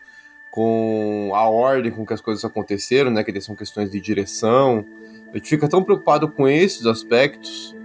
com 0.51 1.31
a 1.33 1.47
ordem 1.49 1.91
com 1.91 2.05
que 2.05 2.13
as 2.13 2.21
coisas 2.21 2.43
aconteceram, 2.45 3.11
né? 3.11 3.23
Que 3.23 3.41
são 3.41 3.55
questões 3.55 3.91
de 3.91 3.99
direção. 3.99 4.85
A 5.33 5.37
gente 5.37 5.49
fica 5.49 5.67
tão 5.67 5.83
preocupado 5.83 6.27
com 6.29 6.47
esses 6.47 6.85
aspectos 6.85 7.75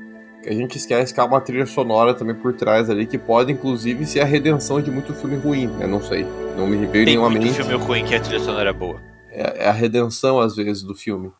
que 0.43 0.49
a 0.49 0.55
gente 0.55 0.77
esquece 0.77 1.13
que 1.13 1.21
há 1.21 1.25
uma 1.25 1.41
trilha 1.41 1.67
sonora 1.67 2.15
também 2.15 2.35
por 2.35 2.55
trás 2.55 2.89
ali 2.89 3.07
que 3.07 3.19
pode 3.19 3.53
inclusive 3.53 4.07
ser 4.07 4.21
a 4.21 4.25
redenção 4.25 4.81
de 4.81 4.91
muito 4.91 5.13
filme 5.13 5.37
ruim, 5.37 5.67
né? 5.67 5.87
Não 5.87 6.01
sei, 6.03 6.25
não 6.57 6.67
me 6.67 6.77
veio 6.79 6.93
Tem 6.93 7.05
nenhuma 7.05 7.29
muito 7.29 7.43
mente. 7.45 7.57
filme 7.57 7.75
ruim 7.75 8.05
que 8.05 8.15
a 8.15 8.21
trilha 8.21 8.41
sonora 8.41 8.71
é 8.71 8.73
boa. 8.73 9.03
É, 9.31 9.65
é 9.65 9.69
a 9.69 9.73
redenção 9.73 10.41
às 10.41 10.57
vezes 10.57 10.83
do 10.83 10.95
filme. 10.95 11.31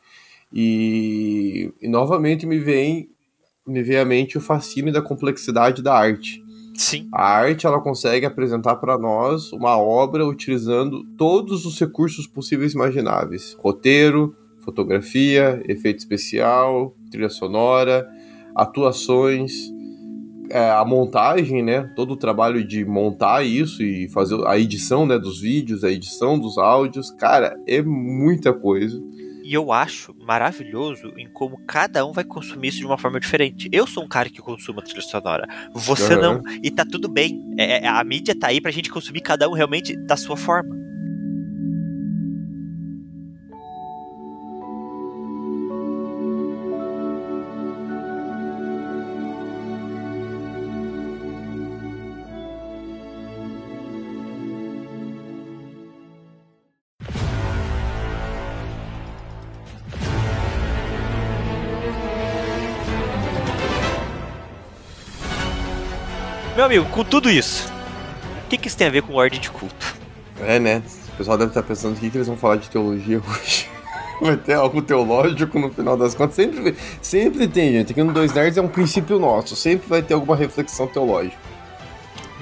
E, 0.53 1.73
e 1.81 1.87
novamente 1.87 2.45
me 2.45 2.59
vem 2.59 3.09
me 3.65 3.81
vem 3.81 3.97
à 3.97 4.05
mente 4.05 4.37
o 4.37 4.41
fascínio 4.41 4.91
da 4.91 5.01
complexidade 5.01 5.81
da 5.81 5.93
arte. 5.95 6.43
Sim. 6.81 7.07
A 7.13 7.23
arte 7.23 7.67
ela 7.67 7.79
consegue 7.79 8.25
apresentar 8.25 8.77
para 8.77 8.97
nós 8.97 9.53
uma 9.53 9.77
obra 9.77 10.25
utilizando 10.25 11.03
todos 11.15 11.63
os 11.63 11.79
recursos 11.79 12.25
possíveis 12.25 12.73
e 12.73 12.75
imagináveis: 12.75 13.55
roteiro, 13.59 14.35
fotografia, 14.61 15.61
efeito 15.67 15.99
especial, 15.99 16.95
trilha 17.11 17.29
sonora, 17.29 18.09
atuações, 18.55 19.53
é, 20.49 20.71
a 20.71 20.83
montagem, 20.83 21.61
né? 21.61 21.83
Todo 21.95 22.13
o 22.13 22.17
trabalho 22.17 22.65
de 22.65 22.83
montar 22.83 23.45
isso 23.45 23.83
e 23.83 24.09
fazer 24.09 24.43
a 24.47 24.57
edição, 24.57 25.05
né, 25.05 25.19
dos 25.19 25.39
vídeos, 25.39 25.83
a 25.83 25.91
edição 25.91 26.39
dos 26.39 26.57
áudios, 26.57 27.11
cara, 27.11 27.55
é 27.67 27.79
muita 27.83 28.51
coisa. 28.51 28.99
E 29.51 29.53
eu 29.53 29.73
acho 29.73 30.15
maravilhoso 30.17 31.11
em 31.17 31.27
como 31.27 31.57
cada 31.67 32.05
um 32.05 32.13
vai 32.13 32.23
consumir 32.23 32.69
isso 32.69 32.77
de 32.77 32.85
uma 32.85 32.97
forma 32.97 33.19
diferente. 33.19 33.67
Eu 33.69 33.85
sou 33.85 34.01
um 34.01 34.07
cara 34.07 34.29
que 34.29 34.39
consuma 34.41 34.81
trilha 34.81 35.01
sonora, 35.01 35.45
você 35.73 36.15
Uhum. 36.15 36.21
não. 36.21 36.41
E 36.63 36.71
tá 36.71 36.85
tudo 36.89 37.09
bem. 37.09 37.37
É, 37.57 37.83
é- 37.83 37.87
a 37.89 38.01
mídia 38.01 38.33
tá 38.33 38.47
aí 38.47 38.61
pra 38.61 38.71
gente 38.71 38.89
consumir 38.89 39.19
cada 39.19 39.49
um 39.49 39.51
realmente 39.53 39.93
da 40.05 40.15
sua 40.15 40.37
forma. 40.37 40.73
Amigo, 66.71 66.85
com 66.85 67.03
tudo 67.03 67.29
isso, 67.29 67.69
o 68.45 68.49
que, 68.49 68.57
que 68.57 68.69
isso 68.69 68.77
tem 68.77 68.87
a 68.87 68.89
ver 68.89 69.01
com 69.01 69.13
ordem 69.13 69.39
de 69.41 69.49
culto? 69.49 69.95
É, 70.39 70.57
né? 70.57 70.81
O 71.13 71.17
pessoal 71.17 71.37
deve 71.37 71.49
estar 71.51 71.63
pensando 71.63 71.97
o 71.97 71.99
que, 71.99 72.09
que 72.09 72.17
eles 72.17 72.27
vão 72.27 72.37
falar 72.37 72.55
de 72.55 72.69
teologia 72.69 73.19
hoje. 73.27 73.67
Vai 74.21 74.37
ter 74.37 74.53
algo 74.53 74.81
teológico 74.81 75.59
no 75.59 75.69
final 75.69 75.97
das 75.97 76.15
contas. 76.15 76.35
Sempre, 76.35 76.75
sempre 77.01 77.47
tem, 77.47 77.73
gente. 77.73 77.91
Aqui 77.91 78.01
no 78.01 78.13
Dois 78.13 78.31
Nerds 78.33 78.57
é 78.57 78.61
um 78.61 78.67
princípio 78.67 79.19
nosso. 79.19 79.55
Sempre 79.55 79.89
vai 79.89 80.01
ter 80.01 80.13
alguma 80.13 80.35
reflexão 80.35 80.87
teológica. 80.87 81.35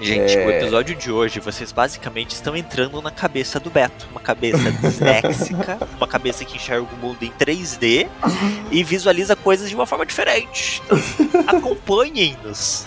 Gente, 0.02 0.38
É. 0.38 0.46
o 0.46 0.52
episódio 0.52 0.96
de 0.96 1.12
hoje, 1.12 1.40
vocês 1.40 1.72
basicamente 1.72 2.32
estão 2.32 2.56
entrando 2.56 3.02
na 3.02 3.12
cabeça 3.12 3.60
do 3.60 3.70
Beto. 3.70 4.08
Uma 4.12 4.20
cabeça 4.20 4.72
disléxica, 4.80 5.80
uma 5.98 6.08
cabeça 6.08 6.46
que 6.46 6.58
enxerga 6.58 6.86
o 6.94 6.98
mundo 6.98 7.24
em 7.24 7.32
3D 7.32 8.08
e 8.72 8.84
visualiza 8.84 9.36
coisas 9.36 9.70
de 9.70 9.76
uma 9.76 9.86
forma 9.86 10.06
diferente. 10.06 10.82
Então, 10.86 11.00
acompanhem-nos 11.48 12.86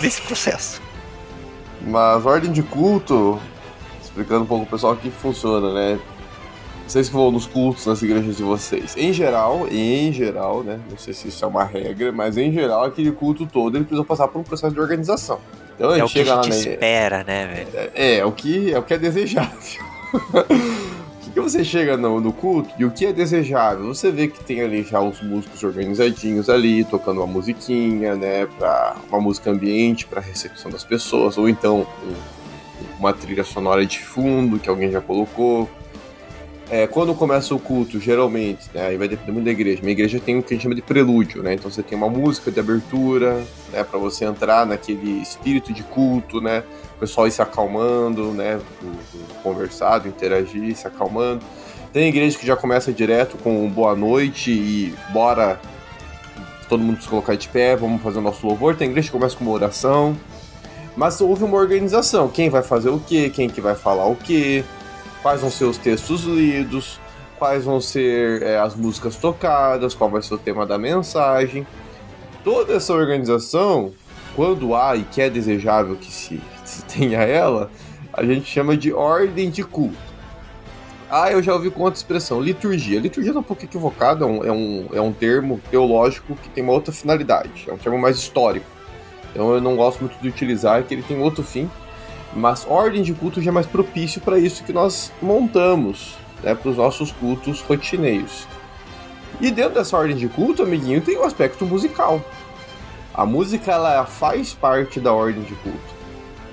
nesse 0.00 0.22
processo. 0.22 0.80
Mas 1.80 2.24
ordem 2.26 2.52
de 2.52 2.62
culto, 2.62 3.38
explicando 4.02 4.44
um 4.44 4.46
pouco 4.46 4.66
pro 4.66 4.76
pessoal 4.76 4.94
o 4.94 4.96
que 4.96 5.10
funciona, 5.10 5.72
né? 5.72 5.98
Vocês 6.86 7.08
que 7.08 7.14
vão 7.14 7.32
nos 7.32 7.46
cultos 7.46 7.84
nas 7.86 8.00
igrejas 8.00 8.36
de 8.36 8.44
vocês. 8.44 8.96
Em 8.96 9.12
geral, 9.12 9.66
em 9.70 10.12
geral, 10.12 10.62
né? 10.62 10.78
Não 10.88 10.96
sei 10.96 11.12
se 11.12 11.28
isso 11.28 11.44
é 11.44 11.48
uma 11.48 11.64
regra, 11.64 12.12
mas 12.12 12.36
em 12.36 12.52
geral, 12.52 12.84
aquele 12.84 13.10
culto 13.10 13.44
todo 13.44 13.76
ele 13.76 13.84
precisa 13.84 14.04
passar 14.04 14.28
por 14.28 14.38
um 14.38 14.44
processo 14.44 14.72
de 14.72 14.80
organização. 14.80 15.40
Então 15.74 15.90
a 15.90 15.96
É 15.96 16.00
gente 16.00 16.20
o 16.20 16.24
que 16.24 16.30
a 16.30 16.42
gente 16.42 16.50
espera, 16.56 17.24
né, 17.24 17.46
velho? 17.46 17.90
É, 17.94 18.18
é 18.18 18.24
o 18.24 18.32
que 18.32 18.72
é 18.72 18.78
o 18.78 18.82
que 18.82 18.94
é 18.94 18.98
desejável. 18.98 19.84
que 21.36 21.40
você 21.50 21.62
chega 21.62 21.98
no, 21.98 22.18
no 22.18 22.32
culto 22.32 22.70
e 22.78 22.84
o 22.86 22.90
que 22.90 23.04
é 23.04 23.12
desejável? 23.12 23.86
Você 23.88 24.10
vê 24.10 24.26
que 24.26 24.42
tem 24.42 24.62
ali 24.62 24.82
já 24.82 25.00
os 25.00 25.20
músicos 25.22 25.62
organizadinhos 25.62 26.48
ali, 26.48 26.82
tocando 26.82 27.18
uma 27.20 27.26
musiquinha, 27.26 28.14
né? 28.16 28.46
Pra 28.58 28.96
uma 29.10 29.20
música 29.20 29.50
ambiente, 29.50 30.06
pra 30.06 30.18
recepção 30.20 30.70
das 30.70 30.82
pessoas, 30.82 31.36
ou 31.36 31.46
então 31.46 31.86
um- 32.02 32.96
uma 32.98 33.12
trilha 33.12 33.44
sonora 33.44 33.84
de 33.84 33.98
fundo 33.98 34.58
que 34.58 34.68
alguém 34.70 34.90
já 34.90 35.00
colocou. 35.02 35.68
É, 36.68 36.84
quando 36.84 37.14
começa 37.14 37.54
o 37.54 37.60
culto, 37.60 38.00
geralmente, 38.00 38.68
né, 38.74 38.88
aí 38.88 38.96
vai 38.96 39.06
depender 39.06 39.30
muito 39.30 39.44
da 39.44 39.52
igreja. 39.52 39.80
Minha 39.80 39.92
igreja 39.92 40.18
tem 40.18 40.36
o 40.36 40.42
que 40.42 40.52
a 40.52 40.56
gente 40.56 40.64
chama 40.64 40.74
de 40.74 40.82
prelúdio, 40.82 41.40
né? 41.40 41.54
Então 41.54 41.70
você 41.70 41.80
tem 41.80 41.96
uma 41.96 42.08
música 42.08 42.50
de 42.50 42.58
abertura, 42.58 43.40
né, 43.72 43.84
para 43.84 43.98
você 44.00 44.24
entrar 44.24 44.66
naquele 44.66 45.22
espírito 45.22 45.72
de 45.72 45.84
culto, 45.84 46.40
né? 46.40 46.64
O 46.96 46.98
pessoal 46.98 47.28
ir 47.28 47.30
se 47.30 47.40
acalmando, 47.40 48.32
né? 48.32 48.58
Do, 48.80 50.08
interagir, 50.08 50.74
se 50.76 50.88
acalmando. 50.88 51.44
Tem 51.92 52.08
igreja 52.08 52.36
que 52.36 52.44
já 52.44 52.56
começa 52.56 52.92
direto 52.92 53.38
com 53.38 53.68
boa 53.70 53.94
noite 53.94 54.50
e 54.50 54.94
bora 55.12 55.60
todo 56.68 56.82
mundo 56.82 57.00
se 57.00 57.08
colocar 57.08 57.36
de 57.36 57.48
pé, 57.48 57.76
vamos 57.76 58.02
fazer 58.02 58.18
o 58.18 58.22
nosso 58.22 58.44
louvor. 58.44 58.74
Tem 58.74 58.88
igreja 58.88 59.06
que 59.06 59.12
começa 59.12 59.36
com 59.36 59.44
uma 59.44 59.52
oração. 59.52 60.16
Mas 60.96 61.20
houve 61.20 61.44
uma 61.44 61.56
organização. 61.56 62.26
Quem 62.26 62.50
vai 62.50 62.62
fazer 62.62 62.88
o 62.88 62.98
quê? 62.98 63.30
Quem 63.30 63.48
que 63.48 63.60
vai 63.60 63.74
falar 63.74 64.06
o 64.06 64.16
quê? 64.16 64.64
Quais 65.26 65.40
vão 65.40 65.50
ser 65.50 65.64
os 65.64 65.76
textos 65.76 66.22
lidos? 66.22 67.00
Quais 67.36 67.64
vão 67.64 67.80
ser 67.80 68.44
é, 68.44 68.60
as 68.60 68.76
músicas 68.76 69.16
tocadas? 69.16 69.92
Qual 69.92 70.08
vai 70.08 70.22
ser 70.22 70.34
o 70.34 70.38
tema 70.38 70.64
da 70.64 70.78
mensagem? 70.78 71.66
Toda 72.44 72.74
essa 72.74 72.94
organização, 72.94 73.92
quando 74.36 74.72
há 74.72 74.94
e 74.94 75.02
que 75.02 75.20
é 75.20 75.28
desejável 75.28 75.96
que 75.96 76.12
se, 76.12 76.40
se 76.64 76.84
tenha 76.84 77.22
ela, 77.22 77.72
a 78.12 78.24
gente 78.24 78.46
chama 78.46 78.76
de 78.76 78.92
ordem 78.92 79.50
de 79.50 79.64
culto. 79.64 79.96
Ah, 81.10 81.32
eu 81.32 81.42
já 81.42 81.54
ouvi 81.54 81.72
com 81.72 81.82
outra 81.82 81.98
expressão, 81.98 82.40
liturgia. 82.40 83.00
Liturgia 83.00 83.32
é 83.32 83.36
um 83.36 83.42
pouco 83.42 83.64
equivocado, 83.64 84.22
é 84.22 84.26
um, 84.28 84.44
é, 84.44 84.52
um, 84.52 84.88
é 84.92 85.00
um 85.00 85.12
termo 85.12 85.60
teológico 85.72 86.36
que 86.36 86.48
tem 86.50 86.62
uma 86.62 86.72
outra 86.72 86.92
finalidade, 86.92 87.64
é 87.66 87.72
um 87.72 87.78
termo 87.78 87.98
mais 87.98 88.16
histórico. 88.16 88.66
Então 89.32 89.54
eu 89.54 89.60
não 89.60 89.74
gosto 89.74 89.98
muito 90.02 90.16
de 90.22 90.28
utilizar, 90.28 90.84
que 90.84 90.94
ele 90.94 91.02
tem 91.02 91.20
outro 91.20 91.42
fim. 91.42 91.68
Mas 92.36 92.66
ordem 92.68 93.02
de 93.02 93.14
culto 93.14 93.40
já 93.40 93.50
é 93.50 93.54
mais 93.54 93.66
propício 93.66 94.20
para 94.20 94.38
isso 94.38 94.62
que 94.62 94.72
nós 94.72 95.10
montamos, 95.22 96.16
né, 96.42 96.54
para 96.54 96.70
os 96.70 96.76
nossos 96.76 97.10
cultos 97.10 97.62
rotineiros. 97.62 98.46
E 99.40 99.50
dentro 99.50 99.74
dessa 99.74 99.96
ordem 99.96 100.14
de 100.14 100.28
culto, 100.28 100.62
amiguinho, 100.62 101.00
tem 101.00 101.16
o 101.16 101.24
aspecto 101.24 101.64
musical. 101.64 102.22
A 103.14 103.24
música 103.24 103.72
ela 103.72 104.04
faz 104.04 104.52
parte 104.52 105.00
da 105.00 105.14
ordem 105.14 105.42
de 105.44 105.54
culto. 105.54 105.96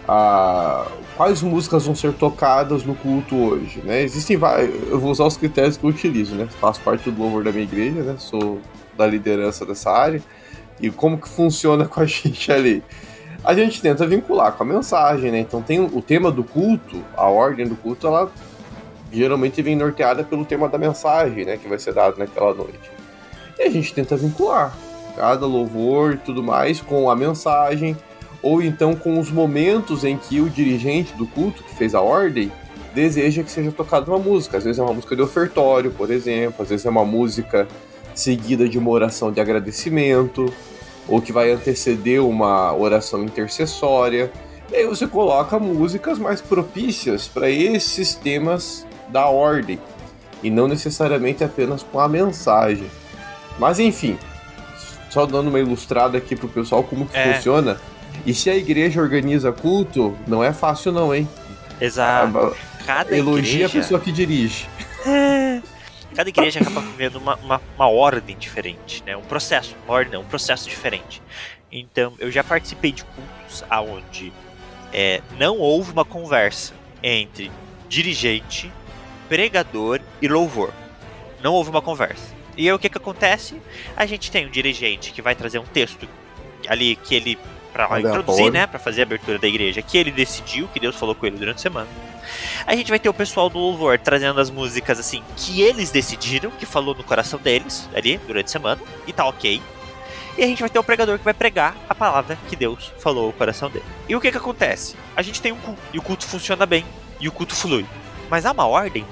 Ah, 0.07 0.86
quais 1.17 1.41
músicas 1.41 1.86
vão 1.86 1.95
ser 1.95 2.13
tocadas 2.13 2.86
no 2.86 2.95
culto 2.95 3.36
hoje, 3.36 3.81
né? 3.84 4.01
Existem 4.03 4.38
vários, 4.38 4.89
eu 4.89 4.99
vou 4.99 5.11
usar 5.11 5.25
os 5.25 5.36
critérios 5.36 5.75
que 5.75 5.84
eu 5.84 5.89
utilizo, 5.89 6.36
né? 6.36 6.47
Faço 6.61 6.79
parte 6.81 7.11
do 7.11 7.21
louvor 7.21 7.43
da 7.43 7.51
minha 7.51 7.63
igreja, 7.63 8.01
né? 8.03 8.15
Sou 8.17 8.61
da 8.97 9.05
liderança 9.05 9.65
dessa 9.65 9.91
área. 9.91 10.21
E 10.79 10.89
como 10.89 11.17
que 11.17 11.27
funciona 11.27 11.86
com 11.88 11.99
a 11.99 12.05
gente 12.05 12.51
ali? 12.51 12.81
A 13.43 13.53
gente 13.53 13.81
tenta 13.81 14.07
vincular 14.07 14.53
com 14.53 14.63
a 14.63 14.65
mensagem, 14.65 15.29
né? 15.29 15.39
Então 15.39 15.61
tem 15.61 15.81
o 15.81 16.01
tema 16.01 16.31
do 16.31 16.43
culto, 16.43 17.03
a 17.17 17.27
ordem 17.27 17.67
do 17.67 17.75
culto, 17.75 18.07
ela 18.07 18.31
geralmente 19.11 19.61
vem 19.61 19.75
norteada 19.75 20.23
pelo 20.23 20.45
tema 20.45 20.69
da 20.69 20.77
mensagem, 20.77 21.43
né? 21.43 21.57
Que 21.57 21.67
vai 21.67 21.77
ser 21.77 21.93
dado 21.93 22.17
naquela 22.17 22.53
noite. 22.53 22.89
E 23.59 23.63
a 23.63 23.69
gente 23.69 23.93
tenta 23.93 24.15
vincular 24.15 24.73
cada 25.15 25.45
louvor 25.45 26.13
e 26.13 26.17
tudo 26.17 26.41
mais 26.41 26.81
com 26.81 27.09
a 27.09 27.15
mensagem, 27.15 27.95
ou 28.41 28.61
então 28.61 28.95
com 28.95 29.19
os 29.19 29.29
momentos 29.29 30.03
em 30.03 30.17
que 30.17 30.39
o 30.39 30.49
dirigente 30.49 31.13
do 31.13 31.27
culto, 31.27 31.63
que 31.63 31.75
fez 31.75 31.93
a 31.93 32.01
ordem, 32.01 32.51
deseja 32.95 33.43
que 33.43 33.51
seja 33.51 33.71
tocada 33.71 34.09
uma 34.09 34.19
música. 34.19 34.57
Às 34.57 34.63
vezes 34.63 34.79
é 34.79 34.83
uma 34.83 34.93
música 34.93 35.15
de 35.15 35.21
ofertório, 35.21 35.91
por 35.91 36.09
exemplo, 36.09 36.63
às 36.63 36.69
vezes 36.69 36.85
é 36.85 36.89
uma 36.89 37.05
música 37.05 37.67
seguida 38.15 38.69
de 38.69 38.77
uma 38.77 38.89
oração 38.89 39.31
de 39.31 39.41
agradecimento, 39.41 40.51
ou 41.08 41.22
que 41.22 41.32
vai 41.32 41.51
anteceder 41.51 42.24
uma 42.24 42.74
oração 42.74 43.24
intercessória. 43.24 44.32
E 44.72 44.76
aí 44.76 44.88
você 44.88 45.06
coloca 45.06 45.60
músicas 45.60 46.18
mais 46.18 46.41
propícias 46.41 47.28
para 47.28 47.49
esses 47.49 48.16
temas 48.16 48.86
da 49.10 49.28
ordem, 49.28 49.80
e 50.41 50.49
não 50.49 50.68
necessariamente 50.68 51.43
apenas 51.43 51.84
com 51.84 51.99
a 51.99 52.08
mensagem. 52.08 52.89
Mas 53.60 53.80
enfim, 53.80 54.18
só 55.10 55.26
dando 55.26 55.49
uma 55.49 55.60
ilustrada 55.60 56.18
aqui 56.18 56.36
pro 56.36 56.47
pessoal 56.47 56.84
como 56.84 57.06
que 57.06 57.16
É. 57.18 57.36
funciona. 57.36 57.78
E 58.26 58.34
se 58.34 58.49
a 58.49 58.56
igreja 58.56 59.01
organiza 59.01 59.51
culto, 59.51 60.16
não 60.28 60.43
é 60.43 60.51
fácil 60.51 60.91
não, 60.91 61.14
hein? 61.14 61.28
Exato. 61.80 62.56
Cada 62.86 63.16
Elogia 63.16 63.41
a 63.41 63.68
igreja, 63.68 63.70
pessoa 63.70 63.99
que 63.99 64.12
dirige. 64.12 64.68
Cada 66.14 66.30
igreja 66.30 66.59
acaba 66.59 66.82
vivendo 66.82 67.16
uma, 67.18 67.36
uma, 67.38 67.61
uma 67.76 67.88
ordem 67.88 68.38
diferente, 68.38 69.03
né? 69.05 69.16
Um 69.18 69.22
processo, 69.22 69.76
uma 69.86 69.93
ordem, 69.93 70.20
um 70.20 70.26
processo 70.26 70.70
diferente. 70.70 71.22
Então, 71.72 72.14
eu 72.20 72.32
já 72.32 72.43
participei 72.43 72.91
de 72.91 73.03
cultos 73.03 73.64
aonde 73.70 74.32
é, 74.93 75.22
não 75.38 75.57
houve 75.57 75.91
uma 75.91 76.05
conversa 76.05 76.74
entre 77.01 77.51
dirigente, 77.89 78.72
pregador 79.28 79.99
e 80.22 80.28
louvor. 80.28 80.72
Não 81.41 81.53
houve 81.53 81.70
uma 81.70 81.82
conversa. 81.82 82.34
E 82.55 82.68
aí 82.68 82.74
o 82.74 82.80
que 82.80 82.89
que 82.89 82.97
acontece? 82.97 83.59
A 83.97 84.05
gente 84.05 84.30
tem 84.32 84.45
um 84.45 84.49
dirigente 84.49 85.11
que 85.11 85.22
vai 85.22 85.34
trazer 85.34 85.57
um 85.57 85.66
texto 85.66 86.07
ali 86.68 86.95
que 86.95 87.16
ele 87.16 87.38
para 87.74 87.99
introduzir, 87.99 88.51
né, 88.51 88.67
para 88.67 88.80
fazer 88.80 89.01
a 89.01 89.03
abertura 89.03 89.39
da 89.39 89.47
igreja, 89.47 89.82
que 89.82 89.97
ele 89.97 90.11
decidiu, 90.11 90.67
que 90.67 90.80
Deus 90.80 90.95
falou 90.95 91.15
com 91.15 91.26
ele 91.26 91.38
durante 91.38 91.57
a 91.57 91.61
semana. 91.61 91.88
A 92.65 92.76
gente 92.76 92.89
vai 92.89 92.99
ter 92.99 93.09
o 93.09 93.13
pessoal 93.13 93.49
do 93.49 93.57
louvor 93.57 93.97
trazendo 93.97 94.39
as 94.39 94.49
músicas 94.51 94.99
assim 94.99 95.24
que 95.36 95.61
eles 95.61 95.89
decidiram, 95.89 96.51
que 96.51 96.65
falou 96.65 96.93
no 96.93 97.03
coração 97.03 97.39
deles 97.39 97.89
ali 97.95 98.17
durante 98.19 98.45
a 98.45 98.49
semana, 98.49 98.82
e 99.07 99.11
tá 99.11 99.26
ok. 99.26 99.61
E 100.38 100.43
a 100.43 100.47
gente 100.47 100.61
vai 100.61 100.69
ter 100.69 100.80
o 100.80 100.84
pregador 100.84 101.17
que 101.17 101.26
vai 101.26 101.34
pregar 101.34 101.76
a 101.89 101.93
palavra 101.93 102.38
que 102.47 102.55
Deus 102.55 102.91
falou 102.99 103.28
no 103.28 103.34
coração 103.34 103.69
dele. 103.69 103.86
E 104.07 104.15
o 104.15 104.21
que 104.21 104.32
que 104.32 104.38
acontece? 104.38 104.95
A 105.15 105.21
gente 105.21 105.41
tem 105.41 105.51
um 105.51 105.57
culto, 105.57 105.82
e 105.91 105.97
o 105.97 106.01
culto 106.01 106.26
funciona 106.26 106.65
bem, 106.65 106.86
e 107.19 107.28
o 107.28 107.32
culto 107.32 107.55
flui. 107.55 107.86
Mas 108.30 108.45
há 108.45 108.51
uma 108.51 108.67
ordem? 108.67 109.05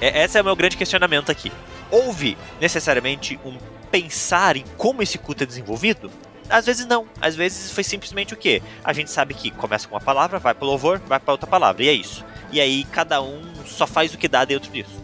É, 0.00 0.24
esse 0.24 0.36
é 0.36 0.40
o 0.40 0.44
meu 0.44 0.56
grande 0.56 0.76
questionamento 0.76 1.30
aqui. 1.30 1.52
Houve 1.90 2.36
necessariamente 2.60 3.38
um 3.44 3.56
pensar 3.90 4.56
em 4.56 4.64
como 4.76 5.02
esse 5.02 5.16
culto 5.16 5.44
é 5.44 5.46
desenvolvido? 5.46 6.10
Às 6.48 6.66
vezes 6.66 6.86
não. 6.86 7.06
Às 7.20 7.34
vezes 7.34 7.70
foi 7.70 7.84
simplesmente 7.84 8.34
o 8.34 8.36
quê? 8.36 8.62
A 8.84 8.92
gente 8.92 9.10
sabe 9.10 9.34
que 9.34 9.50
começa 9.50 9.88
com 9.88 9.94
uma 9.94 10.00
palavra, 10.00 10.38
vai 10.38 10.54
pro 10.54 10.66
louvor, 10.66 11.00
vai 11.06 11.18
pra 11.18 11.32
outra 11.32 11.46
palavra, 11.46 11.82
e 11.82 11.88
é 11.88 11.92
isso. 11.92 12.24
E 12.52 12.60
aí 12.60 12.84
cada 12.84 13.20
um 13.20 13.42
só 13.64 13.86
faz 13.86 14.14
o 14.14 14.18
que 14.18 14.28
dá 14.28 14.44
dentro 14.44 14.70
disso. 14.70 15.02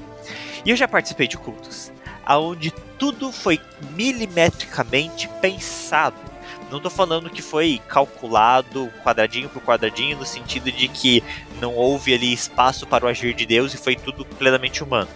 E 0.65 0.71
eu 0.71 0.77
já 0.77 0.87
participei 0.87 1.27
de 1.27 1.37
cultos 1.37 1.93
aonde 2.25 2.71
tudo 2.99 3.33
foi 3.33 3.61
milimetricamente 3.95 5.29
pensado. 5.41 6.17
Não 6.71 6.81
tô 6.81 6.89
falando 6.89 7.29
que 7.29 7.43
foi 7.43 7.81
calculado 7.87 8.91
quadradinho 9.05 9.49
por 9.49 9.63
quadradinho, 9.63 10.17
no 10.17 10.25
sentido 10.25 10.73
de 10.73 10.89
que 10.89 11.23
não 11.61 11.75
houve 11.75 12.15
ali 12.15 12.33
espaço 12.33 12.87
para 12.87 13.05
o 13.05 13.09
agir 13.09 13.35
de 13.35 13.45
Deus 13.45 13.75
e 13.75 13.77
foi 13.77 13.95
tudo 13.95 14.25
plenamente 14.25 14.83
humano. 14.83 15.09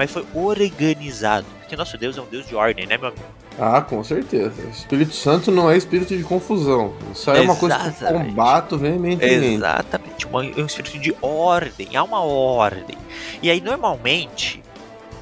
Mas 0.00 0.10
foi 0.10 0.24
organizado. 0.32 1.46
Porque 1.58 1.76
nosso 1.76 1.98
Deus 1.98 2.16
é 2.16 2.22
um 2.22 2.24
Deus 2.24 2.46
de 2.48 2.54
ordem, 2.54 2.86
né, 2.86 2.96
meu 2.96 3.08
amigo? 3.08 3.22
Ah, 3.58 3.82
com 3.82 4.02
certeza. 4.02 4.62
O 4.66 4.70
Espírito 4.70 5.12
Santo 5.12 5.50
não 5.50 5.70
é 5.70 5.76
espírito 5.76 6.16
de 6.16 6.22
confusão. 6.22 6.94
Isso 7.12 7.30
é 7.30 7.42
uma 7.42 7.54
coisa 7.54 7.78
que 7.92 8.02
eu 8.02 8.12
combato 8.14 8.78
veementemente. 8.78 9.56
Exatamente. 9.56 10.26
é 10.26 10.62
um 10.62 10.64
espírito 10.64 10.98
de 10.98 11.14
ordem. 11.20 11.94
Há 11.94 12.02
uma 12.02 12.22
ordem. 12.22 12.96
E 13.42 13.50
aí, 13.50 13.60
normalmente, 13.60 14.62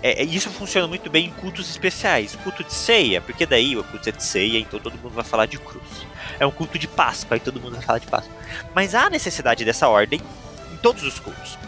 é, 0.01 0.23
é, 0.23 0.25
isso 0.25 0.49
funciona 0.49 0.87
muito 0.87 1.11
bem 1.11 1.27
em 1.27 1.31
cultos 1.31 1.69
especiais. 1.69 2.37
Culto 2.37 2.63
de 2.63 2.73
ceia, 2.73 3.21
porque 3.21 3.45
daí 3.47 3.77
o 3.77 3.83
culto 3.83 4.09
é 4.09 4.13
de 4.13 4.23
ceia, 4.23 4.61
então 4.61 4.79
todo 4.79 4.97
mundo 4.97 5.13
vai 5.13 5.25
falar 5.25 5.47
de 5.47 5.59
cruz. 5.59 6.07
É 6.39 6.47
um 6.47 6.53
culto 6.53 6.79
de 6.79 6.87
Páscoa, 6.87 7.35
aí 7.35 7.41
todo 7.41 7.61
mundo 7.61 7.73
vai 7.73 7.83
falar 7.83 7.99
de 7.99 8.07
Páscoa. 8.07 8.33
Mas 8.73 8.95
há 8.95 9.11
necessidade 9.11 9.65
dessa 9.65 9.89
ordem 9.89 10.21
em 10.73 10.77
todos 10.77 11.03
os 11.03 11.19
cultos. 11.19 11.59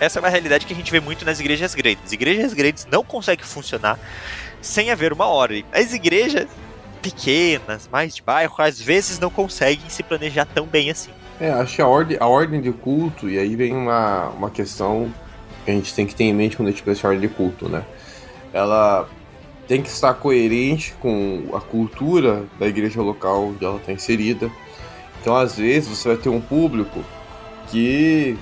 Essa 0.00 0.18
é 0.18 0.20
uma 0.20 0.30
realidade 0.30 0.64
que 0.64 0.72
a 0.72 0.76
gente 0.76 0.90
vê 0.90 0.98
muito 0.98 1.26
nas 1.26 1.38
igrejas 1.38 1.74
grandes. 1.74 2.10
Igrejas 2.10 2.54
grandes 2.54 2.86
não 2.90 3.04
conseguem 3.04 3.44
funcionar 3.44 3.98
sem 4.62 4.90
haver 4.90 5.12
uma 5.12 5.26
ordem. 5.26 5.64
As 5.70 5.92
igrejas 5.92 6.48
pequenas, 7.02 7.88
mais 7.92 8.16
de 8.16 8.22
bairro, 8.22 8.54
às 8.58 8.80
vezes 8.80 9.18
não 9.18 9.30
conseguem 9.30 9.88
se 9.88 10.02
planejar 10.02 10.46
tão 10.46 10.66
bem 10.66 10.90
assim. 10.90 11.10
É, 11.38 11.50
acho 11.50 11.76
que 11.76 11.82
a 11.82 11.86
ordem, 11.86 12.16
a 12.18 12.26
ordem 12.26 12.60
de 12.60 12.72
culto, 12.72 13.28
e 13.28 13.38
aí 13.38 13.54
vem 13.56 13.74
uma, 13.74 14.28
uma 14.28 14.50
questão 14.50 15.12
que 15.64 15.70
a 15.70 15.74
gente 15.74 15.94
tem 15.94 16.06
que 16.06 16.14
ter 16.14 16.24
em 16.24 16.34
mente 16.34 16.56
quando 16.56 16.68
a 16.68 16.70
gente 16.70 16.82
pensa 16.82 17.06
em 17.06 17.10
ordem 17.10 17.28
de 17.28 17.34
culto, 17.34 17.68
né? 17.68 17.82
Ela 18.52 19.08
tem 19.66 19.82
que 19.82 19.88
estar 19.88 20.14
coerente 20.14 20.92
com 21.00 21.44
a 21.54 21.60
cultura 21.60 22.44
da 22.58 22.66
igreja 22.66 23.00
local 23.00 23.48
onde 23.48 23.64
ela 23.64 23.76
está 23.76 23.92
inserida. 23.92 24.50
Então, 25.20 25.36
às 25.36 25.56
vezes, 25.56 25.88
você 25.88 26.08
vai 26.08 26.16
ter 26.16 26.28
um 26.28 26.40
público 26.40 27.04
que 27.68 28.36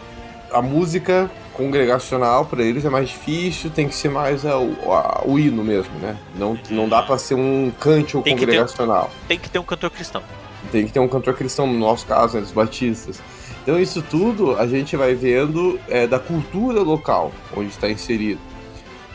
a 0.52 0.62
música 0.62 1.30
congregacional 1.58 2.46
para 2.46 2.62
eles 2.62 2.84
é 2.84 2.88
mais 2.88 3.08
difícil, 3.08 3.68
tem 3.68 3.88
que 3.88 3.94
ser 3.94 4.08
mais 4.08 4.46
a, 4.46 4.52
a, 4.52 5.22
o 5.26 5.36
hino 5.36 5.64
mesmo, 5.64 5.92
né? 5.98 6.16
Não, 6.36 6.56
não 6.70 6.88
dá 6.88 7.02
para 7.02 7.18
ser 7.18 7.34
um 7.34 7.72
cântico 7.80 8.22
tem 8.22 8.36
congregacional. 8.36 9.10
Que 9.22 9.26
tem 9.26 9.38
que 9.40 9.50
ter 9.50 9.58
um 9.58 9.64
cantor 9.64 9.90
cristão. 9.90 10.22
Tem 10.70 10.86
que 10.86 10.92
ter 10.92 11.00
um 11.00 11.08
cantor 11.08 11.34
cristão, 11.34 11.66
no 11.66 11.76
nosso 11.76 12.06
caso, 12.06 12.36
né, 12.36 12.42
dos 12.42 12.52
batistas. 12.52 13.20
Então 13.60 13.78
isso 13.78 14.00
tudo 14.00 14.56
a 14.56 14.68
gente 14.68 14.96
vai 14.96 15.14
vendo 15.14 15.80
é, 15.88 16.06
da 16.06 16.20
cultura 16.20 16.80
local 16.80 17.32
onde 17.56 17.70
está 17.70 17.90
inserido. 17.90 18.40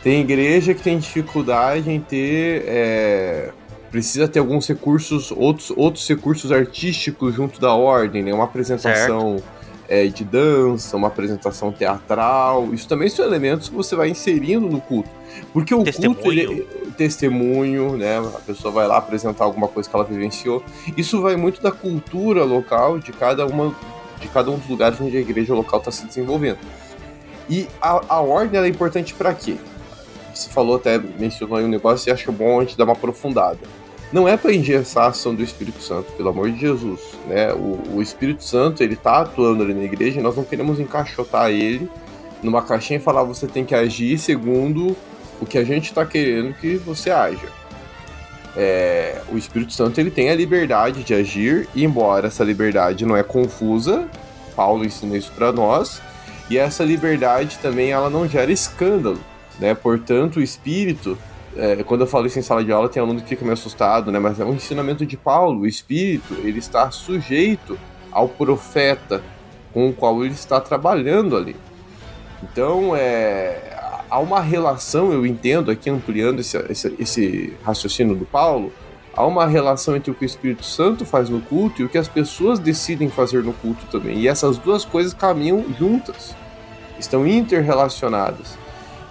Tem 0.02 0.20
igreja 0.20 0.74
que 0.74 0.82
tem 0.82 0.98
dificuldade 0.98 1.90
em 1.90 1.98
ter. 1.98 2.64
É, 2.66 3.50
precisa 3.90 4.28
ter 4.28 4.38
alguns 4.38 4.68
recursos, 4.68 5.30
outros, 5.30 5.72
outros 5.74 6.06
recursos 6.06 6.52
artísticos 6.52 7.34
junto 7.34 7.58
da 7.58 7.72
ordem, 7.72 8.22
né? 8.22 8.34
Uma 8.34 8.44
apresentação 8.44 9.42
é, 9.88 10.06
de 10.06 10.24
dança, 10.24 10.96
uma 10.96 11.08
apresentação 11.08 11.72
teatral. 11.72 12.72
Isso 12.72 12.88
também 12.88 13.08
são 13.08 13.24
elementos 13.24 13.68
que 13.68 13.74
você 13.74 13.94
vai 13.94 14.08
inserindo 14.08 14.68
no 14.68 14.80
culto. 14.80 15.10
Porque 15.52 15.74
o 15.74 15.82
testemunho. 15.82 16.14
culto, 16.14 16.32
ele, 16.32 16.62
é 16.62 16.90
testemunho, 16.96 17.96
né? 17.96 18.18
A 18.18 18.40
pessoa 18.40 18.72
vai 18.72 18.86
lá 18.86 18.98
apresentar 18.98 19.44
alguma 19.44 19.68
coisa 19.68 19.88
que 19.88 19.94
ela 19.94 20.04
vivenciou. 20.04 20.62
Isso 20.96 21.20
vai 21.20 21.36
muito 21.36 21.60
da 21.60 21.72
cultura 21.72 22.44
local 22.44 22.98
de 22.98 23.12
cada 23.12 23.46
uma 23.46 23.74
de 24.20 24.28
cada 24.28 24.50
um 24.50 24.56
dos 24.56 24.68
lugares 24.68 24.98
onde 25.00 25.16
a 25.16 25.20
igreja 25.20 25.52
local 25.54 25.80
está 25.80 25.90
se 25.90 26.06
desenvolvendo. 26.06 26.58
E 27.50 27.68
a, 27.80 28.00
a 28.08 28.20
ordem 28.20 28.58
é 28.58 28.66
importante 28.66 29.12
para 29.12 29.34
quê? 29.34 29.56
Você 30.34 30.48
falou 30.48 30.76
até, 30.76 30.98
mencionou 30.98 31.58
aí 31.58 31.64
um 31.64 31.68
negócio 31.68 32.08
e 32.08 32.12
acho 32.12 32.24
que 32.24 32.30
é 32.30 32.32
bom 32.32 32.58
a 32.58 32.64
gente 32.64 32.76
dar 32.76 32.84
uma 32.84 32.94
aprofundada 32.94 33.58
não 34.14 34.28
é 34.28 34.36
para 34.36 34.54
engessar 34.54 35.06
a 35.06 35.08
ação 35.08 35.34
do 35.34 35.42
Espírito 35.42 35.82
Santo, 35.82 36.12
pelo 36.12 36.28
amor 36.28 36.48
de 36.48 36.60
Jesus. 36.60 37.00
Né? 37.26 37.52
O, 37.52 37.96
o 37.96 38.00
Espírito 38.00 38.44
Santo 38.44 38.80
ele 38.80 38.94
está 38.94 39.22
atuando 39.22 39.64
ali 39.64 39.74
na 39.74 39.82
igreja 39.82 40.20
e 40.20 40.22
nós 40.22 40.36
não 40.36 40.44
queremos 40.44 40.78
encaixotar 40.78 41.50
ele 41.50 41.90
numa 42.40 42.62
caixinha 42.62 43.00
e 43.00 43.02
falar 43.02 43.24
você 43.24 43.48
tem 43.48 43.64
que 43.64 43.74
agir 43.74 44.16
segundo 44.16 44.96
o 45.40 45.44
que 45.44 45.58
a 45.58 45.64
gente 45.64 45.86
está 45.86 46.06
querendo 46.06 46.54
que 46.54 46.76
você 46.76 47.10
haja. 47.10 47.48
É, 48.56 49.20
o 49.32 49.36
Espírito 49.36 49.72
Santo 49.72 49.98
ele 49.98 50.12
tem 50.12 50.30
a 50.30 50.34
liberdade 50.36 51.02
de 51.02 51.12
agir, 51.12 51.68
e 51.74 51.82
embora 51.82 52.28
essa 52.28 52.44
liberdade 52.44 53.04
não 53.04 53.16
é 53.16 53.24
confusa, 53.24 54.08
Paulo 54.54 54.84
ensina 54.84 55.16
isso 55.16 55.32
para 55.32 55.50
nós, 55.50 56.00
e 56.48 56.56
essa 56.56 56.84
liberdade 56.84 57.58
também 57.58 57.90
ela 57.90 58.08
não 58.08 58.28
gera 58.28 58.52
escândalo, 58.52 59.18
né? 59.58 59.74
Portanto, 59.74 60.36
o 60.36 60.40
Espírito 60.40 61.18
é, 61.56 61.82
quando 61.84 62.02
eu 62.02 62.06
falo 62.06 62.26
isso 62.26 62.38
em 62.38 62.42
sala 62.42 62.64
de 62.64 62.72
aula, 62.72 62.88
tem 62.88 63.02
aluno 63.02 63.20
que 63.20 63.28
fica 63.28 63.44
meio 63.44 63.54
assustado, 63.54 64.10
né? 64.10 64.18
Mas 64.18 64.40
é 64.40 64.44
um 64.44 64.54
ensinamento 64.54 65.06
de 65.06 65.16
Paulo. 65.16 65.60
O 65.60 65.66
Espírito, 65.66 66.34
ele 66.42 66.58
está 66.58 66.90
sujeito 66.90 67.78
ao 68.10 68.28
profeta 68.28 69.22
com 69.72 69.88
o 69.88 69.92
qual 69.92 70.24
ele 70.24 70.34
está 70.34 70.60
trabalhando 70.60 71.36
ali. 71.36 71.56
Então, 72.42 72.94
é, 72.94 73.76
há 74.10 74.18
uma 74.18 74.40
relação, 74.40 75.12
eu 75.12 75.24
entendo 75.24 75.70
aqui, 75.70 75.88
ampliando 75.90 76.40
esse, 76.40 76.56
esse, 76.68 76.94
esse 76.98 77.52
raciocínio 77.64 78.14
do 78.14 78.24
Paulo, 78.24 78.72
há 79.16 79.24
uma 79.24 79.46
relação 79.46 79.96
entre 79.96 80.10
o 80.10 80.14
que 80.14 80.24
o 80.24 80.26
Espírito 80.26 80.64
Santo 80.64 81.04
faz 81.04 81.28
no 81.28 81.40
culto 81.40 81.82
e 81.82 81.84
o 81.84 81.88
que 81.88 81.98
as 81.98 82.08
pessoas 82.08 82.58
decidem 82.58 83.08
fazer 83.08 83.42
no 83.42 83.52
culto 83.52 83.86
também. 83.86 84.18
E 84.18 84.28
essas 84.28 84.58
duas 84.58 84.84
coisas 84.84 85.14
caminham 85.14 85.64
juntas, 85.78 86.36
estão 86.98 87.26
interrelacionadas. 87.26 88.63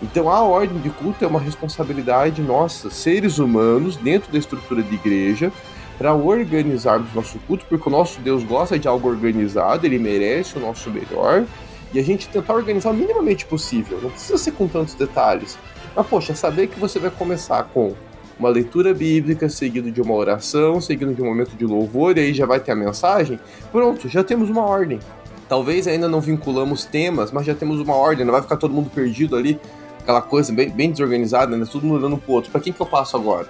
Então 0.03 0.29
a 0.29 0.41
ordem 0.41 0.77
de 0.79 0.89
culto 0.89 1.23
é 1.23 1.27
uma 1.27 1.39
responsabilidade 1.39 2.41
nossa, 2.41 2.89
seres 2.89 3.39
humanos, 3.39 3.95
dentro 3.95 4.29
da 4.31 4.37
estrutura 4.37 4.83
de 4.83 4.93
igreja, 4.93 5.49
para 5.97 6.13
organizarmos 6.13 7.13
nosso 7.13 7.39
culto, 7.47 7.65
porque 7.69 7.87
o 7.87 7.91
nosso 7.91 8.19
Deus 8.19 8.43
gosta 8.43 8.77
de 8.77 8.85
algo 8.85 9.07
organizado, 9.07 9.85
ele 9.85 9.97
merece 9.97 10.57
o 10.57 10.59
nosso 10.59 10.91
melhor, 10.91 11.45
e 11.93 11.99
a 11.99 12.03
gente 12.03 12.27
tentar 12.27 12.53
organizar 12.53 12.89
o 12.89 12.93
minimamente 12.93 13.45
possível. 13.45 13.97
Não 14.01 14.09
precisa 14.09 14.37
ser 14.37 14.51
com 14.51 14.67
tantos 14.67 14.93
detalhes. 14.95 15.57
Mas, 15.95 16.05
poxa, 16.07 16.35
saber 16.35 16.67
que 16.67 16.79
você 16.79 16.99
vai 16.99 17.11
começar 17.11 17.63
com 17.73 17.93
uma 18.37 18.49
leitura 18.49 18.93
bíblica, 18.93 19.47
seguido 19.47 19.89
de 19.89 20.01
uma 20.01 20.15
oração, 20.15 20.81
seguido 20.81 21.13
de 21.13 21.21
um 21.21 21.25
momento 21.25 21.55
de 21.55 21.65
louvor, 21.65 22.17
e 22.17 22.21
aí 22.21 22.33
já 22.33 22.45
vai 22.45 22.59
ter 22.59 22.73
a 22.73 22.75
mensagem, 22.75 23.39
pronto, 23.71 24.09
já 24.09 24.23
temos 24.23 24.49
uma 24.49 24.65
ordem. 24.65 24.99
Talvez 25.47 25.87
ainda 25.87 26.09
não 26.09 26.19
vinculamos 26.19 26.83
temas, 26.83 27.31
mas 27.31 27.45
já 27.45 27.53
temos 27.53 27.79
uma 27.79 27.95
ordem, 27.95 28.25
não 28.25 28.33
vai 28.33 28.41
ficar 28.41 28.57
todo 28.57 28.73
mundo 28.73 28.89
perdido 28.89 29.35
ali 29.35 29.59
aquela 30.03 30.21
coisa 30.21 30.53
bem, 30.53 30.69
bem 30.69 30.91
desorganizada, 30.91 31.57
né? 31.57 31.65
Todo 31.69 31.85
mundo 31.85 32.05
olhando 32.05 32.17
pro 32.17 32.33
outro. 32.33 32.51
Pra 32.51 32.61
quem 32.61 32.71
que 32.71 32.79
eu 32.79 32.85
passo 32.85 33.17
agora? 33.17 33.47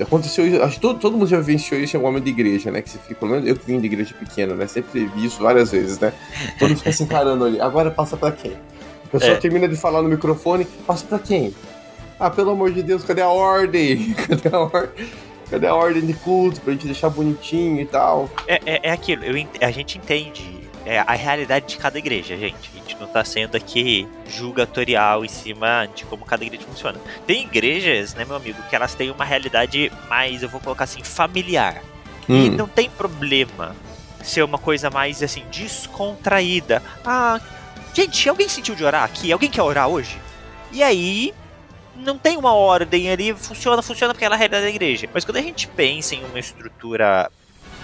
Aconteceu 0.00 0.46
isso, 0.46 0.62
acho 0.62 0.74
que 0.74 0.80
todo, 0.80 1.00
todo 1.00 1.14
mundo 1.14 1.26
já 1.26 1.38
vivenciou 1.38 1.80
isso 1.80 1.96
em 1.96 1.98
algum 1.98 2.08
momento 2.08 2.24
de 2.24 2.30
igreja, 2.30 2.70
né? 2.70 2.80
Que 2.80 2.88
você 2.88 2.98
fica, 2.98 3.16
pelo 3.16 3.32
menos 3.32 3.48
eu 3.48 3.56
que 3.56 3.66
vim 3.66 3.80
de 3.80 3.86
igreja 3.86 4.14
pequena, 4.14 4.54
né? 4.54 4.66
Sempre 4.68 5.06
vi 5.06 5.24
isso 5.24 5.42
várias 5.42 5.72
vezes, 5.72 5.98
né? 5.98 6.12
Todo 6.56 6.68
mundo 6.68 6.78
fica 6.78 6.92
se 6.92 7.02
encarando 7.02 7.44
ali. 7.44 7.60
Agora 7.60 7.90
passa 7.90 8.16
pra 8.16 8.30
quem? 8.30 8.52
A 9.06 9.08
pessoa 9.10 9.32
é. 9.32 9.36
termina 9.36 9.66
de 9.66 9.74
falar 9.74 10.00
no 10.00 10.08
microfone, 10.08 10.66
passa 10.86 11.04
pra 11.04 11.18
quem? 11.18 11.52
Ah, 12.20 12.30
pelo 12.30 12.50
amor 12.50 12.72
de 12.72 12.82
Deus, 12.82 13.02
cadê 13.02 13.22
a 13.22 13.28
ordem? 13.28 14.14
Cadê 14.28 14.54
a 14.54 14.60
ordem? 14.60 15.06
Cadê 15.50 15.66
a 15.66 15.74
ordem 15.74 16.04
de 16.04 16.12
culto 16.12 16.60
pra 16.60 16.72
gente 16.72 16.84
deixar 16.84 17.08
bonitinho 17.08 17.80
e 17.80 17.86
tal? 17.86 18.28
É, 18.46 18.60
é, 18.66 18.88
é 18.88 18.90
aquilo, 18.90 19.24
eu, 19.24 19.46
a 19.60 19.70
gente 19.70 19.98
entende 19.98 20.57
é, 20.88 21.04
a 21.06 21.12
realidade 21.12 21.66
de 21.66 21.76
cada 21.76 21.98
igreja, 21.98 22.34
gente. 22.34 22.70
A 22.72 22.78
gente 22.78 22.96
não 22.98 23.06
tá 23.06 23.22
sendo 23.22 23.58
aqui 23.58 24.08
julgatorial 24.26 25.22
em 25.22 25.28
cima 25.28 25.86
de 25.94 26.06
como 26.06 26.24
cada 26.24 26.42
igreja 26.42 26.64
funciona. 26.64 26.98
Tem 27.26 27.42
igrejas, 27.42 28.14
né, 28.14 28.24
meu 28.24 28.36
amigo, 28.36 28.62
que 28.70 28.74
elas 28.74 28.94
têm 28.94 29.10
uma 29.10 29.24
realidade 29.24 29.92
mais, 30.08 30.42
eu 30.42 30.48
vou 30.48 30.62
colocar 30.62 30.84
assim, 30.84 31.04
familiar. 31.04 31.82
Hum. 32.26 32.46
E 32.46 32.48
não 32.48 32.66
tem 32.66 32.88
problema 32.88 33.76
ser 34.22 34.42
uma 34.42 34.56
coisa 34.56 34.88
mais, 34.88 35.22
assim, 35.22 35.44
descontraída. 35.50 36.82
Ah, 37.04 37.38
gente, 37.92 38.26
alguém 38.26 38.48
sentiu 38.48 38.74
de 38.74 38.82
orar 38.82 39.04
aqui? 39.04 39.30
Alguém 39.30 39.50
quer 39.50 39.62
orar 39.62 39.88
hoje? 39.88 40.18
E 40.72 40.82
aí, 40.82 41.34
não 41.96 42.16
tem 42.16 42.38
uma 42.38 42.54
ordem 42.54 43.10
ali, 43.10 43.34
funciona, 43.34 43.82
funciona 43.82 44.14
porque 44.14 44.24
ela 44.24 44.36
é 44.36 44.36
a 44.36 44.38
realidade 44.38 44.64
da 44.64 44.70
igreja. 44.70 45.06
Mas 45.12 45.22
quando 45.22 45.36
a 45.36 45.42
gente 45.42 45.68
pensa 45.68 46.14
em 46.14 46.24
uma 46.24 46.38
estrutura, 46.38 47.30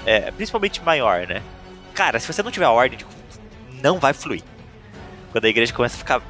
é, 0.06 0.30
principalmente 0.30 0.82
maior, 0.82 1.26
né? 1.26 1.42
Cara, 1.94 2.18
se 2.18 2.26
você 2.26 2.42
não 2.42 2.50
tiver 2.50 2.66
ordem, 2.66 2.98
tipo, 2.98 3.10
não 3.82 3.98
vai 3.98 4.12
fluir. 4.12 4.42
Quando 5.32 5.44
a 5.44 5.48
igreja 5.48 5.72
começa 5.72 5.94
a 5.94 5.98
ficar 5.98 6.22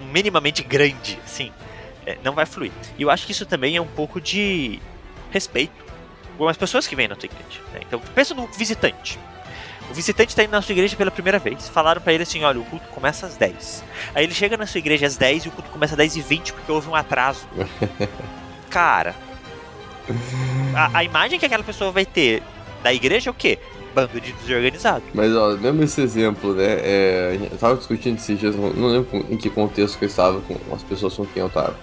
minimamente 0.00 0.62
grande, 0.62 1.18
assim, 1.24 1.52
é, 2.06 2.16
não 2.22 2.34
vai 2.34 2.46
fluir. 2.46 2.72
E 2.98 3.02
eu 3.02 3.10
acho 3.10 3.26
que 3.26 3.32
isso 3.32 3.46
também 3.46 3.76
é 3.76 3.80
um 3.80 3.86
pouco 3.86 4.20
de 4.20 4.80
respeito 5.30 5.84
com 6.38 6.48
as 6.48 6.56
pessoas 6.56 6.86
que 6.86 6.96
vêm 6.96 7.08
na 7.08 7.16
tua 7.16 7.26
igreja. 7.26 7.60
Né? 7.72 7.80
Então, 7.86 8.00
pensa 8.14 8.34
no 8.34 8.46
visitante. 8.46 9.18
O 9.90 9.94
visitante 9.94 10.30
está 10.30 10.42
indo 10.42 10.52
na 10.52 10.62
sua 10.62 10.72
igreja 10.72 10.96
pela 10.96 11.10
primeira 11.10 11.38
vez. 11.38 11.68
Falaram 11.68 12.00
para 12.00 12.12
ele 12.12 12.22
assim: 12.22 12.42
olha, 12.44 12.60
o 12.60 12.64
culto 12.64 12.88
começa 12.88 13.26
às 13.26 13.36
10. 13.36 13.84
Aí 14.14 14.24
ele 14.24 14.34
chega 14.34 14.56
na 14.56 14.66
sua 14.66 14.78
igreja 14.78 15.06
às 15.06 15.16
10 15.16 15.44
e 15.44 15.48
o 15.48 15.50
culto 15.50 15.70
começa 15.70 15.94
às 15.94 15.98
10 15.98 16.16
e 16.16 16.20
20 16.22 16.52
porque 16.52 16.72
houve 16.72 16.88
um 16.88 16.94
atraso. 16.94 17.46
Cara, 18.70 19.14
a, 20.74 20.98
a 20.98 21.04
imagem 21.04 21.38
que 21.38 21.44
aquela 21.44 21.62
pessoa 21.62 21.90
vai 21.90 22.06
ter 22.06 22.42
da 22.82 22.92
igreja 22.92 23.28
é 23.28 23.32
o 23.32 23.34
quê? 23.34 23.58
Bando 23.94 24.20
de 24.20 24.32
desorganizado. 24.32 25.02
Mas, 25.14 25.34
ó, 25.34 25.56
mesmo 25.56 25.82
esse 25.82 26.00
exemplo, 26.00 26.54
né? 26.54 26.78
É, 26.80 27.38
eu 27.50 27.58
tava 27.58 27.76
discutindo 27.76 28.16
esses 28.16 28.38
dias, 28.38 28.56
não 28.56 28.86
lembro 28.88 29.26
em 29.30 29.36
que 29.36 29.50
contexto 29.50 29.98
que 29.98 30.04
eu 30.04 30.08
estava 30.08 30.40
com 30.40 30.74
as 30.74 30.82
pessoas 30.82 31.14
com 31.14 31.24
quem 31.26 31.42
eu 31.42 31.50
tava. 31.50 31.76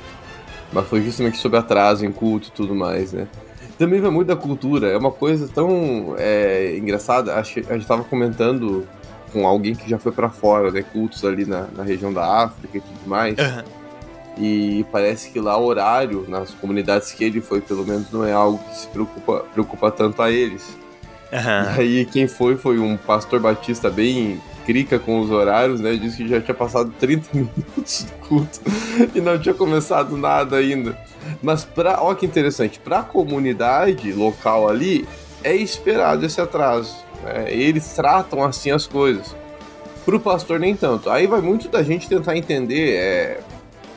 Mas 0.71 0.87
foi 0.87 1.01
justamente 1.01 1.37
sobre 1.37 1.57
atraso 1.57 2.05
em 2.05 2.11
culto 2.11 2.49
e 2.49 2.51
tudo 2.51 2.75
mais, 2.75 3.13
né? 3.13 3.27
Também 3.77 4.01
vai 4.01 4.11
muito 4.11 4.27
da 4.27 4.35
cultura, 4.35 4.87
é 4.87 4.97
uma 4.97 5.11
coisa 5.11 5.47
tão 5.47 6.13
é, 6.17 6.75
engraçada. 6.77 7.35
A 7.35 7.43
gente 7.43 7.87
tava 7.87 8.03
comentando 8.03 8.85
com 9.31 9.47
alguém 9.47 9.73
que 9.73 9.89
já 9.89 9.97
foi 9.97 10.11
para 10.11 10.29
fora, 10.29 10.71
né? 10.71 10.83
Cultos 10.83 11.23
ali 11.23 11.45
na, 11.45 11.67
na, 11.75 11.83
região 11.83 12.11
da 12.13 12.43
África 12.43 12.77
e 12.77 12.81
tudo 12.81 13.07
mais. 13.07 13.37
Uhum. 13.37 13.63
E 14.37 14.85
parece 14.91 15.31
que 15.31 15.39
lá 15.39 15.57
o 15.57 15.65
horário, 15.65 16.25
nas 16.27 16.53
comunidades 16.53 17.11
que 17.11 17.23
ele 17.23 17.41
foi, 17.41 17.61
pelo 17.61 17.85
menos, 17.85 18.11
não 18.11 18.25
é 18.25 18.31
algo 18.31 18.59
que 18.69 18.77
se 18.77 18.87
preocupa, 18.87 19.45
preocupa 19.53 19.91
tanto 19.91 20.21
a 20.21 20.31
eles. 20.31 20.77
Uhum. 21.31 21.75
E 21.75 21.79
aí 21.79 22.05
quem 22.05 22.27
foi 22.27 22.57
foi 22.57 22.79
um 22.79 22.97
pastor 22.97 23.39
batista 23.39 23.89
bem 23.89 24.41
crica 24.65 24.99
com 24.99 25.19
os 25.19 25.31
horários, 25.31 25.79
né? 25.79 25.95
Disse 25.95 26.17
que 26.17 26.27
já 26.27 26.39
tinha 26.39 26.53
passado 26.53 26.93
30 26.99 27.29
minutos 27.33 28.03
do 28.03 28.27
culto 28.27 28.59
e 29.15 29.19
não 29.19 29.39
tinha 29.39 29.53
começado 29.53 30.15
nada 30.15 30.57
ainda. 30.57 30.97
Mas 31.41 31.63
para, 31.65 32.01
olha 32.01 32.15
que 32.15 32.25
interessante, 32.25 32.79
para 32.79 32.99
a 32.99 33.03
comunidade 33.03 34.11
local 34.13 34.69
ali 34.69 35.07
é 35.43 35.55
esperado 35.55 36.25
esse 36.25 36.39
atraso. 36.39 36.95
Né? 37.23 37.51
Eles 37.51 37.87
tratam 37.93 38.43
assim 38.43 38.71
as 38.71 38.85
coisas. 38.85 39.35
Para 40.05 40.15
o 40.15 40.19
pastor 40.19 40.59
nem 40.59 40.75
tanto. 40.75 41.09
Aí 41.09 41.27
vai 41.27 41.41
muito 41.41 41.67
da 41.67 41.83
gente 41.83 42.07
tentar 42.07 42.35
entender 42.35 42.95
é, 42.95 43.39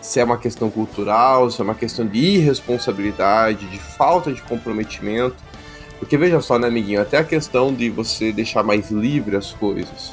se 0.01 0.21
é 0.21 0.25
uma 0.25 0.37
questão 0.37 0.71
cultural, 0.71 1.51
se 1.51 1.61
é 1.61 1.65
uma 1.65 1.75
questão 1.75 2.07
de 2.07 2.19
irresponsabilidade, 2.19 3.67
de 3.67 3.79
falta 3.79 4.33
de 4.33 4.43
comprometimento. 4.43 5.37
Porque 6.03 6.19
veja 6.19 6.41
só, 6.41 6.59
né, 6.59 6.67
amiguinho, 6.67 7.01
até 7.01 7.19
a 7.19 7.23
questão 7.23 7.73
de 7.73 7.89
você 7.89 8.33
deixar 8.33 8.65
mais 8.65 8.91
livre 8.91 9.37
as 9.37 9.53
coisas 9.53 10.13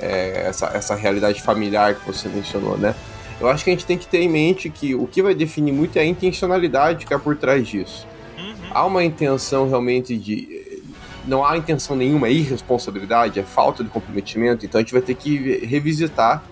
é, 0.00 0.46
essa, 0.46 0.68
essa 0.68 0.94
realidade 0.94 1.42
familiar 1.42 1.96
que 1.96 2.06
você 2.06 2.30
mencionou, 2.30 2.78
né? 2.78 2.94
Eu 3.38 3.46
acho 3.46 3.62
que 3.62 3.68
a 3.68 3.74
gente 3.74 3.84
tem 3.84 3.98
que 3.98 4.06
ter 4.06 4.22
em 4.22 4.28
mente 4.30 4.70
que 4.70 4.94
o 4.94 5.06
que 5.06 5.22
vai 5.22 5.34
definir 5.34 5.70
muito 5.70 5.98
é 5.98 6.00
a 6.00 6.06
intencionalidade 6.06 7.04
que 7.04 7.12
há 7.12 7.18
por 7.18 7.36
trás 7.36 7.68
disso. 7.68 8.06
Uhum. 8.38 8.54
Há 8.70 8.86
uma 8.86 9.04
intenção 9.04 9.68
realmente 9.68 10.16
de. 10.16 10.80
Não 11.26 11.44
há 11.44 11.58
intenção 11.58 11.94
nenhuma, 11.94 12.28
é 12.28 12.32
irresponsabilidade, 12.32 13.38
é 13.38 13.42
falta 13.42 13.84
de 13.84 13.90
comprometimento, 13.90 14.64
então 14.64 14.78
a 14.78 14.82
gente 14.82 14.94
vai 14.94 15.02
ter 15.02 15.14
que 15.14 15.62
revisitar 15.66 16.42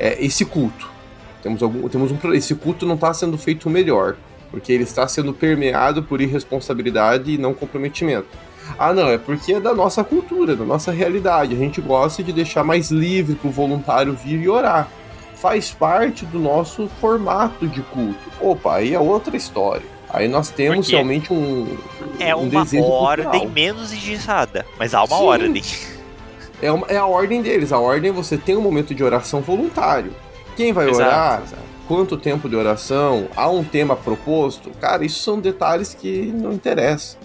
é, 0.00 0.16
esse 0.24 0.46
culto. 0.46 0.88
Temos 1.42 1.62
algum, 1.62 1.86
temos 1.90 2.10
um, 2.10 2.32
esse 2.32 2.54
culto 2.54 2.86
não 2.86 2.94
está 2.94 3.12
sendo 3.12 3.36
feito 3.36 3.68
melhor, 3.68 4.16
porque 4.50 4.72
ele 4.72 4.84
está 4.84 5.06
sendo 5.06 5.32
permeado 5.32 6.02
por 6.02 6.20
irresponsabilidade 6.20 7.32
e 7.32 7.38
não 7.38 7.54
comprometimento. 7.54 8.28
Ah, 8.78 8.92
não, 8.92 9.08
é 9.08 9.16
porque 9.16 9.54
é 9.54 9.60
da 9.60 9.74
nossa 9.74 10.04
cultura, 10.04 10.54
da 10.54 10.64
nossa 10.64 10.90
realidade. 10.90 11.54
A 11.54 11.58
gente 11.58 11.80
gosta 11.80 12.22
de 12.22 12.32
deixar 12.32 12.64
mais 12.64 12.90
livre 12.90 13.34
para 13.34 13.48
o 13.48 13.52
voluntário 13.52 14.12
vir 14.12 14.40
e 14.40 14.48
orar. 14.48 14.88
Faz 15.36 15.70
parte 15.70 16.26
do 16.26 16.38
nosso 16.38 16.88
formato 17.00 17.66
de 17.66 17.80
culto. 17.82 18.18
Opa, 18.40 18.76
aí 18.76 18.94
é 18.94 19.00
outra 19.00 19.36
história. 19.36 19.86
Aí 20.10 20.26
nós 20.26 20.50
temos 20.50 20.86
porque 20.86 20.92
realmente 20.92 21.32
um. 21.32 21.76
É 22.18 22.34
um 22.34 22.48
uma 22.48 22.60
ordem 22.84 23.26
cultural. 23.26 23.48
menos 23.50 23.92
engessada, 23.92 24.64
mas 24.78 24.94
há 24.94 25.04
uma 25.04 25.16
Sim. 25.16 25.22
ordem. 25.22 25.62
É, 26.60 26.72
uma, 26.72 26.86
é 26.88 26.96
a 26.96 27.06
ordem 27.06 27.42
deles. 27.42 27.72
A 27.72 27.78
ordem 27.78 28.10
é 28.10 28.12
você 28.12 28.36
tem 28.36 28.56
um 28.56 28.60
momento 28.60 28.94
de 28.94 29.04
oração 29.04 29.40
voluntário. 29.40 30.12
Quem 30.58 30.72
vai 30.72 30.90
exato, 30.90 31.08
orar? 31.08 31.42
Exato. 31.44 31.62
Quanto 31.86 32.16
tempo 32.16 32.48
de 32.48 32.56
oração? 32.56 33.28
Há 33.36 33.48
um 33.48 33.62
tema 33.62 33.94
proposto? 33.94 34.70
Cara, 34.80 35.04
isso 35.04 35.22
são 35.22 35.38
detalhes 35.38 35.94
que 35.94 36.32
não 36.34 36.52
interessam. 36.52 37.16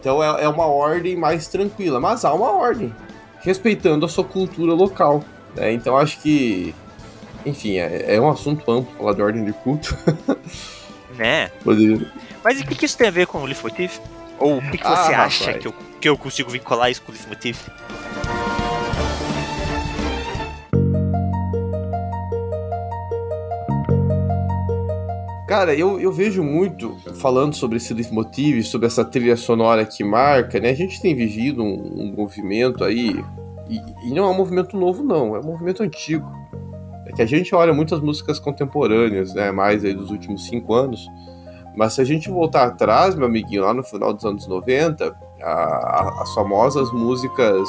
Então 0.00 0.24
é, 0.24 0.44
é 0.44 0.48
uma 0.48 0.64
ordem 0.64 1.14
mais 1.14 1.48
tranquila, 1.48 2.00
mas 2.00 2.24
há 2.24 2.32
uma 2.32 2.50
ordem, 2.50 2.90
respeitando 3.40 4.06
a 4.06 4.08
sua 4.08 4.24
cultura 4.24 4.72
local. 4.72 5.22
Né? 5.54 5.74
Então 5.74 5.98
acho 5.98 6.18
que, 6.20 6.74
enfim, 7.44 7.76
é, 7.76 8.16
é 8.16 8.20
um 8.20 8.30
assunto 8.30 8.68
amplo 8.72 8.90
falar 8.96 9.12
de 9.12 9.20
ordem 9.20 9.44
de 9.44 9.52
culto. 9.52 9.94
né? 11.14 11.48
Poderia... 11.62 12.10
Mas 12.42 12.58
e 12.58 12.62
o 12.62 12.66
que, 12.66 12.74
que 12.74 12.86
isso 12.86 12.96
tem 12.96 13.08
a 13.08 13.10
ver 13.10 13.26
com 13.26 13.42
o 13.42 13.44
Leitmotiv? 13.44 13.98
Ou 14.38 14.56
o 14.56 14.70
que, 14.70 14.78
que 14.78 14.86
ah, 14.86 14.96
você 14.96 15.12
acha 15.12 15.54
que 15.54 15.68
eu, 15.68 15.74
que 16.00 16.08
eu 16.08 16.16
consigo 16.16 16.48
vincular 16.48 16.90
isso 16.90 17.02
com 17.02 17.12
o 17.12 17.14
Leitmotiv? 17.14 17.58
Cara, 25.48 25.74
eu, 25.74 25.98
eu 25.98 26.12
vejo 26.12 26.44
muito 26.44 26.94
falando 27.14 27.54
sobre 27.54 27.78
esse 27.78 27.94
leitmotiv, 27.94 28.62
sobre 28.64 28.86
essa 28.86 29.02
trilha 29.02 29.34
sonora 29.34 29.82
que 29.86 30.04
marca, 30.04 30.60
né? 30.60 30.68
A 30.68 30.74
gente 30.74 31.00
tem 31.00 31.14
vivido 31.14 31.62
um, 31.62 32.02
um 32.02 32.14
movimento 32.14 32.84
aí, 32.84 33.24
e, 33.66 33.82
e, 34.04 34.10
não 34.10 34.24
é 34.24 34.28
um 34.28 34.36
movimento 34.36 34.76
novo, 34.76 35.02
não, 35.02 35.34
é 35.34 35.40
um 35.40 35.44
movimento 35.44 35.82
antigo. 35.82 36.30
É 37.06 37.12
que 37.12 37.22
a 37.22 37.26
gente 37.26 37.54
olha 37.54 37.72
muitas 37.72 37.98
músicas 37.98 38.38
contemporâneas, 38.38 39.32
né? 39.32 39.50
Mais 39.50 39.82
aí 39.86 39.94
dos 39.94 40.10
últimos 40.10 40.44
cinco 40.44 40.74
anos. 40.74 41.08
Mas 41.74 41.94
se 41.94 42.02
a 42.02 42.04
gente 42.04 42.28
voltar 42.28 42.64
atrás, 42.64 43.14
meu 43.14 43.26
amiguinho, 43.26 43.62
lá 43.62 43.72
no 43.72 43.82
final 43.82 44.12
dos 44.12 44.26
anos 44.26 44.46
90, 44.46 45.16
a, 45.40 45.50
a, 45.50 46.22
as 46.24 46.34
famosas 46.34 46.92
músicas. 46.92 47.66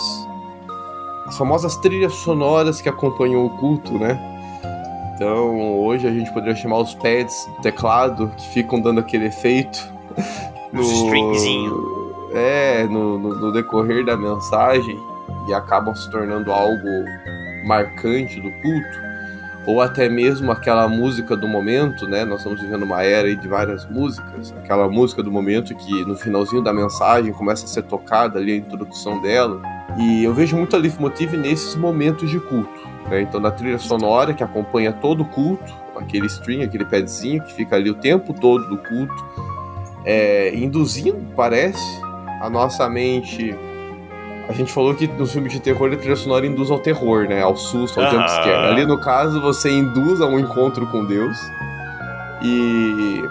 As 1.26 1.38
famosas 1.38 1.78
trilhas 1.78 2.12
sonoras 2.12 2.82
que 2.82 2.90
acompanham 2.90 3.46
o 3.46 3.50
culto, 3.52 3.98
né? 3.98 4.39
Então, 5.20 5.78
hoje 5.82 6.08
a 6.08 6.12
gente 6.12 6.32
poderia 6.32 6.56
chamar 6.56 6.78
os 6.78 6.96
pads 6.96 7.46
do 7.58 7.62
teclado 7.62 8.32
que 8.38 8.48
ficam 8.54 8.80
dando 8.80 9.02
aquele 9.02 9.26
efeito. 9.26 9.78
No, 10.72 10.84
stringzinho. 10.84 11.74
É, 12.32 12.84
no, 12.84 13.18
no, 13.18 13.36
no, 13.40 13.52
decorrer 13.52 14.06
da 14.06 14.16
mensagem 14.16 14.96
e 15.48 15.54
acabam 15.56 15.96
se 15.96 16.08
tornando 16.12 16.52
algo 16.52 16.88
marcante 17.66 18.40
do 18.40 18.52
culto. 18.62 19.00
Ou 19.66 19.82
até 19.82 20.08
mesmo 20.08 20.52
aquela 20.52 20.88
música 20.88 21.36
do 21.36 21.48
momento, 21.48 22.08
né? 22.08 22.24
Nós 22.24 22.42
estamos 22.42 22.62
vivendo 22.62 22.84
uma 22.84 23.02
era 23.02 23.36
de 23.36 23.48
várias 23.48 23.84
músicas. 23.90 24.54
Aquela 24.60 24.88
música 24.88 25.24
do 25.24 25.32
momento 25.32 25.74
que 25.74 26.06
no 26.06 26.16
finalzinho 26.16 26.62
da 26.62 26.72
mensagem 26.72 27.34
começa 27.34 27.66
a 27.66 27.68
ser 27.68 27.82
tocada 27.82 28.38
ali 28.38 28.52
a 28.52 28.58
introdução 28.58 29.20
dela. 29.24 29.60
E 29.98 30.24
eu 30.24 30.36
vejo 30.36 30.56
muito 30.56 30.76
a 30.76 30.80
Leitmotiv 30.80 31.34
nesses 31.36 31.74
momentos 31.74 32.30
de 32.30 32.40
culto 32.40 32.79
né? 33.10 33.22
Então, 33.22 33.39
na 33.39 33.51
trilha 33.51 33.78
sonora 33.78 34.34
que 34.34 34.43
acompanha 34.43 34.93
todo 34.93 35.22
o 35.22 35.26
culto, 35.26 35.74
aquele 35.95 36.28
string, 36.28 36.64
aquele 36.64 36.86
padzinho 36.86 37.43
que 37.43 37.53
fica 37.53 37.76
ali 37.76 37.89
o 37.89 37.95
tempo 37.95 38.34
todo 38.34 38.68
do 38.70 38.78
culto, 38.78 39.26
é, 40.05 40.55
induzindo, 40.55 41.20
parece, 41.36 42.01
a 42.41 42.49
nossa 42.49 42.88
mente. 42.89 43.55
A 44.47 44.53
gente 44.53 44.72
falou 44.72 44.95
que 44.95 45.05
no 45.07 45.28
filme 45.28 45.49
de 45.49 45.60
terror 45.60 45.91
a 45.93 45.95
trilha 45.95 46.16
sonora 46.16 46.45
induz 46.45 46.72
ao 46.72 46.80
terror, 46.80 47.28
né? 47.28 47.41
Ao 47.41 47.55
susto, 47.55 47.99
ao 47.99 48.07
ah. 48.07 48.10
jumpscare. 48.10 48.72
Ali 48.72 48.86
no 48.86 48.99
caso, 48.99 49.41
você 49.41 49.70
induz 49.70 50.22
a 50.22 50.26
um 50.26 50.39
encontro 50.39 50.88
com 50.88 51.05
Deus. 51.05 51.38
E 52.41 53.24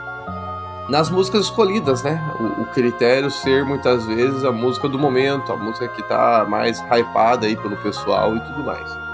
nas 0.88 1.10
músicas 1.10 1.44
escolhidas, 1.44 2.02
né? 2.02 2.22
O, 2.38 2.62
o, 2.62 2.66
critério 2.66 3.30
ser 3.30 3.64
muitas 3.64 4.06
vezes 4.06 4.44
a 4.44 4.52
música 4.52 4.88
do 4.88 4.98
momento, 4.98 5.52
a 5.52 5.56
música 5.56 5.88
que 5.88 6.02
tá 6.02 6.46
mais 6.48 6.80
hypada 6.80 7.46
aí 7.46 7.56
pelo 7.56 7.76
pessoal 7.78 8.36
e 8.36 8.40
tudo 8.40 8.62
mais. 8.62 9.07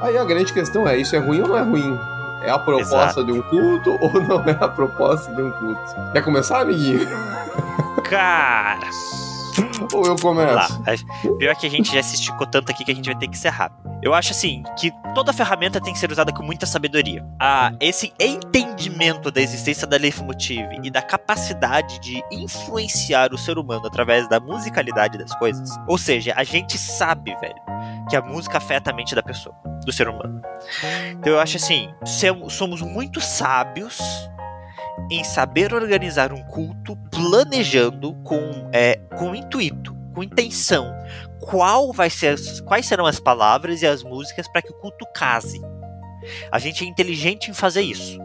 Aí 0.00 0.16
a 0.16 0.24
grande 0.24 0.52
questão 0.52 0.86
é: 0.88 0.96
isso 0.96 1.14
é 1.16 1.18
ruim 1.18 1.40
ou 1.40 1.48
não 1.48 1.56
é 1.56 1.62
ruim? 1.62 1.98
É 2.40 2.50
a 2.50 2.58
proposta 2.58 3.20
Exato. 3.20 3.24
de 3.24 3.32
um 3.32 3.42
culto 3.42 3.96
ou 4.00 4.20
não 4.20 4.42
é 4.44 4.56
a 4.60 4.68
proposta 4.68 5.32
de 5.32 5.42
um 5.42 5.50
culto? 5.50 5.94
Quer 6.12 6.22
começar, 6.22 6.60
amiguinho? 6.60 7.06
Cara. 8.04 8.88
Ou 9.94 10.04
eu 10.04 10.16
começo? 10.16 10.54
Lá. 10.54 10.68
Pior 11.38 11.54
que 11.56 11.66
a 11.66 11.70
gente 11.70 11.92
já 11.92 12.02
se 12.02 12.14
esticou 12.14 12.46
tanto 12.46 12.70
aqui 12.70 12.84
que 12.84 12.92
a 12.92 12.94
gente 12.94 13.06
vai 13.06 13.18
ter 13.18 13.28
que 13.28 13.36
encerrar. 13.36 13.72
Eu 14.02 14.14
acho 14.14 14.30
assim 14.30 14.62
que 14.78 14.92
toda 15.14 15.32
ferramenta 15.32 15.80
tem 15.80 15.92
que 15.92 15.98
ser 15.98 16.10
usada 16.10 16.32
com 16.32 16.42
muita 16.42 16.66
sabedoria. 16.66 17.26
Ah, 17.40 17.72
esse 17.80 18.12
entendimento 18.18 19.30
da 19.30 19.40
existência 19.40 19.86
da 19.86 19.96
leitmotiv 19.96 20.66
e 20.82 20.90
da 20.90 21.02
capacidade 21.02 21.98
de 21.98 22.22
influenciar 22.30 23.32
o 23.32 23.38
ser 23.38 23.58
humano 23.58 23.86
através 23.86 24.28
da 24.28 24.38
musicalidade 24.38 25.18
das 25.18 25.34
coisas. 25.34 25.70
Ou 25.86 25.98
seja, 25.98 26.32
a 26.36 26.44
gente 26.44 26.78
sabe, 26.78 27.34
velho, 27.40 27.60
que 28.08 28.16
a 28.16 28.22
música 28.22 28.58
afeta 28.58 28.90
a 28.90 28.94
mente 28.94 29.14
da 29.14 29.22
pessoa, 29.22 29.54
do 29.84 29.92
ser 29.92 30.08
humano. 30.08 30.40
Então 31.12 31.32
eu 31.32 31.40
acho 31.40 31.56
assim, 31.56 31.88
somos 32.04 32.80
muito 32.80 33.20
sábios 33.20 33.98
em 35.10 35.24
saber 35.24 35.72
organizar 35.72 36.32
um 36.32 36.42
culto 36.44 36.96
planejando 37.10 38.14
com, 38.24 38.70
é, 38.72 38.96
com 39.16 39.34
intuito, 39.34 39.94
com 40.14 40.22
intenção, 40.22 40.92
qual 41.40 41.92
vai 41.92 42.10
ser, 42.10 42.36
quais 42.64 42.86
serão 42.86 43.06
as 43.06 43.20
palavras 43.20 43.82
e 43.82 43.86
as 43.86 44.02
músicas 44.02 44.48
para 44.48 44.62
que 44.62 44.70
o 44.70 44.74
culto 44.74 45.06
case. 45.14 45.60
A 46.50 46.58
gente 46.58 46.84
é 46.84 46.86
inteligente 46.86 47.50
em 47.50 47.54
fazer 47.54 47.82
isso. 47.82 48.18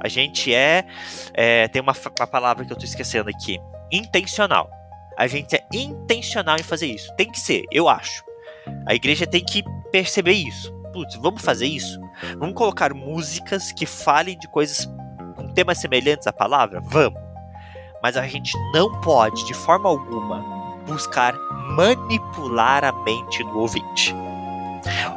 A 0.00 0.08
gente 0.08 0.54
é, 0.54 0.84
é 1.34 1.68
tem 1.68 1.82
uma, 1.82 1.94
uma 2.18 2.26
palavra 2.26 2.64
que 2.64 2.72
eu 2.72 2.76
estou 2.76 2.88
esquecendo 2.88 3.28
aqui, 3.28 3.58
intencional. 3.90 4.70
A 5.16 5.26
gente 5.26 5.56
é 5.56 5.66
intencional 5.74 6.56
em 6.56 6.62
fazer 6.62 6.86
isso. 6.86 7.12
Tem 7.16 7.28
que 7.30 7.40
ser, 7.40 7.64
eu 7.72 7.88
acho. 7.88 8.22
A 8.86 8.94
igreja 8.94 9.26
tem 9.26 9.44
que 9.44 9.64
perceber 9.90 10.32
isso. 10.32 10.72
Putz, 10.92 11.16
vamos 11.16 11.42
fazer 11.42 11.66
isso? 11.66 12.00
Vamos 12.38 12.54
colocar 12.54 12.94
músicas 12.94 13.72
que 13.72 13.84
falem 13.84 14.38
de 14.38 14.48
coisas 14.48 14.88
temas 15.58 15.78
semelhantes 15.78 16.24
à 16.28 16.32
palavra? 16.32 16.80
Vamos. 16.80 17.20
Mas 18.00 18.16
a 18.16 18.24
gente 18.28 18.56
não 18.72 18.92
pode, 19.00 19.44
de 19.44 19.52
forma 19.52 19.88
alguma, 19.88 20.40
buscar 20.86 21.34
manipular 21.74 22.84
a 22.84 22.92
mente 22.92 23.42
do 23.42 23.58
ouvinte. 23.58 24.14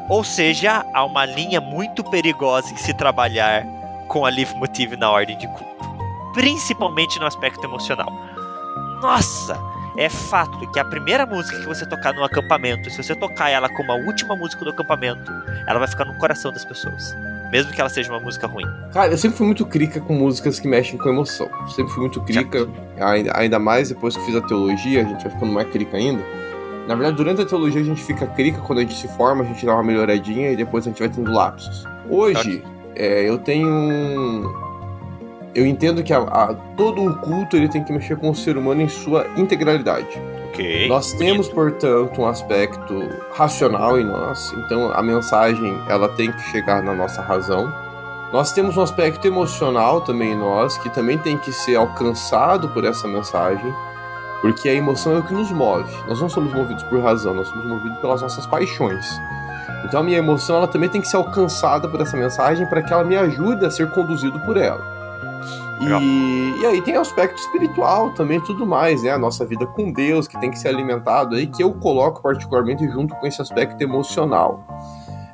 Ou 0.09 0.23
seja, 0.23 0.83
há 0.95 1.05
uma 1.05 1.25
linha 1.25 1.61
muito 1.61 2.03
perigosa 2.03 2.73
em 2.73 2.77
se 2.77 2.91
trabalhar 2.91 3.63
com 4.07 4.25
a 4.25 4.29
Leitmotiv 4.29 4.93
na 4.97 5.11
ordem 5.11 5.37
de 5.37 5.45
culto, 5.45 5.85
principalmente 6.33 7.19
no 7.19 7.27
aspecto 7.27 7.63
emocional. 7.63 8.11
Nossa, 8.99 9.55
é 9.95 10.09
fato 10.09 10.71
que 10.71 10.79
a 10.79 10.85
primeira 10.85 11.23
música 11.23 11.59
que 11.59 11.67
você 11.67 11.85
tocar 11.85 12.15
no 12.15 12.23
acampamento, 12.23 12.89
se 12.89 13.03
você 13.03 13.13
tocar 13.13 13.51
ela 13.51 13.69
como 13.69 13.91
a 13.91 13.95
última 13.95 14.35
música 14.35 14.65
do 14.65 14.71
acampamento, 14.71 15.31
ela 15.67 15.77
vai 15.77 15.87
ficar 15.87 16.05
no 16.05 16.17
coração 16.17 16.51
das 16.51 16.65
pessoas. 16.65 17.15
Mesmo 17.51 17.71
que 17.73 17.81
ela 17.81 17.89
seja 17.89 18.11
uma 18.11 18.19
música 18.19 18.47
ruim. 18.47 18.65
Cara, 18.93 19.11
eu 19.11 19.17
sempre 19.17 19.37
fui 19.37 19.45
muito 19.45 19.65
crica 19.65 19.99
com 19.99 20.13
músicas 20.13 20.59
que 20.59 20.67
mexem 20.67 20.97
com 20.97 21.09
emoção. 21.09 21.49
Sempre 21.75 21.91
fui 21.91 22.01
muito 22.01 22.21
crica, 22.21 22.67
ainda, 22.97 23.37
ainda 23.37 23.59
mais 23.59 23.89
depois 23.89 24.15
que 24.15 24.25
fiz 24.25 24.35
a 24.35 24.41
teologia, 24.41 25.01
a 25.01 25.03
gente 25.03 25.23
vai 25.23 25.31
ficando 25.33 25.51
mais 25.51 25.69
crica 25.69 25.97
ainda. 25.97 26.23
Na 26.87 26.95
verdade, 26.95 27.17
durante 27.17 27.41
a 27.41 27.45
teologia 27.45 27.81
a 27.81 27.83
gente 27.83 28.03
fica 28.03 28.25
crica, 28.27 28.59
quando 28.59 28.79
a 28.79 28.81
gente 28.81 28.95
se 28.95 29.07
forma, 29.09 29.43
a 29.43 29.47
gente 29.47 29.65
dá 29.65 29.73
uma 29.73 29.83
melhoradinha 29.83 30.51
e 30.51 30.55
depois 30.55 30.87
a 30.87 30.89
gente 30.89 30.99
vai 30.99 31.09
tendo 31.09 31.31
lapsos. 31.31 31.85
Hoje, 32.09 32.63
é, 32.95 33.29
eu 33.29 33.37
tenho 33.37 34.49
eu 35.53 35.65
entendo 35.65 36.01
que 36.01 36.13
a, 36.13 36.19
a, 36.19 36.53
todo 36.77 37.03
o 37.03 37.17
culto 37.17 37.57
ele 37.57 37.67
tem 37.67 37.83
que 37.83 37.91
mexer 37.91 38.15
com 38.15 38.29
o 38.29 38.35
ser 38.35 38.57
humano 38.57 38.81
em 38.81 38.87
sua 38.87 39.27
integralidade. 39.35 40.07
Ok. 40.61 40.87
Nós 40.87 41.13
temos, 41.13 41.49
portanto, 41.49 42.21
um 42.21 42.27
aspecto 42.27 43.09
racional 43.33 43.99
em 43.99 44.05
nós, 44.05 44.53
então 44.53 44.91
a 44.93 45.01
mensagem 45.01 45.81
ela 45.87 46.07
tem 46.09 46.31
que 46.31 46.41
chegar 46.51 46.83
na 46.83 46.93
nossa 46.93 47.21
razão. 47.21 47.73
Nós 48.31 48.53
temos 48.53 48.77
um 48.77 48.81
aspecto 48.81 49.25
emocional 49.27 50.01
também 50.01 50.33
em 50.33 50.37
nós, 50.37 50.77
que 50.77 50.89
também 50.89 51.17
tem 51.17 51.37
que 51.37 51.51
ser 51.51 51.75
alcançado 51.75 52.69
por 52.69 52.85
essa 52.85 53.07
mensagem, 53.07 53.73
porque 54.41 54.69
a 54.69 54.73
emoção 54.73 55.15
é 55.15 55.19
o 55.19 55.23
que 55.23 55.33
nos 55.33 55.51
move. 55.51 55.93
Nós 56.07 56.21
não 56.21 56.29
somos 56.29 56.53
movidos 56.53 56.83
por 56.83 57.01
razão, 57.01 57.33
nós 57.33 57.47
somos 57.47 57.65
movidos 57.65 57.97
pelas 57.99 58.21
nossas 58.21 58.45
paixões. 58.45 59.05
Então 59.83 59.99
a 59.99 60.03
minha 60.03 60.19
emoção 60.19 60.57
ela 60.57 60.67
também 60.67 60.89
tem 60.89 61.01
que 61.01 61.07
ser 61.07 61.17
alcançada 61.17 61.89
por 61.89 61.99
essa 61.99 62.15
mensagem 62.15 62.65
para 62.67 62.81
que 62.81 62.93
ela 62.93 63.03
me 63.03 63.17
ajude 63.17 63.65
a 63.65 63.71
ser 63.71 63.89
conduzido 63.89 64.39
por 64.41 64.55
ela. 64.55 65.00
E, 65.81 66.61
e, 66.61 66.65
aí 66.65 66.81
tem 66.81 66.95
aspecto 66.95 67.37
espiritual 67.37 68.11
também 68.11 68.39
tudo 68.39 68.65
mais, 68.65 69.03
né? 69.03 69.11
A 69.11 69.17
nossa 69.17 69.45
vida 69.45 69.65
com 69.65 69.91
Deus, 69.91 70.27
que 70.27 70.39
tem 70.39 70.51
que 70.51 70.59
ser 70.59 70.67
alimentado 70.67 71.35
aí, 71.35 71.47
que 71.47 71.63
eu 71.63 71.73
coloco 71.73 72.21
particularmente 72.21 72.87
junto 72.87 73.15
com 73.15 73.25
esse 73.25 73.41
aspecto 73.41 73.81
emocional 73.81 74.65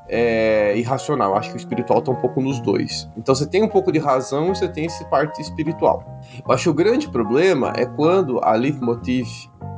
é, 0.07 0.75
e 0.77 0.81
racional. 0.81 1.35
Acho 1.35 1.49
que 1.49 1.55
o 1.55 1.57
espiritual 1.57 2.01
tá 2.01 2.11
um 2.11 2.15
pouco 2.15 2.41
nos 2.41 2.59
dois. 2.59 3.09
Então 3.17 3.35
você 3.35 3.45
tem 3.45 3.63
um 3.63 3.67
pouco 3.67 3.91
de 3.91 3.99
razão 3.99 4.47
e 4.47 4.55
você 4.55 4.67
tem 4.67 4.85
esse 4.85 5.03
parte 5.05 5.41
espiritual. 5.41 6.21
Eu 6.45 6.53
acho 6.53 6.63
que 6.63 6.69
o 6.69 6.73
grande 6.73 7.09
problema 7.09 7.73
é 7.75 7.85
quando 7.85 8.39
a 8.43 8.53
leitmotiv 8.53 9.27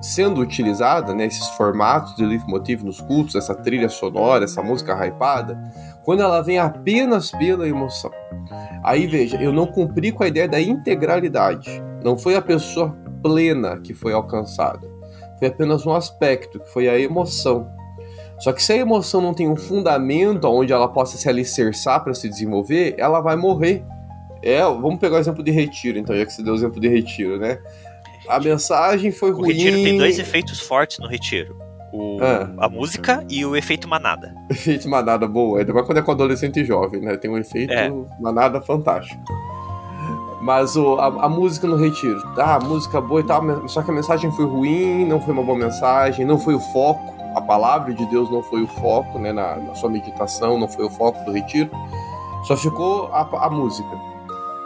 sendo 0.02 0.40
utilizada, 0.40 1.14
né, 1.14 1.26
esses 1.26 1.48
formatos 1.50 2.16
de 2.16 2.26
leitmotiv 2.26 2.84
nos 2.84 3.02
cultos, 3.02 3.36
essa 3.36 3.54
trilha 3.54 3.90
sonora, 3.90 4.46
essa 4.46 4.62
música 4.62 4.94
hypada, 5.06 5.60
quando 6.04 6.22
ela 6.22 6.42
vem 6.42 6.58
apenas 6.58 7.32
pela 7.32 7.68
emoção. 7.68 8.12
Aí 8.84 9.08
veja, 9.08 9.38
eu 9.42 9.52
não 9.52 9.68
cumpri 9.68 10.12
com 10.12 10.24
a 10.24 10.28
ideia 10.28 10.48
da 10.48 10.60
integralidade. 10.60 11.82
Não 12.04 12.18
foi 12.18 12.36
a 12.36 12.42
pessoa 12.42 12.96
plena 13.22 13.80
que 13.80 13.94
foi 13.94 14.14
alcançada. 14.14 14.88
Foi 15.38 15.48
apenas 15.48 15.86
um 15.86 15.94
aspecto, 15.94 16.60
que 16.60 16.70
foi 16.70 16.90
a 16.90 17.00
emoção. 17.00 17.70
Só 18.40 18.54
que 18.54 18.64
se 18.64 18.72
a 18.74 18.78
emoção 18.78 19.22
não 19.22 19.34
tem 19.34 19.50
um 19.50 19.56
fundamento 19.56 20.46
onde 20.46 20.72
ela 20.72 20.88
possa 20.88 21.18
se 21.18 21.28
alicerçar 21.28 22.04
para 22.04 22.14
se 22.14 22.30
desenvolver, 22.30 22.96
ela 22.98 23.20
vai 23.20 23.36
morrer. 23.36 23.84
É, 24.42 24.62
vamos 24.62 25.00
pegar 25.00 25.18
o 25.18 25.20
exemplo 25.20 25.44
de 25.44 25.52
retiro, 25.52 25.98
então, 25.98 26.16
já 26.16 26.26
que 26.26 26.32
você 26.32 26.42
deu 26.42 26.54
o 26.54 26.56
exemplo 26.56 26.80
de 26.80 26.88
retiro, 26.88 27.38
né? 27.38 27.60
A 28.30 28.40
mensagem 28.40 29.12
foi 29.12 29.32
o 29.32 29.36
ruim. 29.36 29.50
O 29.50 29.54
retiro 29.54 29.76
tem 29.76 29.98
dois 29.98 30.20
efeitos 30.20 30.60
fortes 30.60 31.00
no 31.00 31.08
retiro. 31.08 31.58
O, 31.92 32.18
ah. 32.22 32.50
A 32.66 32.70
música 32.70 33.26
e 33.30 33.46
o 33.46 33.56
efeito 33.56 33.88
manada. 33.88 34.34
Efeito 34.50 34.88
manada, 34.88 35.28
boa. 35.28 35.60
Ainda 35.60 35.74
mais 35.74 35.86
quando 35.86 35.98
é 35.98 36.02
com 36.02 36.12
adolescente 36.12 36.64
jovem, 36.64 37.02
né? 37.02 37.18
Tem 37.18 37.30
um 37.30 37.38
efeito 37.38 37.74
é. 37.74 37.92
manada 38.20 38.62
fantástico. 38.62 39.22
Mas 40.42 40.76
o, 40.76 40.96
a, 40.96 41.26
a, 41.26 41.30
música 41.30 41.68
no 41.68 41.76
retiro, 41.76 42.22
tá? 42.34 42.56
A 42.56 42.60
música 42.60 43.02
boa 43.02 43.20
e 43.20 43.24
tal, 43.24 43.68
só 43.68 43.82
que 43.82 43.92
a 43.92 43.94
mensagem 43.94 44.32
foi 44.32 44.46
ruim, 44.46 45.06
não 45.06 45.20
foi 45.20 45.34
uma 45.34 45.44
boa 45.44 45.58
mensagem, 45.58 46.26
não 46.26 46.40
foi 46.40 46.56
o 46.56 46.60
foco. 46.60 47.14
A 47.36 47.42
palavra 47.42 47.94
de 47.94 48.06
Deus 48.06 48.32
não 48.32 48.42
foi 48.42 48.64
o 48.64 48.68
foco, 48.68 49.20
né? 49.20 49.34
Na, 49.34 49.58
na 49.58 49.76
sua 49.76 49.90
meditação, 49.90 50.58
não 50.58 50.68
foi 50.68 50.86
o 50.86 50.90
foco 50.90 51.24
do 51.26 51.32
retiro. 51.32 51.70
Só 52.44 52.56
ficou 52.56 53.08
a, 53.12 53.22
a 53.46 53.50
música. 53.50 54.09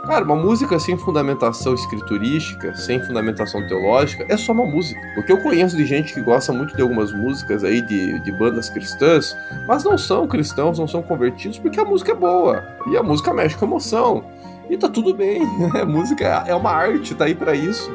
Cara, 0.05 0.25
uma 0.25 0.35
música 0.35 0.77
sem 0.79 0.97
fundamentação 0.97 1.73
escriturística, 1.73 2.75
sem 2.75 2.99
fundamentação 2.99 3.65
teológica, 3.65 4.25
é 4.27 4.35
só 4.35 4.51
uma 4.51 4.65
música. 4.65 4.99
Porque 5.15 5.31
eu 5.31 5.41
conheço 5.41 5.77
de 5.77 5.85
gente 5.85 6.13
que 6.13 6.19
gosta 6.19 6.51
muito 6.51 6.75
de 6.75 6.81
algumas 6.81 7.13
músicas 7.13 7.63
aí 7.63 7.79
de, 7.79 8.19
de 8.19 8.31
bandas 8.33 8.69
cristãs, 8.69 9.33
mas 9.65 9.85
não 9.85 9.97
são 9.97 10.27
cristãos, 10.27 10.77
não 10.77 10.89
são 10.89 11.01
convertidos, 11.01 11.57
porque 11.57 11.79
a 11.79 11.85
música 11.85 12.11
é 12.11 12.15
boa. 12.15 12.65
E 12.91 12.97
a 12.97 13.01
música 13.01 13.33
mexe 13.33 13.55
com 13.55 13.65
emoção. 13.65 14.25
E 14.69 14.77
tá 14.77 14.89
tudo 14.89 15.13
bem. 15.13 15.41
A 15.73 15.85
música 15.85 16.43
é 16.47 16.55
uma 16.55 16.71
arte, 16.71 17.15
tá 17.15 17.25
aí 17.25 17.35
para 17.35 17.55
isso. 17.55 17.89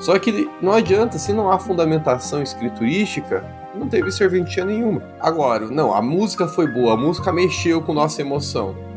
Só 0.00 0.18
que 0.18 0.48
não 0.60 0.72
adianta, 0.72 1.18
se 1.18 1.32
não 1.32 1.50
há 1.50 1.58
fundamentação 1.58 2.42
escriturística, 2.42 3.44
não 3.74 3.88
teve 3.88 4.10
serventia 4.10 4.64
nenhuma. 4.64 5.02
Agora, 5.20 5.66
não, 5.66 5.94
a 5.94 6.00
música 6.00 6.46
foi 6.48 6.66
boa, 6.66 6.94
a 6.94 6.96
música 6.96 7.32
mexeu 7.32 7.82
com 7.82 7.92
nossa 7.92 8.20
emoção. 8.20 8.91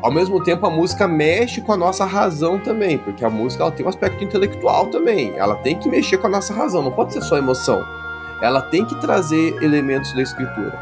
Ao 0.00 0.12
mesmo 0.12 0.42
tempo, 0.42 0.64
a 0.64 0.70
música 0.70 1.08
mexe 1.08 1.60
com 1.60 1.72
a 1.72 1.76
nossa 1.76 2.04
razão 2.04 2.58
também, 2.58 2.98
porque 2.98 3.24
a 3.24 3.30
música 3.30 3.64
ela 3.64 3.72
tem 3.72 3.84
um 3.84 3.88
aspecto 3.88 4.22
intelectual 4.22 4.86
também. 4.86 5.32
Ela 5.36 5.56
tem 5.56 5.76
que 5.76 5.88
mexer 5.88 6.18
com 6.18 6.28
a 6.28 6.30
nossa 6.30 6.54
razão, 6.54 6.82
não 6.82 6.92
pode 6.92 7.12
ser 7.12 7.22
só 7.22 7.36
emoção. 7.36 7.84
Ela 8.40 8.62
tem 8.62 8.84
que 8.84 8.94
trazer 9.00 9.60
elementos 9.60 10.12
da 10.12 10.22
escritura. 10.22 10.78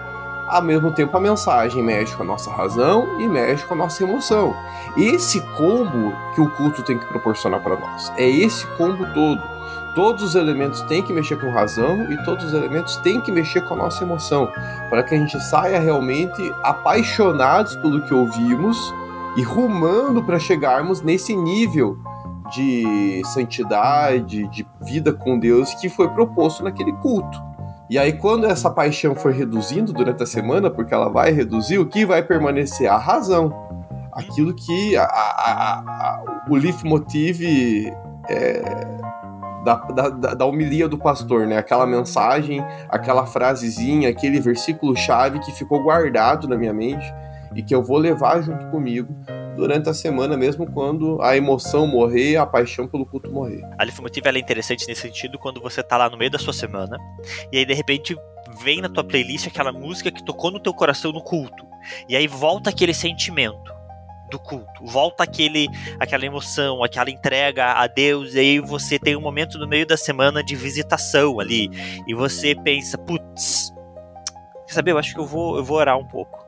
Ao 0.46 0.62
mesmo 0.62 0.92
tempo, 0.92 1.16
a 1.16 1.20
mensagem 1.20 1.82
mexe 1.82 2.14
com 2.14 2.22
a 2.22 2.26
nossa 2.26 2.50
razão 2.50 3.18
e 3.18 3.26
mexe 3.26 3.64
com 3.64 3.72
a 3.72 3.78
nossa 3.78 4.04
emoção. 4.04 4.54
Esse 4.96 5.40
combo 5.56 6.12
que 6.34 6.40
o 6.40 6.50
culto 6.50 6.82
tem 6.82 6.98
que 6.98 7.06
proporcionar 7.06 7.60
para 7.60 7.76
nós. 7.76 8.12
É 8.18 8.28
esse 8.28 8.66
combo 8.76 9.06
todo. 9.14 9.42
Todos 9.94 10.22
os 10.22 10.34
elementos 10.34 10.82
têm 10.82 11.02
que 11.02 11.12
mexer 11.12 11.40
com 11.40 11.50
razão 11.50 12.12
e 12.12 12.22
todos 12.22 12.44
os 12.44 12.52
elementos 12.52 12.96
têm 12.98 13.18
que 13.18 13.32
mexer 13.32 13.62
com 13.62 13.72
a 13.74 13.78
nossa 13.78 14.04
emoção, 14.04 14.52
para 14.90 15.02
que 15.02 15.14
a 15.14 15.18
gente 15.18 15.40
saia 15.40 15.80
realmente 15.80 16.54
apaixonados 16.62 17.74
pelo 17.76 18.02
que 18.02 18.12
ouvimos 18.12 18.76
e 19.36 19.42
rumando 19.42 20.22
para 20.22 20.38
chegarmos 20.38 21.02
nesse 21.02 21.36
nível 21.36 21.98
de 22.52 23.22
santidade, 23.26 24.46
de 24.48 24.66
vida 24.80 25.12
com 25.12 25.38
Deus 25.38 25.74
que 25.74 25.88
foi 25.88 26.08
proposto 26.08 26.64
naquele 26.64 26.92
culto. 26.94 27.38
E 27.88 27.98
aí, 27.98 28.12
quando 28.14 28.46
essa 28.46 28.68
paixão 28.70 29.14
for 29.14 29.32
reduzindo 29.32 29.92
durante 29.92 30.22
a 30.22 30.26
semana, 30.26 30.70
porque 30.70 30.92
ela 30.92 31.08
vai 31.08 31.30
reduzir, 31.30 31.78
o 31.78 31.86
que 31.86 32.04
vai 32.04 32.22
permanecer? 32.22 32.90
A 32.90 32.96
razão. 32.96 33.52
Aquilo 34.12 34.54
que 34.54 34.96
a, 34.96 35.04
a, 35.04 35.80
a, 35.86 36.24
o 36.48 36.56
leitmotiv 36.56 37.42
é, 38.28 38.62
da, 39.62 39.74
da, 39.74 40.34
da 40.34 40.46
homilia 40.46 40.88
do 40.88 40.98
pastor, 40.98 41.46
né? 41.46 41.58
Aquela 41.58 41.86
mensagem, 41.86 42.64
aquela 42.88 43.26
frasezinha, 43.26 44.08
aquele 44.08 44.40
versículo-chave 44.40 45.38
que 45.40 45.52
ficou 45.52 45.82
guardado 45.82 46.48
na 46.48 46.56
minha 46.56 46.72
mente 46.72 47.04
e 47.56 47.62
que 47.62 47.74
eu 47.74 47.82
vou 47.82 47.96
levar 47.96 48.42
junto 48.42 48.66
comigo 48.66 49.16
durante 49.56 49.88
a 49.88 49.94
semana, 49.94 50.36
mesmo 50.36 50.70
quando 50.70 51.20
a 51.22 51.36
emoção 51.36 51.86
morrer, 51.86 52.36
a 52.36 52.44
paixão 52.44 52.86
pelo 52.86 53.06
culto 53.06 53.32
morrer. 53.32 53.62
A 53.78 53.84
Lifomotiva 53.84 54.28
é 54.28 54.38
interessante 54.38 54.86
nesse 54.86 55.00
sentido 55.00 55.38
quando 55.38 55.60
você 55.60 55.82
tá 55.82 55.96
lá 55.96 56.10
no 56.10 56.18
meio 56.18 56.30
da 56.30 56.38
sua 56.38 56.52
semana 56.52 56.98
e 57.50 57.58
aí 57.58 57.64
de 57.64 57.72
repente 57.72 58.14
vem 58.62 58.80
na 58.80 58.88
tua 58.88 59.02
playlist 59.02 59.46
aquela 59.46 59.72
música 59.72 60.12
que 60.12 60.22
tocou 60.22 60.50
no 60.50 60.60
teu 60.60 60.74
coração 60.74 61.10
no 61.10 61.22
culto. 61.22 61.66
E 62.08 62.14
aí 62.14 62.26
volta 62.26 62.70
aquele 62.70 62.92
sentimento 62.92 63.74
do 64.30 64.38
culto, 64.38 64.84
volta 64.84 65.22
aquele, 65.22 65.68
aquela 66.00 66.26
emoção, 66.26 66.82
aquela 66.82 67.10
entrega 67.10 67.72
a 67.72 67.86
Deus, 67.86 68.34
e 68.34 68.38
aí 68.40 68.60
você 68.60 68.98
tem 68.98 69.16
um 69.16 69.20
momento 69.20 69.56
no 69.56 69.68
meio 69.68 69.86
da 69.86 69.96
semana 69.96 70.42
de 70.42 70.56
visitação 70.56 71.38
ali, 71.38 71.70
e 72.08 72.12
você 72.12 72.54
pensa, 72.54 72.98
putz, 72.98 73.72
sabe, 74.66 74.90
eu 74.90 74.98
acho 74.98 75.14
que 75.14 75.20
eu 75.20 75.26
vou, 75.26 75.56
eu 75.58 75.64
vou 75.64 75.76
orar 75.76 75.96
um 75.96 76.04
pouco. 76.04 76.45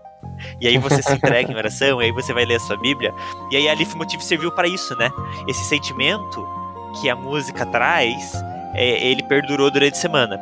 E 0.61 0.69
aí 0.69 0.79
você 0.79 1.03
se 1.03 1.13
entrega 1.15 1.53
em 1.53 1.57
oração, 1.57 2.01
e 2.01 2.07
aí 2.07 2.13
você 2.13 2.33
vai 2.33 2.45
ler 2.45 2.57
a 2.57 2.61
sua 2.61 2.77
Bíblia. 2.77 3.15
E 3.51 3.57
aí 3.57 3.69
a 3.69 3.75
Leaf 3.75 3.95
Motive 3.95 4.23
serviu 4.23 4.53
para 4.53 4.69
isso, 4.69 4.97
né? 4.97 5.11
Esse 5.47 5.65
sentimento 5.65 6.47
que 7.01 7.09
a 7.09 7.17
música 7.17 7.67
traz, 7.67 8.33
é, 8.75 9.07
ele 9.09 9.23
perdurou 9.23 9.71
durante 9.71 9.95
a 9.95 10.01
semana. 10.01 10.41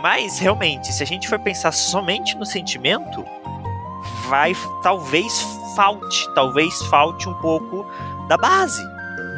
Mas 0.00 0.38
realmente, 0.38 0.92
se 0.92 1.02
a 1.02 1.06
gente 1.06 1.28
for 1.28 1.38
pensar 1.38 1.72
somente 1.72 2.36
no 2.36 2.46
sentimento, 2.46 3.24
vai 4.28 4.52
talvez 4.82 5.40
falte, 5.74 6.34
talvez 6.34 6.82
falte 6.84 7.28
um 7.28 7.34
pouco 7.34 7.84
da 8.28 8.36
base 8.36 8.82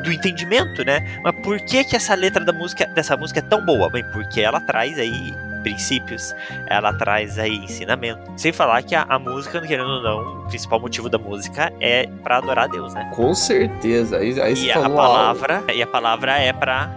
do 0.03 0.13
entendimento, 0.13 0.85
né? 0.85 1.21
Mas 1.23 1.35
por 1.43 1.59
que 1.61 1.85
que 1.85 1.97
essa 1.97 2.15
letra 2.15 2.45
da 2.45 2.53
música, 2.53 2.87
dessa 2.87 3.17
música 3.17 3.41
é 3.41 3.43
tão 3.43 3.65
boa? 3.65 3.91
Bem, 3.91 4.05
porque 4.13 4.41
ela 4.41 4.61
traz 4.61 4.99
aí 4.99 5.35
princípios, 5.61 6.35
ela 6.69 6.93
traz 6.93 7.39
aí 7.39 7.57
ensinamento. 7.65 8.21
Sem 8.37 8.53
falar 8.53 8.83
que 8.83 8.95
a, 8.95 9.03
a 9.09 9.19
música, 9.19 9.61
querendo 9.61 9.89
ou 9.91 10.03
não, 10.03 10.43
o 10.45 10.47
principal 10.49 10.81
motivo 10.81 11.09
da 11.09 11.19
música 11.19 11.73
é 11.81 12.09
para 12.23 12.39
adorar 12.39 12.65
a 12.65 12.69
Deus, 12.69 12.93
né? 12.95 13.11
Com 13.15 13.35
certeza. 13.35 14.19
Aí, 14.19 14.41
aí 14.41 14.55
e 14.55 14.71
a 14.73 14.89
palavra, 14.91 15.63
e 15.75 15.83
a 15.83 15.87
palavra 15.87 16.33
é 16.39 16.53
para 16.53 16.91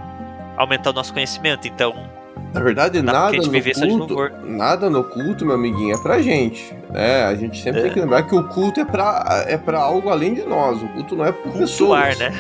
aumentar 0.57 0.89
o 0.89 0.93
nosso 0.93 1.13
conhecimento. 1.13 1.67
Então, 1.67 1.93
Na 2.53 2.61
verdade, 2.61 3.01
Dá 3.01 3.11
nada 3.13 3.31
gente 3.33 3.45
no 3.47 3.51
viver 3.51 3.75
só 3.75 3.83
de 3.85 3.91
culto, 3.97 4.15
nada 4.45 4.87
no 4.89 5.03
culto, 5.03 5.43
meu 5.45 5.55
amiguinho, 5.55 5.95
é 5.95 6.01
pra 6.01 6.21
gente. 6.21 6.75
né? 6.91 7.23
a 7.25 7.33
gente 7.35 7.59
sempre 7.59 7.79
É. 7.79 7.83
tem 7.85 7.93
que 7.93 7.99
lembrar 7.99 8.21
que 8.23 8.35
o 8.35 8.43
culto 8.47 8.79
é 8.79 8.85
pra, 8.85 9.43
é 9.47 9.57
pra 9.57 9.79
algo 9.79 10.09
além 10.09 10.35
de 10.35 10.43
nós. 10.43 10.79
O 10.81 10.87
culto 10.89 11.15
não 11.15 11.25
é 11.25 11.31
pra 11.31 11.51
Cultuar, 11.51 12.09
pessoas. 12.09 12.19
né? 12.19 12.31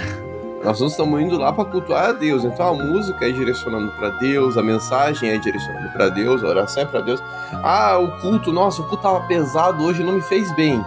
Nós 0.63 0.79
não 0.79 0.87
estamos 0.87 1.21
indo 1.21 1.37
lá 1.37 1.51
para 1.51 1.65
cultuar 1.65 2.05
a 2.05 2.11
Deus. 2.13 2.43
Então 2.43 2.67
a 2.69 2.73
música 2.73 3.27
é 3.27 3.31
direcionando 3.31 3.91
para 3.91 4.09
Deus, 4.11 4.57
a 4.57 4.63
mensagem 4.63 5.29
é 5.29 5.37
direcionando 5.37 5.89
para 5.89 6.09
Deus, 6.09 6.43
a 6.43 6.47
oração 6.47 6.83
é 6.83 6.85
para 6.85 7.01
Deus. 7.01 7.21
Ah, 7.63 7.97
o 7.97 8.19
culto, 8.21 8.51
nossa, 8.51 8.81
o 8.81 8.85
culto 8.85 9.03
tava 9.03 9.21
pesado 9.21 9.83
hoje, 9.83 10.03
não 10.03 10.13
me 10.13 10.21
fez 10.21 10.53
bem. 10.55 10.83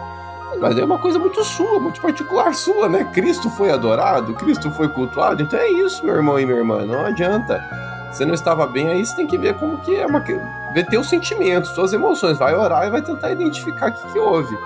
Mas 0.58 0.78
é 0.78 0.84
uma 0.84 0.98
coisa 0.98 1.18
muito 1.18 1.44
sua, 1.44 1.78
muito 1.78 2.00
particular 2.00 2.54
sua, 2.54 2.88
né? 2.88 3.04
Cristo 3.12 3.50
foi 3.50 3.70
adorado, 3.70 4.32
Cristo 4.34 4.70
foi 4.70 4.88
cultuado. 4.88 5.42
Então 5.42 5.58
é 5.58 5.68
isso, 5.68 6.04
meu 6.04 6.14
irmão 6.14 6.40
e 6.40 6.46
minha 6.46 6.58
irmã. 6.58 6.86
Não 6.86 7.04
adianta. 7.04 7.62
Você 8.10 8.24
não 8.24 8.32
estava 8.32 8.66
bem 8.66 8.88
aí, 8.88 9.04
você 9.04 9.14
tem 9.14 9.26
que 9.26 9.36
ver 9.36 9.54
como 9.58 9.76
que 9.78 9.94
é 9.94 10.06
uma 10.06 10.20
ver 10.20 10.86
teus 10.86 11.08
sentimentos, 11.08 11.70
suas 11.70 11.92
emoções, 11.92 12.38
vai 12.38 12.54
orar 12.54 12.86
e 12.86 12.90
vai 12.90 13.02
tentar 13.02 13.30
identificar 13.30 13.90
o 13.90 13.92
que, 13.92 14.12
que 14.12 14.18
houve. 14.18 14.56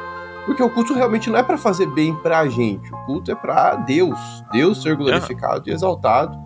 Porque 0.46 0.62
o 0.62 0.70
culto 0.70 0.94
realmente 0.94 1.30
não 1.30 1.38
é 1.38 1.42
para 1.42 1.56
fazer 1.56 1.86
bem 1.86 2.14
pra 2.16 2.48
gente. 2.48 2.92
O 2.92 3.06
culto 3.06 3.30
é 3.30 3.34
para 3.34 3.76
Deus. 3.76 4.18
Deus 4.50 4.82
ser 4.82 4.96
glorificado 4.96 5.68
e 5.68 5.72
exaltado 5.72 6.38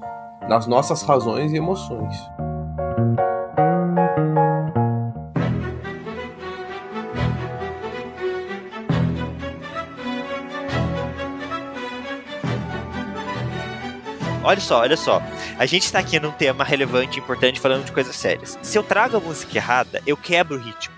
nas 0.49 0.67
nossas 0.67 1.03
razões 1.03 1.53
e 1.53 1.57
emoções. 1.57 2.17
Olha 14.45 14.61
só, 14.61 14.81
olha 14.81 14.97
só. 14.97 15.23
A 15.59 15.65
gente 15.65 15.91
tá 15.91 15.99
aqui 15.99 16.21
num 16.21 16.31
tema 16.31 16.63
relevante, 16.65 17.19
importante, 17.19 17.59
falando 17.59 17.87
de 17.87 17.93
coisas 17.93 18.15
sérias. 18.15 18.59
Se 18.63 18.77
eu 18.77 18.83
trago 18.83 19.17
a 19.17 19.21
música 19.21 19.57
errada, 19.57 20.03
eu 20.07 20.19
quebro 20.19 20.57
o 20.57 20.61
ritmo. 20.61 20.94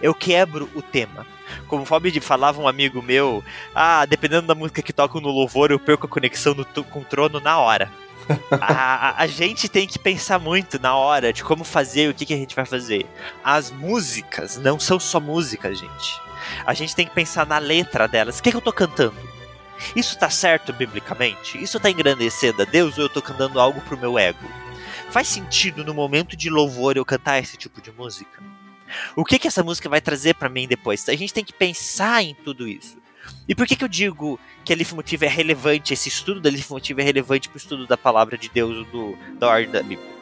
Eu 0.00 0.14
quebro 0.14 0.68
o 0.74 0.82
tema. 0.82 1.26
Como 1.66 1.82
o 1.82 1.86
Fábio 1.86 2.20
falava 2.22 2.60
um 2.60 2.68
amigo 2.68 3.02
meu, 3.02 3.42
ah, 3.74 4.06
dependendo 4.06 4.46
da 4.46 4.54
música 4.54 4.82
que 4.82 4.92
toca 4.92 5.20
no 5.20 5.28
louvor, 5.30 5.70
eu 5.70 5.78
perco 5.78 6.06
a 6.06 6.08
conexão 6.08 6.54
com 6.90 7.00
o 7.00 7.04
trono 7.04 7.40
na 7.40 7.58
hora. 7.58 7.90
a, 8.60 9.08
a- 9.10 9.14
a 9.22 9.26
gente 9.26 9.68
tem 9.68 9.86
que 9.88 9.98
pensar 9.98 10.38
muito 10.38 10.80
na 10.80 10.94
hora 10.94 11.32
de 11.32 11.42
como 11.42 11.64
fazer, 11.64 12.08
o 12.08 12.14
que, 12.14 12.24
que 12.24 12.34
a 12.34 12.36
gente 12.36 12.54
vai 12.54 12.64
fazer. 12.64 13.04
As 13.42 13.70
músicas 13.72 14.56
não 14.56 14.78
são 14.78 15.00
só 15.00 15.18
músicas, 15.18 15.78
gente. 15.78 16.20
A 16.64 16.72
gente 16.72 16.94
tem 16.94 17.06
que 17.06 17.14
pensar 17.14 17.44
na 17.46 17.58
letra 17.58 18.06
delas. 18.06 18.38
O 18.38 18.42
que, 18.42 18.50
que 18.50 18.56
eu 18.56 18.60
tô 18.60 18.72
cantando? 18.72 19.16
Isso 19.96 20.16
tá 20.18 20.30
certo 20.30 20.72
biblicamente? 20.72 21.60
Isso 21.62 21.80
tá 21.80 21.90
engrandecendo 21.90 22.62
a 22.62 22.64
Deus 22.64 22.96
ou 22.98 23.04
eu 23.04 23.08
tô 23.08 23.20
cantando 23.20 23.58
algo 23.58 23.80
pro 23.80 23.98
meu 23.98 24.18
ego? 24.18 24.46
Faz 25.10 25.26
sentido 25.26 25.82
no 25.84 25.92
momento 25.94 26.36
de 26.36 26.48
louvor 26.48 26.96
eu 26.96 27.04
cantar 27.04 27.38
esse 27.40 27.56
tipo 27.56 27.80
de 27.80 27.90
música? 27.90 28.40
O 29.16 29.24
que 29.24 29.38
que 29.38 29.48
essa 29.48 29.62
música 29.62 29.88
vai 29.88 30.00
trazer 30.00 30.34
pra 30.34 30.48
mim 30.48 30.66
depois? 30.66 31.08
A 31.08 31.14
gente 31.14 31.34
tem 31.34 31.44
que 31.44 31.52
pensar 31.52 32.22
em 32.22 32.34
tudo 32.34 32.68
isso. 32.68 32.98
E 33.48 33.54
por 33.54 33.66
que 33.66 33.76
que 33.76 33.84
eu 33.84 33.88
digo 33.88 34.38
que 34.64 34.72
a 34.72 34.76
Leitmotiv 34.76 35.22
é 35.22 35.28
relevante, 35.28 35.92
esse 35.92 36.08
estudo 36.08 36.40
da 36.40 36.50
Leitmotiv 36.50 36.98
é 36.98 37.02
relevante 37.02 37.48
pro 37.48 37.58
estudo 37.58 37.86
da 37.86 37.96
palavra 37.96 38.36
de 38.36 38.48
Deus 38.48 38.86
do, 38.88 39.16
da 39.38 39.48
ordem 39.48 39.70
da 39.70 39.82
Bíblia? 39.82 40.20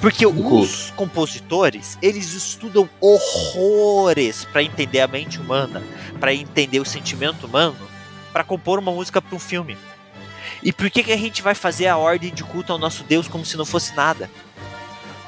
Porque 0.00 0.26
os 0.26 0.90
compositores, 0.96 1.96
eles 2.02 2.32
estudam 2.32 2.88
horrores 3.00 4.44
pra 4.44 4.62
entender 4.62 5.00
a 5.00 5.06
mente 5.06 5.40
humana, 5.40 5.82
pra 6.20 6.34
entender 6.34 6.80
o 6.80 6.84
sentimento 6.84 7.46
humano, 7.46 7.76
pra 8.32 8.44
compor 8.44 8.78
uma 8.78 8.92
música 8.92 9.22
para 9.22 9.34
um 9.34 9.38
filme. 9.38 9.76
E 10.62 10.72
por 10.72 10.90
que, 10.90 11.02
que 11.02 11.12
a 11.12 11.16
gente 11.16 11.42
vai 11.42 11.54
fazer 11.54 11.86
a 11.86 11.96
ordem 11.96 12.32
de 12.32 12.44
culto 12.44 12.72
ao 12.72 12.78
nosso 12.78 13.02
Deus 13.04 13.28
como 13.28 13.44
se 13.44 13.56
não 13.56 13.64
fosse 13.64 13.94
nada? 13.96 14.30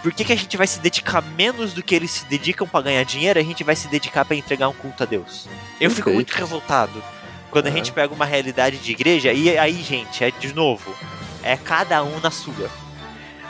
Por 0.05 0.13
que, 0.13 0.23
que 0.25 0.33
a 0.33 0.37
gente 0.37 0.55
vai 0.57 0.67
se 0.67 0.79
dedicar 0.81 1.23
menos 1.23 1.73
do 1.73 1.83
que 1.83 1.95
eles 1.95 2.11
se 2.11 2.27
dedicam 2.27 2.69
para 2.69 2.83
ganhar 2.85 3.03
dinheiro? 3.05 3.41
A 3.41 3.43
gente 3.43 3.65
vai 3.65 3.75
se 3.75 3.89
dedicar 3.89 4.25
para 4.25 4.37
entregar 4.37 4.69
um 4.69 4.73
culto 4.75 5.03
a 5.03 5.07
Deus. 5.07 5.49
Eu 5.81 5.91
fico 5.91 6.11
muito 6.11 6.31
revoltado 6.33 7.03
quando 7.51 7.69
a 7.69 7.71
gente 7.71 7.91
pega 7.91 8.13
uma 8.13 8.27
realidade 8.27 8.77
de 8.77 8.93
igreja 8.93 9.33
e 9.33 9.57
aí, 9.59 9.83
gente, 9.83 10.23
é 10.23 10.31
de 10.31 10.55
novo, 10.55 10.95
é 11.43 11.57
cada 11.57 12.03
um 12.05 12.21
na 12.21 12.31
sua. 12.31 12.71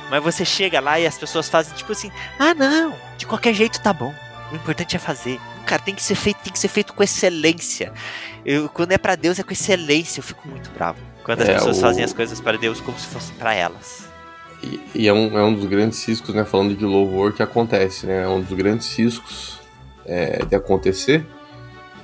Mas 0.09 0.23
você 0.23 0.45
chega 0.45 0.79
lá 0.79 1.01
e 1.01 1.07
as 1.07 1.19
pessoas 1.19 1.49
fazem 1.49 1.75
tipo 1.75 1.91
assim: 1.91 2.13
ah, 2.39 2.55
não, 2.55 2.95
de 3.19 3.27
qualquer 3.27 3.53
jeito 3.53 3.81
tá 3.81 3.93
bom. 3.93 4.15
O 4.53 4.55
importante 4.57 4.95
é 4.95 4.99
fazer. 5.01 5.41
Cara, 5.67 5.83
tem 5.83 5.95
que 5.95 6.03
ser 6.03 6.15
feito, 6.15 6.37
tem 6.39 6.53
que 6.53 6.59
ser 6.59 6.69
feito 6.69 6.93
com 6.95 7.03
excelência. 7.03 7.93
Eu, 8.47 8.69
quando 8.69 8.93
é 8.93 8.99
pra 8.99 9.17
Deus 9.17 9.39
é 9.39 9.43
com 9.43 9.53
excelência. 9.53 10.21
Eu 10.21 10.25
fico 10.25 10.47
muito 10.47 10.71
bravo 10.71 10.99
quando 11.25 11.43
as 11.43 11.49
É, 11.49 11.55
pessoas 11.55 11.79
o- 11.79 11.81
fazem 11.81 12.05
as 12.05 12.13
coisas 12.13 12.41
para 12.41 12.57
Deus 12.57 12.81
como 12.81 12.97
se 12.99 13.07
fossem 13.09 13.35
pra 13.37 13.55
elas. 13.55 14.04
E, 14.65 14.81
e 14.95 15.09
é, 15.09 15.13
um, 15.13 15.39
é 15.39 15.45
um 15.45 15.53
dos 15.55 15.67
grandes 15.67 15.99
ciscos, 15.99 16.35
né? 16.35 16.45
Falando 16.45 16.75
de 16.75 16.85
louvor 16.85 17.33
que 17.33 17.43
acontece, 17.43 18.07
né? 18.07 18.23
É 18.23 18.29
um 18.29 18.41
dos 18.41 18.57
grandes 18.57 18.87
ciscos 18.87 19.61
é, 20.07 20.45
de 20.45 20.55
acontecer. 20.57 21.27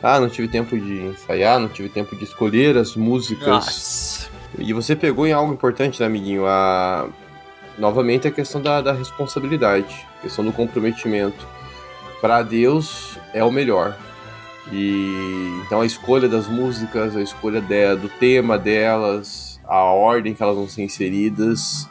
Ah, 0.02 0.20
não 0.20 0.28
tive 0.28 0.48
tempo 0.48 0.78
de 0.78 1.02
ensaiar, 1.02 1.58
não 1.58 1.68
tive 1.68 1.88
tempo 1.88 2.16
de 2.16 2.24
escolher 2.24 2.76
as 2.76 2.96
músicas. 2.96 3.46
Nossa. 3.46 4.28
E 4.58 4.72
você 4.72 4.96
pegou 4.96 5.26
em 5.26 5.32
algo 5.32 5.52
importante, 5.52 6.00
né, 6.00 6.06
amiguinho? 6.06 6.46
A... 6.46 7.08
Novamente 7.78 8.28
a 8.28 8.30
questão 8.30 8.60
da, 8.60 8.80
da 8.82 8.92
responsabilidade, 8.92 10.06
a 10.18 10.22
questão 10.22 10.44
do 10.44 10.52
comprometimento. 10.52 11.46
Para 12.20 12.42
Deus 12.42 13.18
é 13.32 13.42
o 13.42 13.50
melhor. 13.50 13.96
E 14.72 15.60
então 15.64 15.80
a 15.80 15.86
escolha 15.86 16.28
das 16.28 16.46
músicas, 16.46 17.16
a 17.16 17.22
escolha 17.22 17.60
de- 17.60 17.96
do 17.96 18.08
tema 18.08 18.58
delas, 18.58 19.58
a 19.66 19.82
ordem 19.82 20.34
que 20.34 20.42
elas 20.42 20.56
vão 20.56 20.68
ser 20.68 20.82
inseridas, 20.82 21.88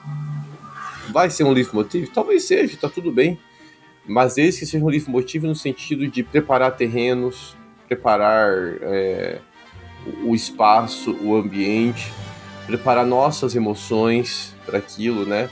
vai 1.12 1.30
ser 1.30 1.43
um 1.43 1.51
leitmotiv? 1.51 2.07
Talvez 2.14 2.43
seja, 2.45 2.78
tá 2.78 2.89
tudo 2.89 3.12
bem. 3.12 3.39
Mas 4.07 4.36
desde 4.36 4.62
que 4.62 4.66
seja 4.66 4.84
um 4.84 4.88
leitmotiv 4.89 5.43
no 5.43 5.55
sentido 5.55 6.07
de 6.07 6.24
preparar 6.24 6.76
terrenos, 6.76 7.55
preparar 7.88 8.49
é, 8.82 9.39
o 10.24 10.34
espaço, 10.34 11.16
o 11.22 11.36
ambiente, 11.36 12.12
preparar 12.66 13.05
nossas 13.05 13.55
emoções 13.55 14.55
para 14.66 14.78
aquilo, 14.80 15.26
né? 15.26 15.49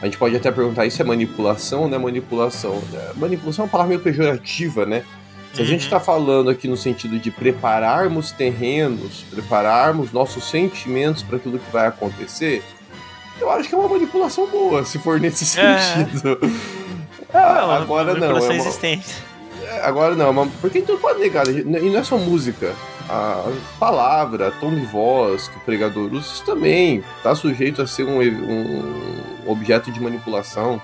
A 0.00 0.04
gente 0.06 0.16
pode 0.16 0.36
até 0.36 0.50
perguntar, 0.52 0.86
isso 0.86 1.02
é 1.02 1.04
manipulação 1.04 1.82
ou 1.82 1.88
não 1.88 1.96
é 1.96 2.00
manipulação? 2.00 2.80
É, 2.94 3.12
Manipulação 3.18 3.64
é 3.64 3.66
uma 3.66 3.70
palavra 3.70 3.88
meio 3.90 4.00
pejorativa, 4.00 4.86
né? 4.86 5.04
Se 5.52 5.62
a 5.62 5.64
gente 5.64 5.80
Uhum. 5.80 5.86
está 5.86 5.98
falando 5.98 6.50
aqui 6.50 6.68
no 6.68 6.76
sentido 6.76 7.18
de 7.18 7.30
prepararmos 7.30 8.30
terrenos, 8.30 9.24
prepararmos 9.30 10.12
nossos 10.12 10.44
sentimentos 10.48 11.22
para 11.22 11.36
aquilo 11.36 11.58
que 11.58 11.70
vai 11.72 11.86
acontecer, 11.88 12.62
eu 13.40 13.50
acho 13.50 13.68
que 13.68 13.74
é 13.74 13.78
uma 13.78 13.88
manipulação 13.88 14.46
boa, 14.46 14.84
se 14.84 14.98
for 14.98 15.20
nesse 15.20 15.44
É. 15.60 15.78
sentido. 15.78 16.38
Ah, 17.32 17.76
agora 17.82 18.14
não. 18.14 18.20
manipulação 18.20 18.50
É 18.52 18.54
uma, 18.54 18.60
existente. 18.68 19.14
é, 19.62 19.80
Agora 19.82 20.14
não, 20.14 20.32
mas 20.32 20.50
porque 20.60 20.82
não 20.86 20.98
pode 20.98 21.20
negar, 21.20 21.46
né? 21.46 21.80
e 21.80 21.90
não 21.90 21.98
é 21.98 22.04
só 22.04 22.16
música. 22.18 22.74
A 23.10 23.50
palavra, 23.80 24.50
tom 24.60 24.74
de 24.74 24.84
voz 24.84 25.48
que 25.48 25.56
o 25.56 25.60
pregador 25.60 26.12
usa, 26.12 26.26
isso 26.26 26.44
também 26.44 27.02
está 27.16 27.34
sujeito 27.34 27.80
a 27.80 27.86
ser 27.86 28.04
um, 28.04 28.20
um 28.20 29.50
objeto 29.50 29.90
de 29.90 29.98
manipulação. 30.00 30.80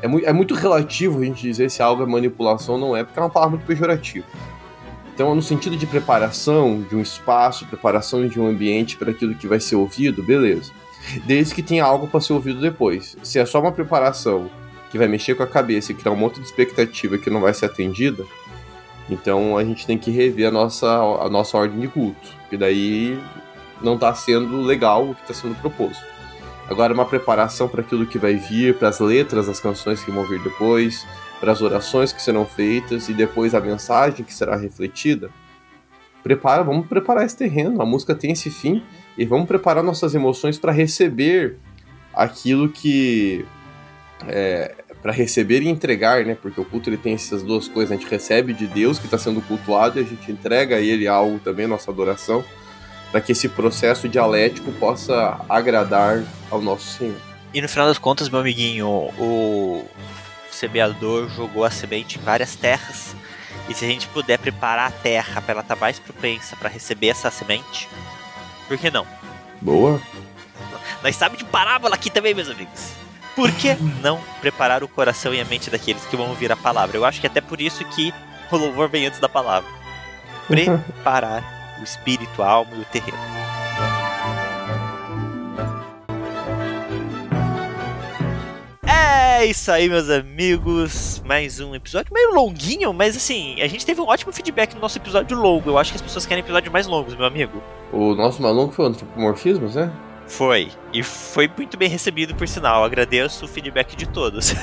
É, 0.00 0.08
mu 0.08 0.20
é 0.24 0.32
muito 0.32 0.54
relativo 0.54 1.20
a 1.20 1.24
gente 1.24 1.42
dizer 1.42 1.70
se 1.70 1.80
algo 1.80 2.02
é 2.02 2.06
manipulação 2.06 2.74
ou 2.74 2.80
não 2.80 2.96
é, 2.96 3.04
porque 3.04 3.16
é 3.18 3.22
uma 3.22 3.30
palavra 3.30 3.56
muito 3.56 3.66
pejorativa. 3.66 4.26
Então, 5.14 5.34
no 5.34 5.42
sentido 5.42 5.76
de 5.76 5.86
preparação 5.86 6.80
de 6.88 6.96
um 6.96 7.00
espaço, 7.00 7.66
preparação 7.66 8.26
de 8.26 8.40
um 8.40 8.46
ambiente 8.48 8.96
para 8.96 9.10
aquilo 9.12 9.34
que 9.34 9.46
vai 9.46 9.60
ser 9.60 9.76
ouvido, 9.76 10.20
beleza. 10.22 10.72
Desde 11.24 11.54
que 11.54 11.62
tenha 11.62 11.84
algo 11.84 12.06
para 12.06 12.20
ser 12.20 12.32
ouvido 12.32 12.60
depois. 12.60 13.16
Se 13.22 13.38
é 13.38 13.46
só 13.46 13.60
uma 13.60 13.72
preparação 13.72 14.50
que 14.90 14.98
vai 14.98 15.08
mexer 15.08 15.34
com 15.34 15.42
a 15.42 15.46
cabeça 15.46 15.92
e 15.92 15.94
criar 15.94 16.12
um 16.12 16.16
monte 16.16 16.38
de 16.38 16.46
expectativa 16.46 17.18
que 17.18 17.30
não 17.30 17.40
vai 17.40 17.54
ser 17.54 17.66
atendida, 17.66 18.24
então 19.08 19.56
a 19.56 19.64
gente 19.64 19.86
tem 19.86 19.98
que 19.98 20.10
rever 20.10 20.48
a 20.48 20.50
nossa, 20.50 20.86
a 20.88 21.28
nossa 21.28 21.56
ordem 21.56 21.80
de 21.80 21.88
culto. 21.88 22.28
E 22.50 22.56
daí 22.56 23.18
não 23.80 23.94
está 23.94 24.14
sendo 24.14 24.60
legal 24.60 25.08
o 25.08 25.14
que 25.14 25.22
está 25.22 25.34
sendo 25.34 25.54
proposto. 25.60 26.02
Agora, 26.68 26.94
uma 26.94 27.04
preparação 27.04 27.68
para 27.68 27.80
aquilo 27.80 28.06
que 28.06 28.18
vai 28.18 28.34
vir, 28.34 28.76
para 28.78 28.88
as 28.88 29.00
letras 29.00 29.46
das 29.46 29.60
canções 29.60 30.02
que 30.02 30.10
vão 30.10 30.24
vir 30.24 30.40
depois, 30.42 31.06
para 31.40 31.52
as 31.52 31.60
orações 31.60 32.12
que 32.12 32.22
serão 32.22 32.46
feitas 32.46 33.08
e 33.08 33.12
depois 33.14 33.54
a 33.54 33.60
mensagem 33.60 34.24
que 34.24 34.32
será 34.32 34.56
refletida. 34.56 35.30
Prepara, 36.22 36.62
vamos 36.62 36.86
preparar 36.86 37.26
esse 37.26 37.36
terreno. 37.36 37.82
A 37.82 37.84
música 37.84 38.14
tem 38.14 38.30
esse 38.30 38.48
fim 38.48 38.82
e 39.16 39.24
vamos 39.24 39.46
preparar 39.46 39.82
nossas 39.82 40.14
emoções 40.14 40.58
para 40.58 40.72
receber 40.72 41.56
aquilo 42.14 42.68
que 42.68 43.44
é, 44.26 44.74
para 45.02 45.12
receber 45.12 45.62
e 45.62 45.68
entregar, 45.68 46.24
né? 46.24 46.36
Porque 46.40 46.60
o 46.60 46.64
culto 46.64 46.88
ele 46.88 46.96
tem 46.96 47.14
essas 47.14 47.42
duas 47.42 47.66
coisas. 47.66 47.90
A 47.90 48.00
gente 48.00 48.08
recebe 48.08 48.52
de 48.54 48.68
Deus 48.68 48.98
que 48.98 49.06
está 49.06 49.18
sendo 49.18 49.42
cultuado 49.42 49.98
e 49.98 50.02
a 50.02 50.06
gente 50.06 50.30
entrega 50.30 50.76
a 50.76 50.80
Ele 50.80 51.08
algo 51.08 51.40
também, 51.40 51.66
nossa 51.66 51.90
adoração, 51.90 52.44
para 53.10 53.20
que 53.20 53.32
esse 53.32 53.48
processo 53.48 54.08
dialético 54.08 54.70
possa 54.72 55.44
agradar 55.48 56.22
ao 56.48 56.62
nosso 56.62 56.98
Senhor. 56.98 57.16
E 57.52 57.60
no 57.60 57.68
final 57.68 57.88
das 57.88 57.98
contas, 57.98 58.28
meu 58.28 58.40
amiguinho, 58.40 58.86
o 58.88 59.84
semeador 60.50 61.28
jogou 61.30 61.64
a 61.64 61.70
semente 61.70 62.18
em 62.18 62.22
várias 62.22 62.54
terras. 62.54 63.16
E 63.68 63.74
se 63.74 63.84
a 63.84 63.88
gente 63.88 64.06
puder 64.08 64.38
preparar 64.38 64.88
a 64.88 64.90
terra 64.90 65.40
para 65.40 65.52
ela 65.52 65.62
estar 65.62 65.76
mais 65.76 65.98
propensa 65.98 66.56
para 66.56 66.68
receber 66.68 67.08
essa 67.08 67.30
semente, 67.30 67.88
por 68.72 68.78
que 68.78 68.90
não? 68.90 69.06
Boa. 69.60 70.00
Nós 71.02 71.14
sabemos 71.14 71.44
de 71.44 71.50
parábola 71.50 71.94
aqui 71.94 72.08
também, 72.08 72.32
meus 72.32 72.48
amigos. 72.48 72.92
por 73.36 73.52
que 73.52 73.74
não 74.00 74.18
preparar 74.40 74.82
o 74.82 74.88
coração 74.88 75.34
e 75.34 75.40
a 75.42 75.44
mente 75.44 75.68
daqueles 75.68 76.02
que 76.06 76.16
vão 76.16 76.30
ouvir 76.30 76.50
a 76.50 76.56
palavra? 76.56 76.96
Eu 76.96 77.04
acho 77.04 77.20
que 77.20 77.26
é 77.26 77.30
até 77.30 77.42
por 77.42 77.60
isso 77.60 77.84
que 77.84 78.14
o 78.50 78.56
louvor 78.56 78.88
vem 78.88 79.06
antes 79.06 79.20
da 79.20 79.28
palavra. 79.28 79.68
Preparar 80.46 81.76
o 81.80 81.84
espírito, 81.84 82.42
a 82.42 82.48
alma 82.48 82.72
e 82.74 82.80
o 82.80 82.84
terreno. 82.86 83.18
É 89.42 89.46
isso 89.46 89.72
aí, 89.72 89.88
meus 89.88 90.08
amigos. 90.08 91.20
Mais 91.26 91.58
um 91.58 91.74
episódio 91.74 92.14
meio 92.14 92.32
longuinho, 92.32 92.92
mas 92.92 93.16
assim, 93.16 93.60
a 93.60 93.66
gente 93.66 93.84
teve 93.84 94.00
um 94.00 94.06
ótimo 94.06 94.32
feedback 94.32 94.72
no 94.72 94.80
nosso 94.80 94.98
episódio 94.98 95.36
longo. 95.36 95.68
Eu 95.68 95.76
acho 95.76 95.90
que 95.90 95.96
as 95.96 96.00
pessoas 96.00 96.24
querem 96.24 96.44
episódios 96.44 96.72
mais 96.72 96.86
longos, 96.86 97.16
meu 97.16 97.26
amigo. 97.26 97.60
O 97.92 98.14
nosso 98.14 98.40
maluco 98.40 98.72
foi 98.72 98.84
o 98.84 98.88
antropomorfismos, 98.88 99.74
né? 99.74 99.92
Foi. 100.28 100.70
E 100.92 101.02
foi 101.02 101.50
muito 101.56 101.76
bem 101.76 101.88
recebido, 101.88 102.36
por 102.36 102.46
sinal. 102.46 102.84
Agradeço 102.84 103.44
o 103.44 103.48
feedback 103.48 103.96
de 103.96 104.08
todos. 104.08 104.54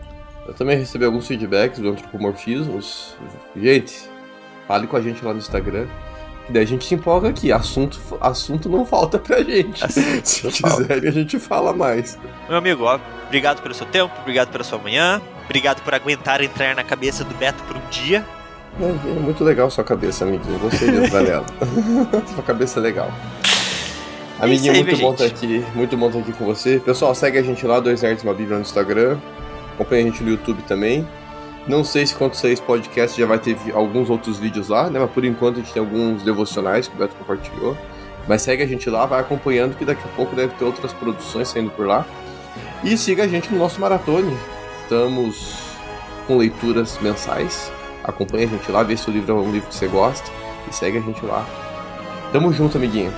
Eu 0.48 0.54
também 0.54 0.78
recebi 0.78 1.04
alguns 1.04 1.26
feedbacks 1.26 1.78
do 1.78 1.90
antropomorfismos. 1.90 3.14
Gente, 3.54 4.08
fale 4.66 4.86
com 4.86 4.96
a 4.96 5.02
gente 5.02 5.22
lá 5.22 5.34
no 5.34 5.40
Instagram. 5.40 5.86
Que 6.46 6.52
daí 6.52 6.62
a 6.62 6.66
gente 6.66 6.84
se 6.84 6.94
empolga 6.94 7.28
aqui. 7.28 7.52
Assunto, 7.52 8.00
assunto 8.20 8.68
não 8.68 8.84
falta 8.84 9.18
pra 9.18 9.42
gente. 9.42 9.82
Assunto 9.84 10.26
se 10.28 10.62
quiserem, 10.62 11.08
a 11.08 11.12
gente 11.12 11.38
fala 11.38 11.72
mais. 11.72 12.18
Meu 12.48 12.58
amigo, 12.58 12.84
ó, 12.84 12.98
obrigado 13.26 13.62
pelo 13.62 13.74
seu 13.74 13.86
tempo, 13.86 14.12
obrigado 14.20 14.50
pela 14.50 14.64
sua 14.64 14.78
manhã, 14.78 15.20
obrigado 15.44 15.82
por 15.82 15.94
aguentar 15.94 16.42
entrar 16.42 16.74
na 16.74 16.82
cabeça 16.82 17.24
do 17.24 17.34
Beto 17.34 17.62
por 17.64 17.76
um 17.76 17.88
dia. 17.90 18.24
É, 18.80 18.84
é 18.84 19.20
muito 19.20 19.44
legal 19.44 19.70
sua 19.70 19.84
cabeça, 19.84 20.24
amiguinho. 20.24 20.58
Gostei 20.58 20.90
de 20.90 21.10
nela. 21.10 21.44
sua 22.34 22.42
cabeça 22.42 22.80
é 22.80 22.82
legal. 22.82 23.12
Amiguinho, 24.40 24.72
É 24.72 24.76
aí, 24.76 24.84
muito 24.84 25.00
bom 25.00 25.12
estar 25.12 25.28
gente. 25.28 25.34
aqui. 25.36 25.64
Muito 25.74 25.96
bom 25.96 26.06
estar 26.08 26.18
aqui 26.18 26.32
com 26.32 26.44
você. 26.44 26.80
Pessoal, 26.80 27.14
segue 27.14 27.38
a 27.38 27.42
gente 27.42 27.64
lá, 27.66 27.78
dois 27.78 28.02
nerds 28.02 28.24
uma 28.24 28.34
bíblia 28.34 28.56
no 28.56 28.62
Instagram. 28.62 29.18
Acompanha 29.74 30.02
a 30.02 30.04
gente 30.06 30.22
no 30.22 30.30
YouTube 30.30 30.62
também. 30.62 31.06
Não 31.66 31.84
sei 31.84 32.06
se 32.06 32.14
quando 32.14 32.34
sair 32.34 32.52
esse 32.52 32.62
podcast 32.62 33.20
já 33.20 33.26
vai 33.26 33.38
ter 33.38 33.56
alguns 33.72 34.10
outros 34.10 34.38
vídeos 34.38 34.68
lá, 34.68 34.90
né? 34.90 34.98
Mas 34.98 35.10
por 35.10 35.24
enquanto 35.24 35.56
a 35.56 35.58
gente 35.60 35.72
tem 35.72 35.80
alguns 35.80 36.22
devocionais 36.22 36.88
que 36.88 36.94
o 36.94 36.98
Beto 36.98 37.14
compartilhou. 37.14 37.76
Mas 38.26 38.42
segue 38.42 38.62
a 38.62 38.66
gente 38.66 38.88
lá, 38.90 39.06
vai 39.06 39.20
acompanhando 39.20 39.76
que 39.76 39.84
daqui 39.84 40.02
a 40.04 40.16
pouco 40.16 40.34
deve 40.34 40.54
ter 40.54 40.64
outras 40.64 40.92
produções 40.92 41.48
saindo 41.48 41.70
por 41.70 41.86
lá. 41.86 42.06
E 42.82 42.96
siga 42.96 43.24
a 43.24 43.28
gente 43.28 43.52
no 43.52 43.58
nosso 43.58 43.80
maratone. 43.80 44.36
Estamos 44.82 45.56
com 46.26 46.36
leituras 46.36 46.98
mensais. 47.00 47.70
Acompanha 48.02 48.46
a 48.46 48.50
gente 48.50 48.70
lá, 48.70 48.82
vê 48.82 48.96
se 48.96 49.08
o 49.08 49.12
livro 49.12 49.32
é 49.32 49.34
um 49.34 49.52
livro 49.52 49.68
que 49.68 49.74
você 49.74 49.86
gosta. 49.86 50.30
E 50.68 50.74
segue 50.74 50.98
a 50.98 51.00
gente 51.00 51.24
lá. 51.24 51.46
Tamo 52.32 52.52
junto, 52.52 52.76
amiguinho. 52.76 53.12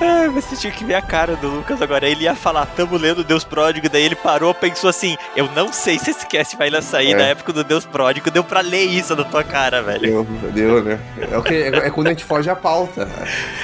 Ah, 0.00 0.28
você 0.30 0.56
tinha 0.56 0.72
que 0.72 0.84
ver 0.84 0.94
a 0.94 1.02
cara 1.02 1.36
do 1.36 1.48
Lucas 1.48 1.80
agora. 1.80 2.06
Ele 2.08 2.24
ia 2.24 2.34
falar, 2.34 2.66
tamo 2.66 2.96
lendo 2.96 3.22
Deus 3.24 3.44
Pródigo, 3.44 3.88
daí 3.88 4.02
ele 4.02 4.14
parou, 4.16 4.52
pensou 4.52 4.90
assim, 4.90 5.16
eu 5.36 5.48
não 5.54 5.72
sei 5.72 5.98
se 5.98 6.10
esse 6.10 6.26
cast 6.26 6.56
vai 6.56 6.70
sair 6.82 7.12
É. 7.12 7.14
na 7.16 7.22
época 7.24 7.52
do 7.52 7.62
Deus 7.64 7.84
Pródigo, 7.86 8.30
deu 8.30 8.42
pra 8.44 8.60
ler 8.60 8.84
isso 8.84 9.14
na 9.14 9.24
tua 9.24 9.44
cara, 9.44 9.82
velho. 9.82 10.00
Deu, 10.00 10.24
deu, 10.52 10.82
né? 10.84 10.98
É, 11.30 11.38
o 11.38 11.42
que, 11.42 11.54
é, 11.54 11.68
é 11.68 11.90
quando 11.90 12.08
a 12.08 12.10
gente 12.10 12.24
foge 12.24 12.50
à 12.50 12.56
pauta. 12.56 13.08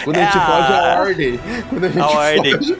Quando 0.04 0.16
a 0.16 0.20
gente 0.20 0.36
É 0.36 0.40
a- 0.40 0.46
foge 0.46 0.72
à 0.72 1.00
ordem. 1.00 1.40
Quando 1.68 1.84
a 1.84 1.88
gente 1.88 2.00
A 2.00 2.06
ordem. 2.08 2.52
foge, 2.56 2.78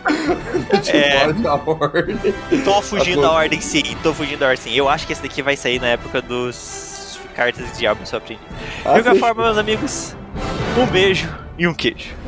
a 0.70 0.76
gente 0.76 0.96
É. 0.96 1.20
foge 1.34 1.46
à 1.46 1.54
ordem. 1.54 2.18
Tô 2.64 2.82
fugindo 2.82 3.22
da 3.22 3.30
ordem 3.32 3.61
sim, 3.61 3.82
tô 4.02 4.14
fugindo 4.14 4.38
da 4.38 4.46
ordem 4.46 4.62
sim. 4.62 4.74
Eu 4.74 4.88
acho 4.88 5.06
que 5.06 5.12
esse 5.12 5.22
daqui 5.22 5.42
vai 5.42 5.56
sair 5.56 5.80
na 5.80 5.88
época 5.88 6.22
dos 6.22 7.18
cartas 7.34 7.66
de 7.72 7.78
diabo, 7.78 8.00
só 8.04 8.16
aprendi. 8.18 8.40
De 8.40 8.46
Ah, 8.80 8.82
qualquer 8.92 9.02
fechou. 9.14 9.18
forma, 9.18 9.44
meus 9.44 9.58
amigos, 9.58 10.16
um 10.78 10.86
beijo 10.86 11.28
e 11.58 11.66
um 11.66 11.74
queijo. 11.74 12.20